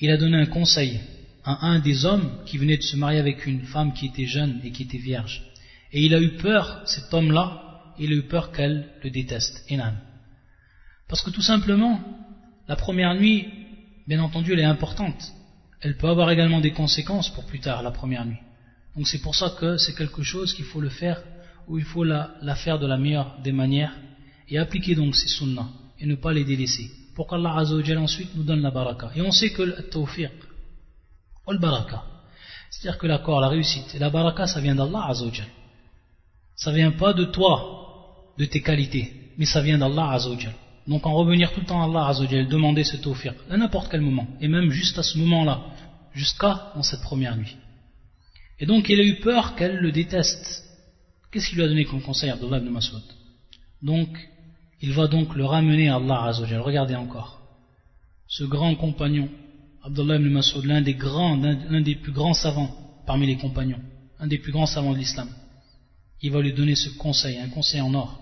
il 0.00 0.10
a 0.10 0.18
donné 0.18 0.36
un 0.36 0.46
conseil 0.46 1.00
à 1.44 1.66
un 1.68 1.78
des 1.78 2.04
hommes 2.04 2.30
qui 2.44 2.58
venait 2.58 2.76
de 2.76 2.82
se 2.82 2.94
marier 2.94 3.18
avec 3.18 3.46
une 3.46 3.62
femme 3.62 3.94
qui 3.94 4.06
était 4.06 4.26
jeune 4.26 4.60
et 4.62 4.70
qui 4.70 4.82
était 4.82 4.98
vierge. 4.98 5.42
et 5.91 6.03
il 6.03 6.13
a 6.13 6.21
eu 6.21 6.37
peur, 6.37 6.81
cet 6.85 7.13
homme-là, 7.13 7.93
il 7.97 8.11
a 8.11 8.15
eu 8.15 8.23
peur 8.23 8.51
qu'elle 8.51 8.89
le 9.03 9.09
déteste, 9.09 9.63
Enan. 9.69 9.93
Parce 11.07 11.21
que 11.21 11.29
tout 11.29 11.41
simplement, 11.41 11.99
la 12.67 12.75
première 12.75 13.15
nuit, 13.15 13.47
bien 14.07 14.21
entendu, 14.21 14.53
elle 14.53 14.59
est 14.59 14.63
importante. 14.63 15.31
Elle 15.81 15.97
peut 15.97 16.09
avoir 16.09 16.31
également 16.31 16.61
des 16.61 16.71
conséquences 16.71 17.29
pour 17.29 17.45
plus 17.45 17.59
tard, 17.59 17.83
la 17.83 17.91
première 17.91 18.25
nuit. 18.25 18.39
Donc 18.95 19.07
c'est 19.07 19.21
pour 19.21 19.35
ça 19.35 19.53
que 19.59 19.77
c'est 19.77 19.93
quelque 19.93 20.23
chose 20.23 20.53
qu'il 20.53 20.65
faut 20.65 20.81
le 20.81 20.89
faire, 20.89 21.21
ou 21.67 21.77
il 21.77 21.83
faut 21.83 22.03
la, 22.03 22.55
faire 22.55 22.79
de 22.79 22.87
la 22.87 22.97
meilleure 22.97 23.37
des 23.43 23.51
manières, 23.51 23.95
et 24.49 24.57
appliquer 24.57 24.95
donc 24.95 25.15
ces 25.15 25.27
sunnahs, 25.27 25.69
et 25.99 26.05
ne 26.05 26.15
pas 26.15 26.33
les 26.33 26.43
délaisser 26.43 26.89
pour 27.15 27.27
qu'Allah 27.27 27.55
Azzawajal 27.55 27.97
ensuite 27.97 28.35
nous 28.35 28.43
donne 28.43 28.61
la 28.61 28.71
baraka. 28.71 29.09
Et 29.15 29.21
on 29.21 29.31
sait 29.31 29.51
que 29.51 29.61
le 29.61 29.89
tawfiq, 29.89 30.31
ou 31.47 31.51
le 31.51 31.59
baraka, 31.59 32.03
c'est-à-dire 32.69 32.99
que 32.99 33.07
l'accord, 33.07 33.39
la 33.39 33.47
réussite, 33.47 33.95
et 33.95 33.99
la 33.99 34.09
baraka, 34.09 34.47
ça 34.47 34.59
vient 34.59 34.75
d'Allah 34.75 35.05
Azzawajal. 35.07 35.47
Ça 36.55 36.71
vient 36.71 36.91
pas 36.91 37.13
de 37.13 37.25
toi, 37.25 38.33
de 38.37 38.45
tes 38.45 38.61
qualités, 38.61 39.13
mais 39.37 39.45
ça 39.45 39.61
vient 39.61 39.77
d'Allah 39.77 40.11
Azzawajal. 40.11 40.53
Donc 40.87 41.05
en 41.05 41.13
revenir 41.13 41.51
tout 41.51 41.61
le 41.61 41.65
temps 41.65 41.81
à 41.81 41.85
Allah 41.85 42.07
Azzawajal, 42.07 42.47
demander 42.47 42.83
ce 42.83 42.97
tawfiq, 42.97 43.33
à 43.49 43.57
n'importe 43.57 43.89
quel 43.91 44.01
moment, 44.01 44.27
et 44.39 44.47
même 44.47 44.69
juste 44.69 44.97
à 44.97 45.03
ce 45.03 45.17
moment-là, 45.17 45.61
jusqu'à 46.13 46.71
dans 46.75 46.83
cette 46.83 47.01
première 47.01 47.35
nuit. 47.35 47.55
Et 48.59 48.65
donc 48.65 48.87
il 48.89 48.99
a 48.99 49.03
eu 49.03 49.19
peur 49.19 49.55
qu'elle 49.55 49.77
le 49.77 49.91
déteste. 49.91 50.63
Qu'est-ce 51.31 51.49
qu'il 51.49 51.57
lui 51.57 51.65
a 51.65 51.67
donné 51.67 51.83
comme 51.83 52.01
conseil 52.01 52.29
Abdullah 52.29 52.59
ibn 52.59 52.69
Mas'ud? 52.69 53.01
Donc, 53.81 54.09
il 54.81 54.93
va 54.93 55.07
donc 55.07 55.35
le 55.35 55.45
ramener 55.45 55.89
à 55.89 55.95
Allah 55.97 56.23
Azzawajal. 56.27 56.61
Regardez 56.61 56.95
encore. 56.95 57.41
Ce 58.27 58.45
grand 58.45 58.73
compagnon, 58.75 59.29
Abdullah 59.83 60.15
ibn 60.15 60.29
Mas'ud, 60.29 60.63
l'un 60.63 60.81
des 60.81 60.93
grands, 60.93 61.35
l'un 61.35 61.81
des 61.81 61.95
plus 61.95 62.13
grands 62.13 62.33
savants 62.33 62.73
parmi 63.05 63.27
les 63.27 63.35
compagnons, 63.35 63.81
un 64.19 64.27
des 64.27 64.39
plus 64.39 64.51
grands 64.51 64.65
savants 64.65 64.93
de 64.93 64.97
l'islam 64.97 65.29
il 66.21 66.31
va 66.31 66.41
lui 66.41 66.53
donner 66.53 66.75
ce 66.75 66.89
conseil, 66.97 67.37
un 67.37 67.49
conseil 67.49 67.81
en 67.81 67.93
or. 67.93 68.19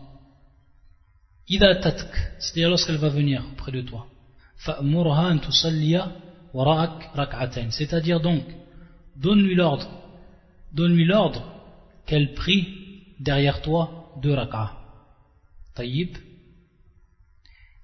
Ida 1.48 1.76
tatk, 1.76 2.12
c'est-à-dire 2.40 2.70
lorsqu'elle 2.70 2.98
va 2.98 3.10
venir 3.10 3.44
près 3.58 3.72
de 3.72 3.82
toi. 3.82 4.08
Fa'murhan. 4.58 5.40
C'est-à-dire 7.72 8.22
donc, 8.22 8.44
donne-lui 9.18 9.56
l'ordre, 9.56 9.90
donne-lui 10.72 11.06
l'ordre 11.06 11.44
qu'elle 12.06 12.34
prie 12.34 12.68
derrière 13.20 13.62
toi 13.62 14.12
deux 14.22 14.34
rak'a. 14.34 14.72
Tayyib. 15.76 16.16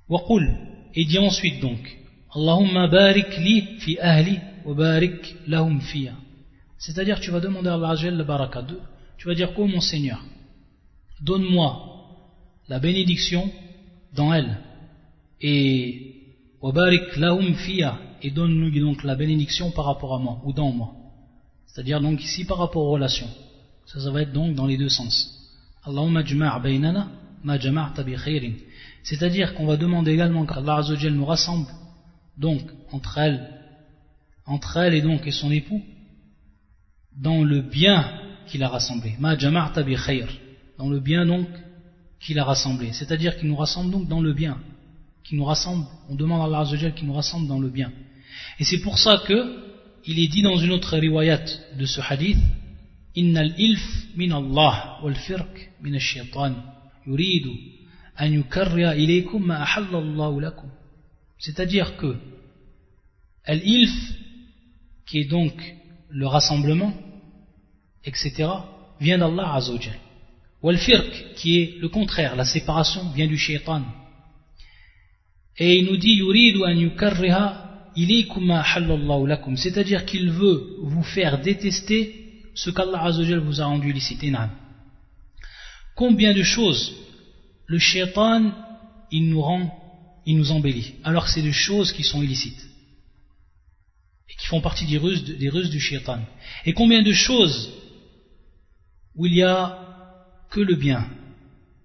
Waqul, 0.07 0.55
et 0.93 1.05
dis 1.05 1.19
ensuite 1.19 1.59
donc, 1.59 1.97
Allahumma 2.35 2.87
barik 2.87 3.37
li 3.37 3.79
fi 3.79 3.99
ahli 3.99 4.39
wa 4.65 4.73
barik 4.73 5.35
lahum 5.47 5.81
fiya. 5.81 6.13
C'est-à-dire 6.77 7.19
tu 7.19 7.31
vas 7.31 7.39
demander 7.39 7.69
à 7.69 7.73
Allah 7.73 7.95
la 8.11 8.23
baraka 8.23 8.61
tu 9.19 9.27
vas 9.27 9.35
dire 9.35 9.53
quoi 9.53 9.67
mon 9.67 9.81
Seigneur 9.81 10.23
donne-moi 11.21 11.85
la 12.69 12.79
bénédiction 12.79 13.51
dans 14.15 14.33
elle. 14.33 14.57
Et 15.41 16.15
wabarik 16.61 17.17
lahum 17.17 17.53
fiya 17.55 17.99
et 18.21 18.31
donne-nous 18.31 18.71
donc 18.79 19.03
la 19.03 19.15
bénédiction 19.15 19.71
par 19.71 19.85
rapport 19.85 20.15
à 20.15 20.19
moi 20.19 20.41
ou 20.45 20.53
dans 20.53 20.71
moi. 20.71 20.93
C'est-à-dire 21.67 21.99
donc 21.99 22.23
ici 22.23 22.45
par 22.45 22.57
rapport 22.57 22.83
aux 22.83 22.91
relations. 22.91 23.29
Ça 23.85 23.99
ça 23.99 24.09
va 24.09 24.21
être 24.21 24.31
donc 24.31 24.55
dans 24.55 24.65
les 24.65 24.77
deux 24.77 24.89
sens. 24.89 25.35
Allahumma 25.83 26.23
jma' 26.23 26.59
baynana 26.59 27.09
ma 27.43 27.59
jama'ta 27.59 28.03
bi 28.03 28.15
khairin. 28.15 28.53
C'est-à-dire 29.03 29.53
qu'on 29.53 29.65
va 29.65 29.75
demander 29.75 30.11
également 30.11 30.45
qu'Allah 30.45 30.77
Azzawajal 30.77 31.13
nous 31.13 31.25
rassemble 31.25 31.67
donc 32.37 32.61
entre 32.91 33.17
elle 33.17 33.55
entre 34.45 34.77
elle 34.77 34.93
et 34.93 35.01
donc 35.01 35.27
et 35.27 35.31
son 35.31 35.51
époux 35.51 35.81
dans 37.17 37.43
le 37.43 37.61
bien 37.61 38.28
qu'il 38.49 38.63
a 38.63 38.69
rassemblé 38.69 39.15
ma 39.19 39.37
jama'ta 39.37 39.83
bi 39.83 39.95
khair 39.95 40.27
dans 40.77 40.89
le 40.89 40.99
bien 40.99 41.25
donc 41.25 41.47
qu'il 42.19 42.39
a 42.39 42.43
rassemblé. 42.43 42.91
C'est-à-dire 42.93 43.37
qu'il 43.37 43.47
nous 43.47 43.55
rassemble 43.55 43.91
donc 43.91 44.07
dans 44.07 44.21
le 44.21 44.33
bien. 44.33 44.57
Qu'il 45.23 45.37
nous 45.37 45.45
rassemble, 45.45 45.85
on 46.09 46.15
demande 46.15 46.41
à 46.41 46.57
Allah 46.57 46.91
qu'il 46.95 47.07
nous 47.07 47.13
rassemble 47.13 47.47
dans 47.47 47.59
le 47.59 47.69
bien. 47.69 47.91
Et 48.59 48.63
c'est 48.63 48.79
pour 48.79 48.97
ça 48.97 49.21
que 49.25 49.69
il 50.05 50.19
est 50.19 50.27
dit 50.27 50.41
dans 50.41 50.57
une 50.57 50.71
autre 50.71 50.97
riwayat 50.97 51.43
de 51.77 51.85
ce 51.85 52.01
hadith 52.01 52.37
Innal 53.15 53.53
ilf 53.57 53.85
min 54.15 54.31
Allah 54.31 54.99
wal 55.03 55.15
firq 55.15 55.71
min 55.81 55.93
ash-shaytan 55.95 56.53
yuridu 57.05 57.51
an 58.15 58.31
yukarriya 58.31 58.95
ilaykum 58.95 59.45
ma 59.45 59.61
ahalla 59.61 59.97
Allah 59.97 60.41
lakum. 60.41 60.69
C'est-à-dire 61.37 61.97
que 61.97 62.15
al-ilf 63.45 63.97
qui 65.05 65.19
est 65.19 65.25
donc 65.25 65.53
le 66.09 66.27
rassemblement 66.27 66.93
etc 68.05 68.49
vient 68.99 69.17
d'Allah 69.17 69.55
Azzawajal 69.55 69.99
Wal-firq, 70.61 71.35
qui 71.35 71.61
est 71.61 71.77
le 71.79 71.87
contraire, 71.87 72.35
la 72.35 72.43
séparation 72.43 73.09
vient 73.11 73.27
du 73.27 73.37
shaitan. 73.37 73.81
Et 75.57 75.77
il 75.77 75.85
nous 75.85 75.97
dit 75.97 76.15
yuridu 76.15 76.63
an 76.63 76.71
yukarriha 76.71 77.65
lakum, 77.95 79.55
c'est-à-dire 79.57 80.05
qu'il 80.05 80.31
veut 80.31 80.75
vous 80.83 81.03
faire 81.03 81.39
détester 81.41 82.43
ce 82.55 82.69
qu'Allah 82.71 83.03
Azzawajal 83.03 83.39
vous 83.39 83.61
a 83.61 83.65
rendu 83.65 83.93
licite. 83.93 84.25
Combien 85.95 86.33
de 86.33 86.43
choses 86.43 86.93
le 87.65 87.79
shaitan 87.79 88.51
il 89.11 89.29
nous 89.29 89.41
rend, 89.41 90.21
il 90.25 90.37
nous 90.37 90.51
embellit, 90.51 90.93
alors 91.03 91.29
c'est 91.29 91.41
des 91.41 91.53
choses 91.53 91.93
qui 91.93 92.03
sont 92.03 92.21
illicites 92.21 92.67
et 94.29 94.35
qui 94.35 94.45
font 94.47 94.61
partie 94.61 94.85
des 94.85 94.99
des 94.99 95.49
ruses 95.49 95.69
du 95.69 95.79
shaitan. 95.79 96.19
Et 96.65 96.73
combien 96.73 97.01
de 97.01 97.13
choses 97.13 97.78
où 99.15 99.25
il 99.25 99.35
y 99.35 99.43
a 99.43 99.77
que 100.49 100.59
le 100.59 100.75
bien. 100.75 101.07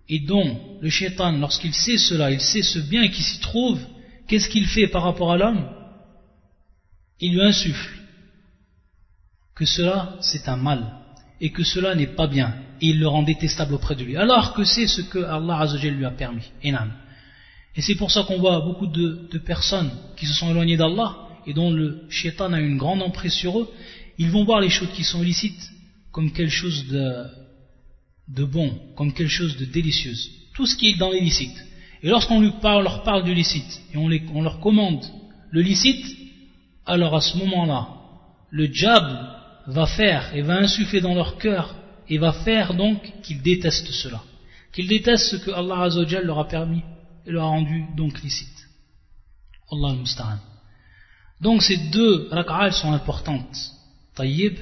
Et 0.08 0.20
donc, 0.20 0.58
le 0.80 0.90
shaitan, 0.90 1.32
lorsqu'il 1.32 1.74
sait 1.74 1.98
cela, 1.98 2.30
il 2.30 2.40
sait 2.40 2.62
ce 2.62 2.78
bien 2.78 3.08
qui 3.08 3.22
s'y 3.22 3.40
trouve, 3.40 3.80
qu'est-ce 4.28 4.48
qu'il 4.48 4.66
fait 4.66 4.88
par 4.88 5.02
rapport 5.02 5.32
à 5.32 5.36
l'homme? 5.36 5.68
Il 7.20 7.34
lui 7.34 7.42
insuffle 7.42 7.94
que 9.54 9.64
cela, 9.64 10.16
c'est 10.20 10.48
un 10.48 10.56
mal, 10.56 10.98
et 11.40 11.50
que 11.50 11.64
cela 11.64 11.94
n'est 11.94 12.08
pas 12.08 12.26
bien, 12.26 12.54
et 12.80 12.88
il 12.88 12.98
le 12.98 13.08
rend 13.08 13.22
détestable 13.22 13.74
auprès 13.74 13.94
de 13.94 14.04
lui, 14.04 14.16
alors 14.16 14.52
que 14.52 14.64
c'est 14.64 14.86
ce 14.86 15.00
que 15.00 15.20
Allah 15.20 15.66
lui 15.82 16.04
a 16.04 16.10
permis. 16.10 16.50
Et 16.62 17.82
c'est 17.82 17.94
pour 17.94 18.10
ça 18.10 18.24
qu'on 18.24 18.38
voit 18.38 18.60
beaucoup 18.60 18.86
de, 18.86 19.28
de 19.30 19.38
personnes 19.38 19.90
qui 20.16 20.26
se 20.26 20.34
sont 20.34 20.50
éloignées 20.50 20.76
d'Allah, 20.76 21.16
et 21.46 21.54
dont 21.54 21.70
le 21.70 22.04
shaitan 22.08 22.52
a 22.52 22.60
une 22.60 22.76
grande 22.76 23.02
emprise 23.02 23.32
sur 23.32 23.58
eux, 23.60 23.70
ils 24.18 24.30
vont 24.30 24.44
voir 24.44 24.60
les 24.60 24.70
choses 24.70 24.90
qui 24.92 25.04
sont 25.04 25.22
illicites 25.22 25.70
comme 26.14 26.30
quelque 26.30 26.52
chose 26.52 26.86
de 28.28 28.44
bon, 28.44 28.70
comme 28.96 29.12
quelque 29.12 29.36
chose 29.40 29.56
de 29.56 29.64
délicieux. 29.64 30.14
Tout 30.54 30.64
ce 30.64 30.76
qui 30.76 30.90
est 30.90 30.96
dans 30.96 31.10
l'illicite. 31.10 31.56
Et 32.04 32.08
lorsqu'on 32.08 32.40
leur 32.40 33.02
parle 33.02 33.24
du 33.24 33.34
licite, 33.34 33.82
et 33.92 33.96
on, 33.96 34.08
on, 34.32 34.42
leur 34.42 34.60
commande 34.60 35.04
le 35.50 35.60
licite, 35.60 36.06
alors 36.86 37.16
à 37.16 37.20
ce 37.20 37.36
moment-là, 37.38 37.88
le 38.50 38.68
diable 38.68 39.18
va 39.66 39.86
faire 39.86 40.32
et 40.36 40.42
va 40.42 40.58
insuffler 40.58 41.00
dans 41.00 41.14
leur 41.14 41.36
cœur 41.36 41.74
et 42.08 42.18
va 42.18 42.32
faire 42.32 42.74
donc 42.74 43.00
qu'ils 43.24 43.42
détestent 43.42 43.90
cela. 43.90 44.22
Qu'ils 44.72 44.86
détestent 44.86 45.30
ce 45.30 45.36
que 45.44 45.50
Allah 45.50 45.82
Azzawajal 45.82 46.24
leur 46.24 46.38
a 46.38 46.46
permis 46.46 46.82
et 47.26 47.32
leur 47.32 47.44
a 47.44 47.48
rendu 47.48 47.86
donc 47.96 48.22
licite. 48.22 48.68
Allah 49.72 49.88
al 49.88 50.38
Donc 51.40 51.60
ces 51.62 51.78
deux 51.90 52.28
rak'ah 52.30 52.70
sont 52.70 52.92
importantes. 52.92 53.56
Tayyib, 54.14 54.58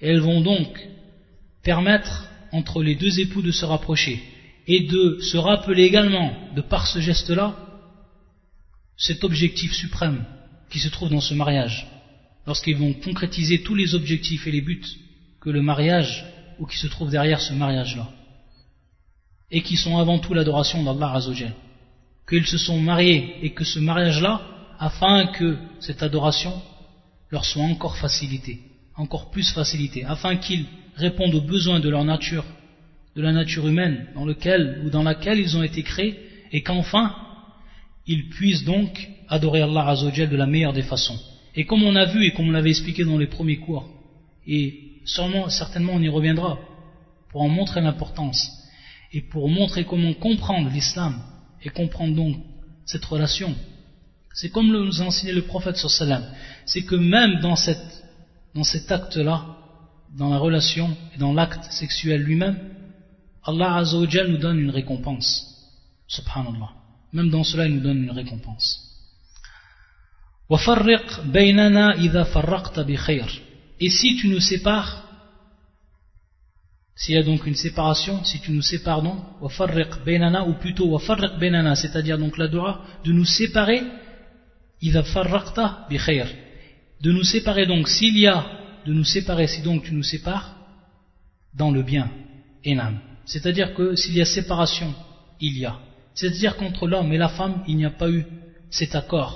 elles 0.00 0.20
vont 0.20 0.40
donc 0.40 0.88
permettre 1.62 2.28
entre 2.52 2.82
les 2.82 2.94
deux 2.94 3.20
époux 3.20 3.42
de 3.42 3.50
se 3.50 3.64
rapprocher 3.64 4.22
et 4.66 4.80
de 4.80 5.18
se 5.20 5.36
rappeler 5.36 5.84
également, 5.84 6.32
de 6.54 6.60
par 6.60 6.86
ce 6.86 7.00
geste-là, 7.00 7.56
cet 8.96 9.24
objectif 9.24 9.72
suprême 9.72 10.24
qui 10.70 10.78
se 10.78 10.88
trouve 10.88 11.08
dans 11.08 11.20
ce 11.20 11.34
mariage, 11.34 11.86
lorsqu'ils 12.46 12.76
vont 12.76 12.92
concrétiser 12.92 13.62
tous 13.62 13.74
les 13.74 13.94
objectifs 13.94 14.46
et 14.46 14.52
les 14.52 14.60
buts 14.60 14.84
que 15.40 15.50
le 15.50 15.62
mariage 15.62 16.26
ou 16.58 16.66
qui 16.66 16.76
se 16.76 16.86
trouve 16.86 17.10
derrière 17.10 17.40
ce 17.40 17.54
mariage-là, 17.54 18.08
et 19.50 19.62
qui 19.62 19.76
sont 19.76 19.98
avant 19.98 20.18
tout 20.18 20.34
l'adoration 20.34 20.82
d'Allah 20.82 21.14
Azzawajal, 21.14 21.54
qu'ils 22.28 22.46
se 22.46 22.58
sont 22.58 22.78
mariés 22.78 23.36
et 23.42 23.52
que 23.52 23.64
ce 23.64 23.78
mariage-là, 23.78 24.42
afin 24.78 25.28
que 25.28 25.56
cette 25.80 26.02
adoration 26.02 26.60
leur 27.30 27.44
soit 27.44 27.62
encore 27.62 27.96
facilitée, 27.96 28.60
encore 28.98 29.30
plus 29.30 29.50
facilitée, 29.50 30.04
afin 30.04 30.36
qu'ils 30.36 30.66
répondent 30.96 31.34
aux 31.34 31.40
besoins 31.40 31.80
de 31.80 31.88
leur 31.88 32.04
nature, 32.04 32.44
de 33.16 33.22
la 33.22 33.32
nature 33.32 33.66
humaine, 33.66 34.08
dans 34.14 34.24
lequel 34.24 34.82
ou 34.84 34.90
dans 34.90 35.02
laquelle 35.02 35.38
ils 35.38 35.56
ont 35.56 35.62
été 35.62 35.82
créés, 35.82 36.18
et 36.52 36.62
qu'enfin 36.62 37.14
ils 38.06 38.28
puissent 38.28 38.64
donc 38.64 39.08
adorer 39.28 39.60
Allah 39.60 39.88
Azzawajal 39.88 40.28
de 40.30 40.36
la 40.36 40.46
meilleure 40.46 40.72
des 40.72 40.82
façons. 40.82 41.18
Et 41.54 41.64
comme 41.64 41.82
on 41.82 41.94
a 41.94 42.06
vu 42.06 42.24
et 42.24 42.32
comme 42.32 42.48
on 42.48 42.52
l'avait 42.52 42.70
expliqué 42.70 43.04
dans 43.04 43.18
les 43.18 43.26
premiers 43.26 43.58
cours, 43.58 43.88
et 44.46 44.92
sûrement, 45.04 45.48
certainement 45.48 45.92
on 45.94 46.02
y 46.02 46.08
reviendra, 46.08 46.58
pour 47.30 47.42
en 47.42 47.48
montrer 47.48 47.80
l'importance, 47.80 48.50
et 49.12 49.20
pour 49.20 49.48
montrer 49.48 49.84
comment 49.84 50.14
comprendre 50.14 50.70
l'islam, 50.70 51.22
et 51.62 51.68
comprendre 51.68 52.14
donc 52.14 52.36
cette 52.86 53.04
relation, 53.04 53.54
c'est 54.34 54.50
comme 54.50 54.68
nous 54.68 55.02
a 55.02 55.04
enseigné 55.04 55.32
le 55.32 55.42
prophète 55.42 55.76
sallam, 55.76 56.24
c'est 56.64 56.82
que 56.82 56.94
même 56.94 57.40
dans, 57.40 57.56
cette, 57.56 58.04
dans 58.58 58.64
cet 58.64 58.90
acte-là, 58.90 59.44
dans 60.16 60.30
la 60.30 60.38
relation 60.38 60.96
et 61.14 61.18
dans 61.18 61.32
l'acte 61.32 61.70
sexuel 61.70 62.22
lui-même, 62.22 62.58
Allah 63.44 63.76
Azzawajal 63.76 64.26
nous 64.32 64.38
donne 64.38 64.58
une 64.58 64.70
récompense. 64.70 65.30
Subhanallah. 66.08 66.70
Même 67.12 67.30
dans 67.30 67.44
cela, 67.44 67.66
il 67.68 67.76
nous 67.76 67.82
donne 67.82 68.02
une 68.02 68.10
récompense. 68.10 68.84
Et 73.80 73.90
si 73.90 74.16
tu 74.16 74.26
nous 74.26 74.40
sépares, 74.40 75.04
s'il 76.96 77.14
y 77.14 77.18
a 77.18 77.22
donc 77.22 77.46
une 77.46 77.54
séparation, 77.54 78.24
si 78.24 78.40
tu 78.40 78.50
nous 78.50 78.62
sépares 78.62 79.02
donc, 79.02 79.22
ou 79.40 80.54
plutôt 80.54 80.98
c'est-à-dire 80.98 82.18
donc 82.18 82.36
la 82.36 82.48
dua, 82.48 82.80
de 83.04 83.12
nous 83.12 83.24
séparer, 83.24 83.84
de 87.00 87.12
nous 87.12 87.24
séparer 87.24 87.66
donc 87.66 87.88
s'il 87.88 88.18
y 88.18 88.26
a 88.26 88.44
de 88.86 88.92
nous 88.92 89.04
séparer, 89.04 89.46
si 89.46 89.62
donc 89.62 89.84
tu 89.84 89.94
nous 89.94 90.02
sépares, 90.02 90.56
dans 91.54 91.70
le 91.70 91.82
bien, 91.82 92.10
enam. 92.66 92.98
C'est-à-dire 93.26 93.74
que 93.74 93.94
s'il 93.96 94.16
y 94.16 94.22
a 94.22 94.24
séparation, 94.24 94.94
il 95.40 95.58
y 95.58 95.66
a. 95.66 95.78
C'est-à-dire 96.14 96.56
qu'entre 96.56 96.86
l'homme 96.86 97.12
et 97.12 97.18
la 97.18 97.28
femme, 97.28 97.62
il 97.68 97.76
n'y 97.76 97.84
a 97.84 97.90
pas 97.90 98.08
eu 98.08 98.24
cet 98.70 98.94
accord. 98.94 99.32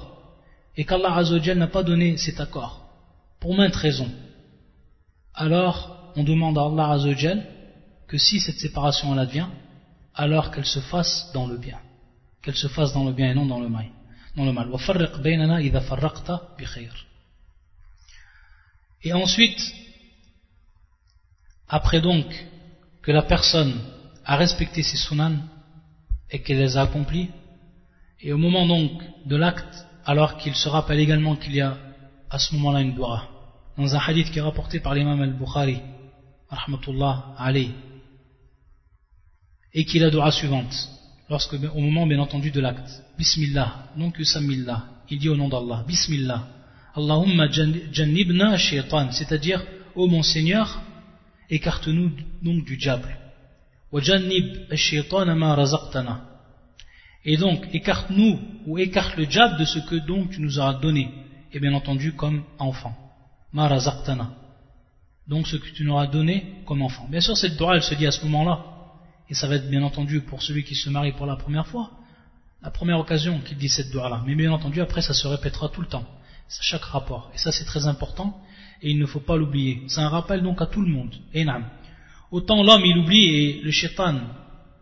Et 0.77 0.85
qu'Allah 0.85 1.15
Azzawajal 1.17 1.59
n'a 1.59 1.67
pas 1.67 1.83
donné 1.83 2.17
cet 2.17 2.41
accord. 2.41 2.89
Pour 3.41 3.55
maintes 3.55 3.77
raisons. 3.77 4.11
Alors, 5.35 6.13
on 6.17 6.25
demande 6.25 6.57
à 6.57 6.63
Allah 6.63 6.93
Azzawajal 6.93 7.47
que 8.09 8.19
si 8.19 8.41
cette 8.41 8.59
séparation 8.59 9.13
elle 9.13 9.21
advient, 9.21 9.49
alors 10.15 10.51
qu'elle 10.51 10.65
se 10.65 10.81
fasse 10.81 11.31
dans 11.35 11.47
le 11.47 11.57
bien. 11.57 11.79
Qu'elle 12.43 12.57
se 12.57 12.69
fasse 12.69 12.93
dans 12.93 13.05
le 13.05 13.13
bien 13.13 13.31
et 13.31 13.35
non 13.35 13.47
dans 13.47 13.61
le 13.61 13.69
mal. 13.69 13.87
Dans 14.37 14.45
le 14.45 14.53
mal. 14.53 14.69
Et 19.05 19.13
ensuite, 19.13 19.61
après 21.69 22.01
donc 22.01 22.27
que 23.03 23.11
la 23.11 23.23
personne 23.23 23.81
a 24.25 24.37
respecté 24.37 24.83
ses 24.83 24.97
sunan, 24.97 25.39
et 26.31 26.41
qu'elle 26.41 26.59
les 26.59 26.77
a 26.77 26.83
accomplies, 26.83 27.31
et 28.21 28.33
au 28.33 28.39
moment 28.39 28.67
donc 28.67 29.03
de 29.27 29.37
l'acte, 29.37 29.87
alors 30.05 30.37
qu'il 30.37 30.55
se 30.55 30.69
rappelle 30.69 31.01
également 31.01 31.37
qu'il 31.37 31.55
y 31.55 31.61
a 31.61 31.77
à 32.31 32.39
ce 32.39 32.55
moment-là 32.55 32.81
une 32.81 32.95
dua. 32.95 33.29
Dans 33.77 33.95
un 33.95 33.99
hadith 33.99 34.31
qui 34.31 34.39
est 34.39 34.43
rapporté 34.43 34.81
par 34.81 34.95
l'imam 34.95 35.21
al-Bukhari, 35.21 35.81
rahmatullah 36.49 37.35
alayhi, 37.39 37.73
et 39.75 39.85
qu'il 39.85 40.05
a 40.05 40.11
dua 40.11 40.31
suivante, 40.31 40.75
lorsque, 41.29 41.55
au 41.55 41.81
moment 41.81 42.07
bien 42.07 42.19
entendu 42.19 42.51
de 42.51 42.61
l'acte, 42.61 43.03
Bismillah, 43.19 43.89
donc 43.97 44.19
Yusamillah, 44.19 44.85
il 45.11 45.19
dit 45.19 45.29
au 45.29 45.37
nom 45.37 45.49
d'Allah, 45.49 45.85
Bismillah, 45.87 46.47
Allahumma 46.95 47.49
jannibna 47.51 48.57
shaitan, 48.59 49.11
c'est-à-dire, 49.13 49.65
ô 49.95 50.07
mon 50.07 50.23
Seigneur, 50.23 50.81
écarte-nous 51.49 52.13
donc 52.43 52.65
du 52.65 52.77
diable. 52.77 53.17
Et 57.25 57.37
donc, 57.37 57.69
écarte-nous 57.73 58.41
ou 58.67 58.79
écarte 58.79 59.17
le 59.17 59.27
diable 59.27 59.59
de 59.59 59.65
ce 59.65 59.79
que 59.81 59.97
donc 59.97 60.31
tu 60.31 60.41
nous 60.41 60.59
as 60.61 60.75
donné, 60.75 61.11
et 61.53 61.61
bien 61.61 61.75
entendu 61.75 62.13
comme 62.13 62.43
enfant. 62.59 62.97
Donc 65.29 65.47
ce 65.47 65.57
que 65.57 65.69
tu 65.75 65.85
nous 65.85 65.99
as 65.99 66.07
donné 66.07 66.63
comme 66.67 66.83
enfant. 66.83 67.07
Bien 67.09 67.21
sûr, 67.21 67.37
cette 67.37 67.57
dua, 67.57 67.77
elle 67.77 67.83
se 67.83 67.95
dit 67.95 68.07
à 68.07 68.11
ce 68.11 68.25
moment-là, 68.25 68.65
et 69.29 69.35
ça 69.35 69.47
va 69.47 69.57
être 69.57 69.69
bien 69.71 69.83
entendu 69.83 70.21
pour 70.21 70.43
celui 70.43 70.65
qui 70.65 70.75
se 70.75 70.91
marie 70.91 71.13
pour 71.13 71.27
la 71.27 71.37
première 71.37 71.67
fois, 71.67 71.91
la 72.63 72.71
première 72.71 72.99
occasion 72.99 73.41
qu'il 73.41 73.57
dit 73.57 73.69
cette 73.69 73.91
dua-là. 73.91 74.23
Mais 74.27 74.35
bien 74.35 74.53
entendu, 74.53 74.81
après, 74.81 75.03
ça 75.03 75.15
se 75.15 75.27
répétera 75.29 75.69
tout 75.69 75.81
le 75.81 75.87
temps, 75.87 76.05
chaque 76.49 76.85
rapport. 76.85 77.31
Et 77.35 77.39
ça, 77.39 77.53
c'est 77.53 77.65
très 77.65 77.87
important, 77.87 78.41
et 78.83 78.91
il 78.91 78.99
ne 78.99 79.07
faut 79.07 79.21
pas 79.21 79.37
l'oublier. 79.37 79.83
C'est 79.89 80.01
un 80.01 80.09
rappel 80.09 80.43
donc 80.43 80.61
à 80.61 80.67
tout 80.67 80.83
le 80.83 80.89
monde. 80.89 81.15
Et 81.33 81.45
Autant 82.33 82.63
l'homme 82.63 82.85
il 82.87 82.97
oublie 82.97 83.27
et 83.27 83.61
le 83.63 83.71
shaitan, 83.71 84.21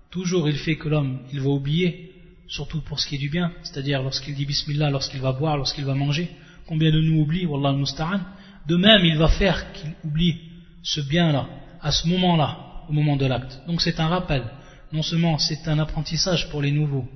toujours 0.08 0.48
il 0.48 0.56
fait 0.56 0.76
que 0.76 0.88
l'homme 0.88 1.18
il 1.32 1.40
va 1.40 1.48
oublier, 1.48 2.12
surtout 2.46 2.80
pour 2.80 3.00
ce 3.00 3.08
qui 3.08 3.16
est 3.16 3.18
du 3.18 3.28
bien, 3.28 3.50
c'est-à-dire 3.64 4.02
lorsqu'il 4.04 4.36
dit 4.36 4.46
bismillah, 4.46 4.88
lorsqu'il 4.88 5.20
va 5.20 5.32
boire, 5.32 5.56
lorsqu'il 5.56 5.84
va 5.84 5.94
manger, 5.94 6.30
combien 6.66 6.92
de 6.92 7.00
nous 7.00 7.20
oublie, 7.20 7.46
wallah 7.46 7.70
al 7.70 8.20
de 8.68 8.76
même 8.76 9.04
il 9.04 9.16
va 9.16 9.26
faire 9.26 9.72
qu'il 9.72 9.92
oublie 10.04 10.36
ce 10.84 11.00
bien-là, 11.00 11.48
à 11.82 11.90
ce 11.90 12.06
moment-là, 12.06 12.84
au 12.88 12.92
moment 12.92 13.16
de 13.16 13.26
l'acte. 13.26 13.61
Donc 13.66 13.80
c'est 13.80 13.98
un 13.98 14.06
rappel, 14.06 14.44
non 14.92 15.02
seulement 15.02 15.36
c'est 15.38 15.66
un 15.66 15.80
apprentissage 15.80 16.48
pour 16.50 16.62
les 16.62 16.70
nouveaux, 16.70 17.08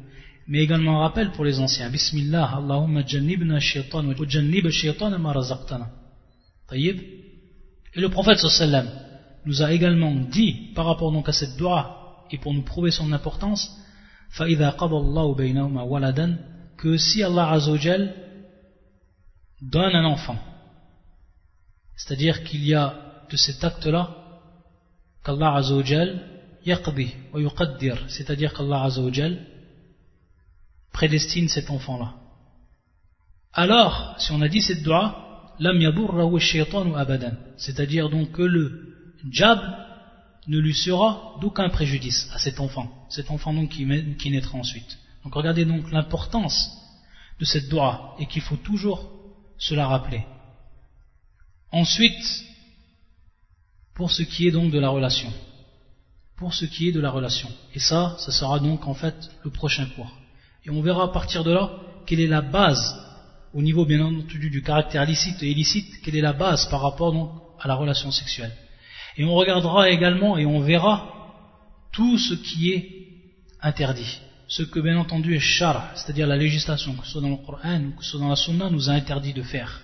mais 0.46 0.60
également 0.60 0.98
un 0.98 1.02
rappel 1.02 1.30
pour 1.32 1.44
les 1.44 1.58
anciens. 1.58 1.90
Bismillah, 1.90 2.56
Allahumma 2.58 3.06
jannibna 3.06 3.60
shaitan 3.60 4.04
wa 4.06 4.14
jannib 4.28 4.68
shaitan 4.70 5.18
ma 5.18 5.32
razaqtana. 5.32 5.88
Et 6.72 6.96
le 7.94 8.08
prophète 8.08 8.38
sallallahu 8.38 8.88
nous 9.46 9.62
a 9.62 9.72
également 9.72 10.14
dit 10.14 10.72
par 10.74 10.86
rapport 10.86 11.12
donc 11.12 11.28
à 11.28 11.32
cette 11.32 11.56
dua 11.56 12.26
et 12.30 12.38
pour 12.38 12.54
nous 12.54 12.62
prouver 12.62 12.90
son 12.90 13.12
importance 13.12 13.70
que 16.76 16.96
si 16.96 17.22
Allah 17.22 17.50
Azzawajal 17.52 18.14
donne 19.60 19.94
un 19.94 20.04
enfant 20.04 20.38
c'est-à-dire 21.96 22.42
qu'il 22.42 22.64
y 22.64 22.74
a 22.74 22.94
de 23.30 23.36
cet 23.36 23.62
acte-là 23.62 24.10
qu'Allah 25.24 25.54
Azzawajal 25.56 26.20
yaqdi 26.66 27.14
wa 27.32 27.40
yuqaddir 27.40 28.04
c'est-à-dire 28.08 28.52
qu'Allah 28.52 28.84
Azzawajal 28.84 29.53
prédestine 30.94 31.48
cet 31.48 31.68
enfant-là 31.70 32.14
alors 33.52 34.14
si 34.18 34.32
on 34.32 34.40
a 34.40 34.48
dit 34.48 34.62
cette 34.62 34.82
dua 34.82 35.04
lam 35.58 35.78
yadurrahu 35.80 36.38
abadan 36.96 37.34
c'est-à-dire 37.58 38.08
donc 38.08 38.32
que 38.32 38.42
le 38.42 38.94
Jab 39.30 39.60
ne 40.46 40.58
lui 40.58 40.74
sera 40.74 41.36
d'aucun 41.40 41.68
préjudice 41.70 42.28
à 42.34 42.38
cet 42.38 42.60
enfant, 42.60 43.06
cet 43.08 43.30
enfant 43.30 43.54
donc 43.54 43.70
qui, 43.70 43.86
qui 44.18 44.30
naîtra 44.30 44.58
ensuite. 44.58 44.98
Donc 45.22 45.34
regardez 45.34 45.64
donc 45.64 45.90
l'importance 45.90 46.70
de 47.40 47.44
cette 47.44 47.68
dua 47.68 48.14
et 48.18 48.26
qu'il 48.26 48.42
faut 48.42 48.56
toujours 48.56 49.10
se 49.58 49.74
la 49.74 49.86
rappeler. 49.86 50.24
Ensuite, 51.72 52.44
pour 53.94 54.10
ce 54.10 54.22
qui 54.22 54.46
est 54.46 54.50
donc 54.50 54.70
de 54.70 54.78
la 54.78 54.90
relation, 54.90 55.32
pour 56.36 56.52
ce 56.52 56.66
qui 56.66 56.88
est 56.88 56.92
de 56.92 57.00
la 57.00 57.10
relation, 57.10 57.50
et 57.74 57.78
ça, 57.78 58.16
ça 58.18 58.32
sera 58.32 58.58
donc 58.58 58.86
en 58.86 58.94
fait 58.94 59.30
le 59.44 59.50
prochain 59.50 59.86
cours. 59.96 60.12
Et 60.64 60.70
on 60.70 60.82
verra 60.82 61.04
à 61.04 61.08
partir 61.08 61.44
de 61.44 61.52
là 61.52 61.70
quelle 62.06 62.20
est 62.20 62.26
la 62.26 62.42
base, 62.42 62.94
au 63.52 63.62
niveau 63.62 63.84
bien 63.84 64.04
entendu 64.04 64.50
du 64.50 64.62
caractère 64.62 65.04
licite 65.04 65.42
et 65.42 65.50
illicite, 65.50 66.02
quelle 66.02 66.16
est 66.16 66.20
la 66.20 66.32
base 66.32 66.66
par 66.68 66.82
rapport 66.82 67.12
donc 67.12 67.30
à 67.60 67.68
la 67.68 67.74
relation 67.74 68.10
sexuelle. 68.10 68.52
Et 69.16 69.24
on 69.24 69.34
regardera 69.34 69.90
également 69.90 70.36
et 70.36 70.44
on 70.44 70.60
verra 70.60 71.08
tout 71.92 72.18
ce 72.18 72.34
qui 72.34 72.72
est 72.72 72.88
interdit. 73.62 74.20
Ce 74.48 74.62
que 74.62 74.80
bien 74.80 74.98
entendu 74.98 75.34
est 75.34 75.40
shara, 75.40 75.90
c'est-à-dire 75.94 76.26
la 76.26 76.36
législation, 76.36 76.94
que 76.94 77.06
ce 77.06 77.12
soit 77.12 77.22
dans 77.22 77.30
le 77.30 77.36
Coran 77.36 77.80
ou 77.80 77.96
que 77.96 78.04
ce 78.04 78.12
soit 78.12 78.20
dans 78.20 78.28
la 78.28 78.36
Sunna, 78.36 78.68
nous 78.68 78.90
a 78.90 78.92
interdit 78.92 79.32
de 79.32 79.42
faire. 79.42 79.82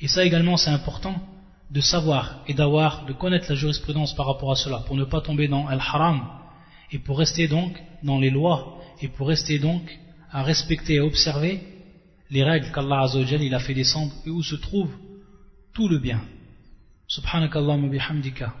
Et 0.00 0.08
ça 0.08 0.24
également 0.24 0.56
c'est 0.56 0.70
important 0.70 1.14
de 1.70 1.80
savoir 1.80 2.42
et 2.46 2.54
d'avoir, 2.54 3.04
de 3.06 3.12
connaître 3.12 3.46
la 3.48 3.54
jurisprudence 3.54 4.14
par 4.14 4.26
rapport 4.26 4.52
à 4.52 4.56
cela, 4.56 4.78
pour 4.86 4.96
ne 4.96 5.04
pas 5.04 5.20
tomber 5.20 5.48
dans 5.48 5.66
al-haram, 5.66 6.26
et 6.92 6.98
pour 6.98 7.18
rester 7.18 7.48
donc 7.48 7.72
dans 8.02 8.18
les 8.18 8.30
lois 8.30 8.80
et 9.00 9.08
pour 9.08 9.28
rester 9.28 9.58
donc 9.58 9.82
à 10.30 10.42
respecter 10.42 10.94
et 10.94 11.00
observer 11.00 11.60
les 12.30 12.42
règles 12.42 12.70
qu'Allah 12.72 13.02
Azzawajal 13.02 13.42
il 13.42 13.54
a 13.54 13.60
fait 13.60 13.74
descendre 13.74 14.12
et 14.24 14.30
où 14.30 14.42
se 14.42 14.56
trouve 14.56 14.90
tout 15.72 15.88
le 15.88 15.98
bien. 15.98 16.20
Subhanakallahumma 17.08 17.88
bihamdika, 17.88 18.54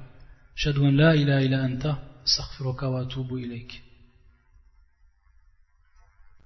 shadwan 0.54 0.94
la 0.94 1.16
ilaha 1.16 1.42
illa 1.42 1.62
anta, 1.62 1.98
astaghfiruka 2.24 2.88
wa 2.88 3.00
atubu 3.00 3.38
ilayk. 3.38 3.85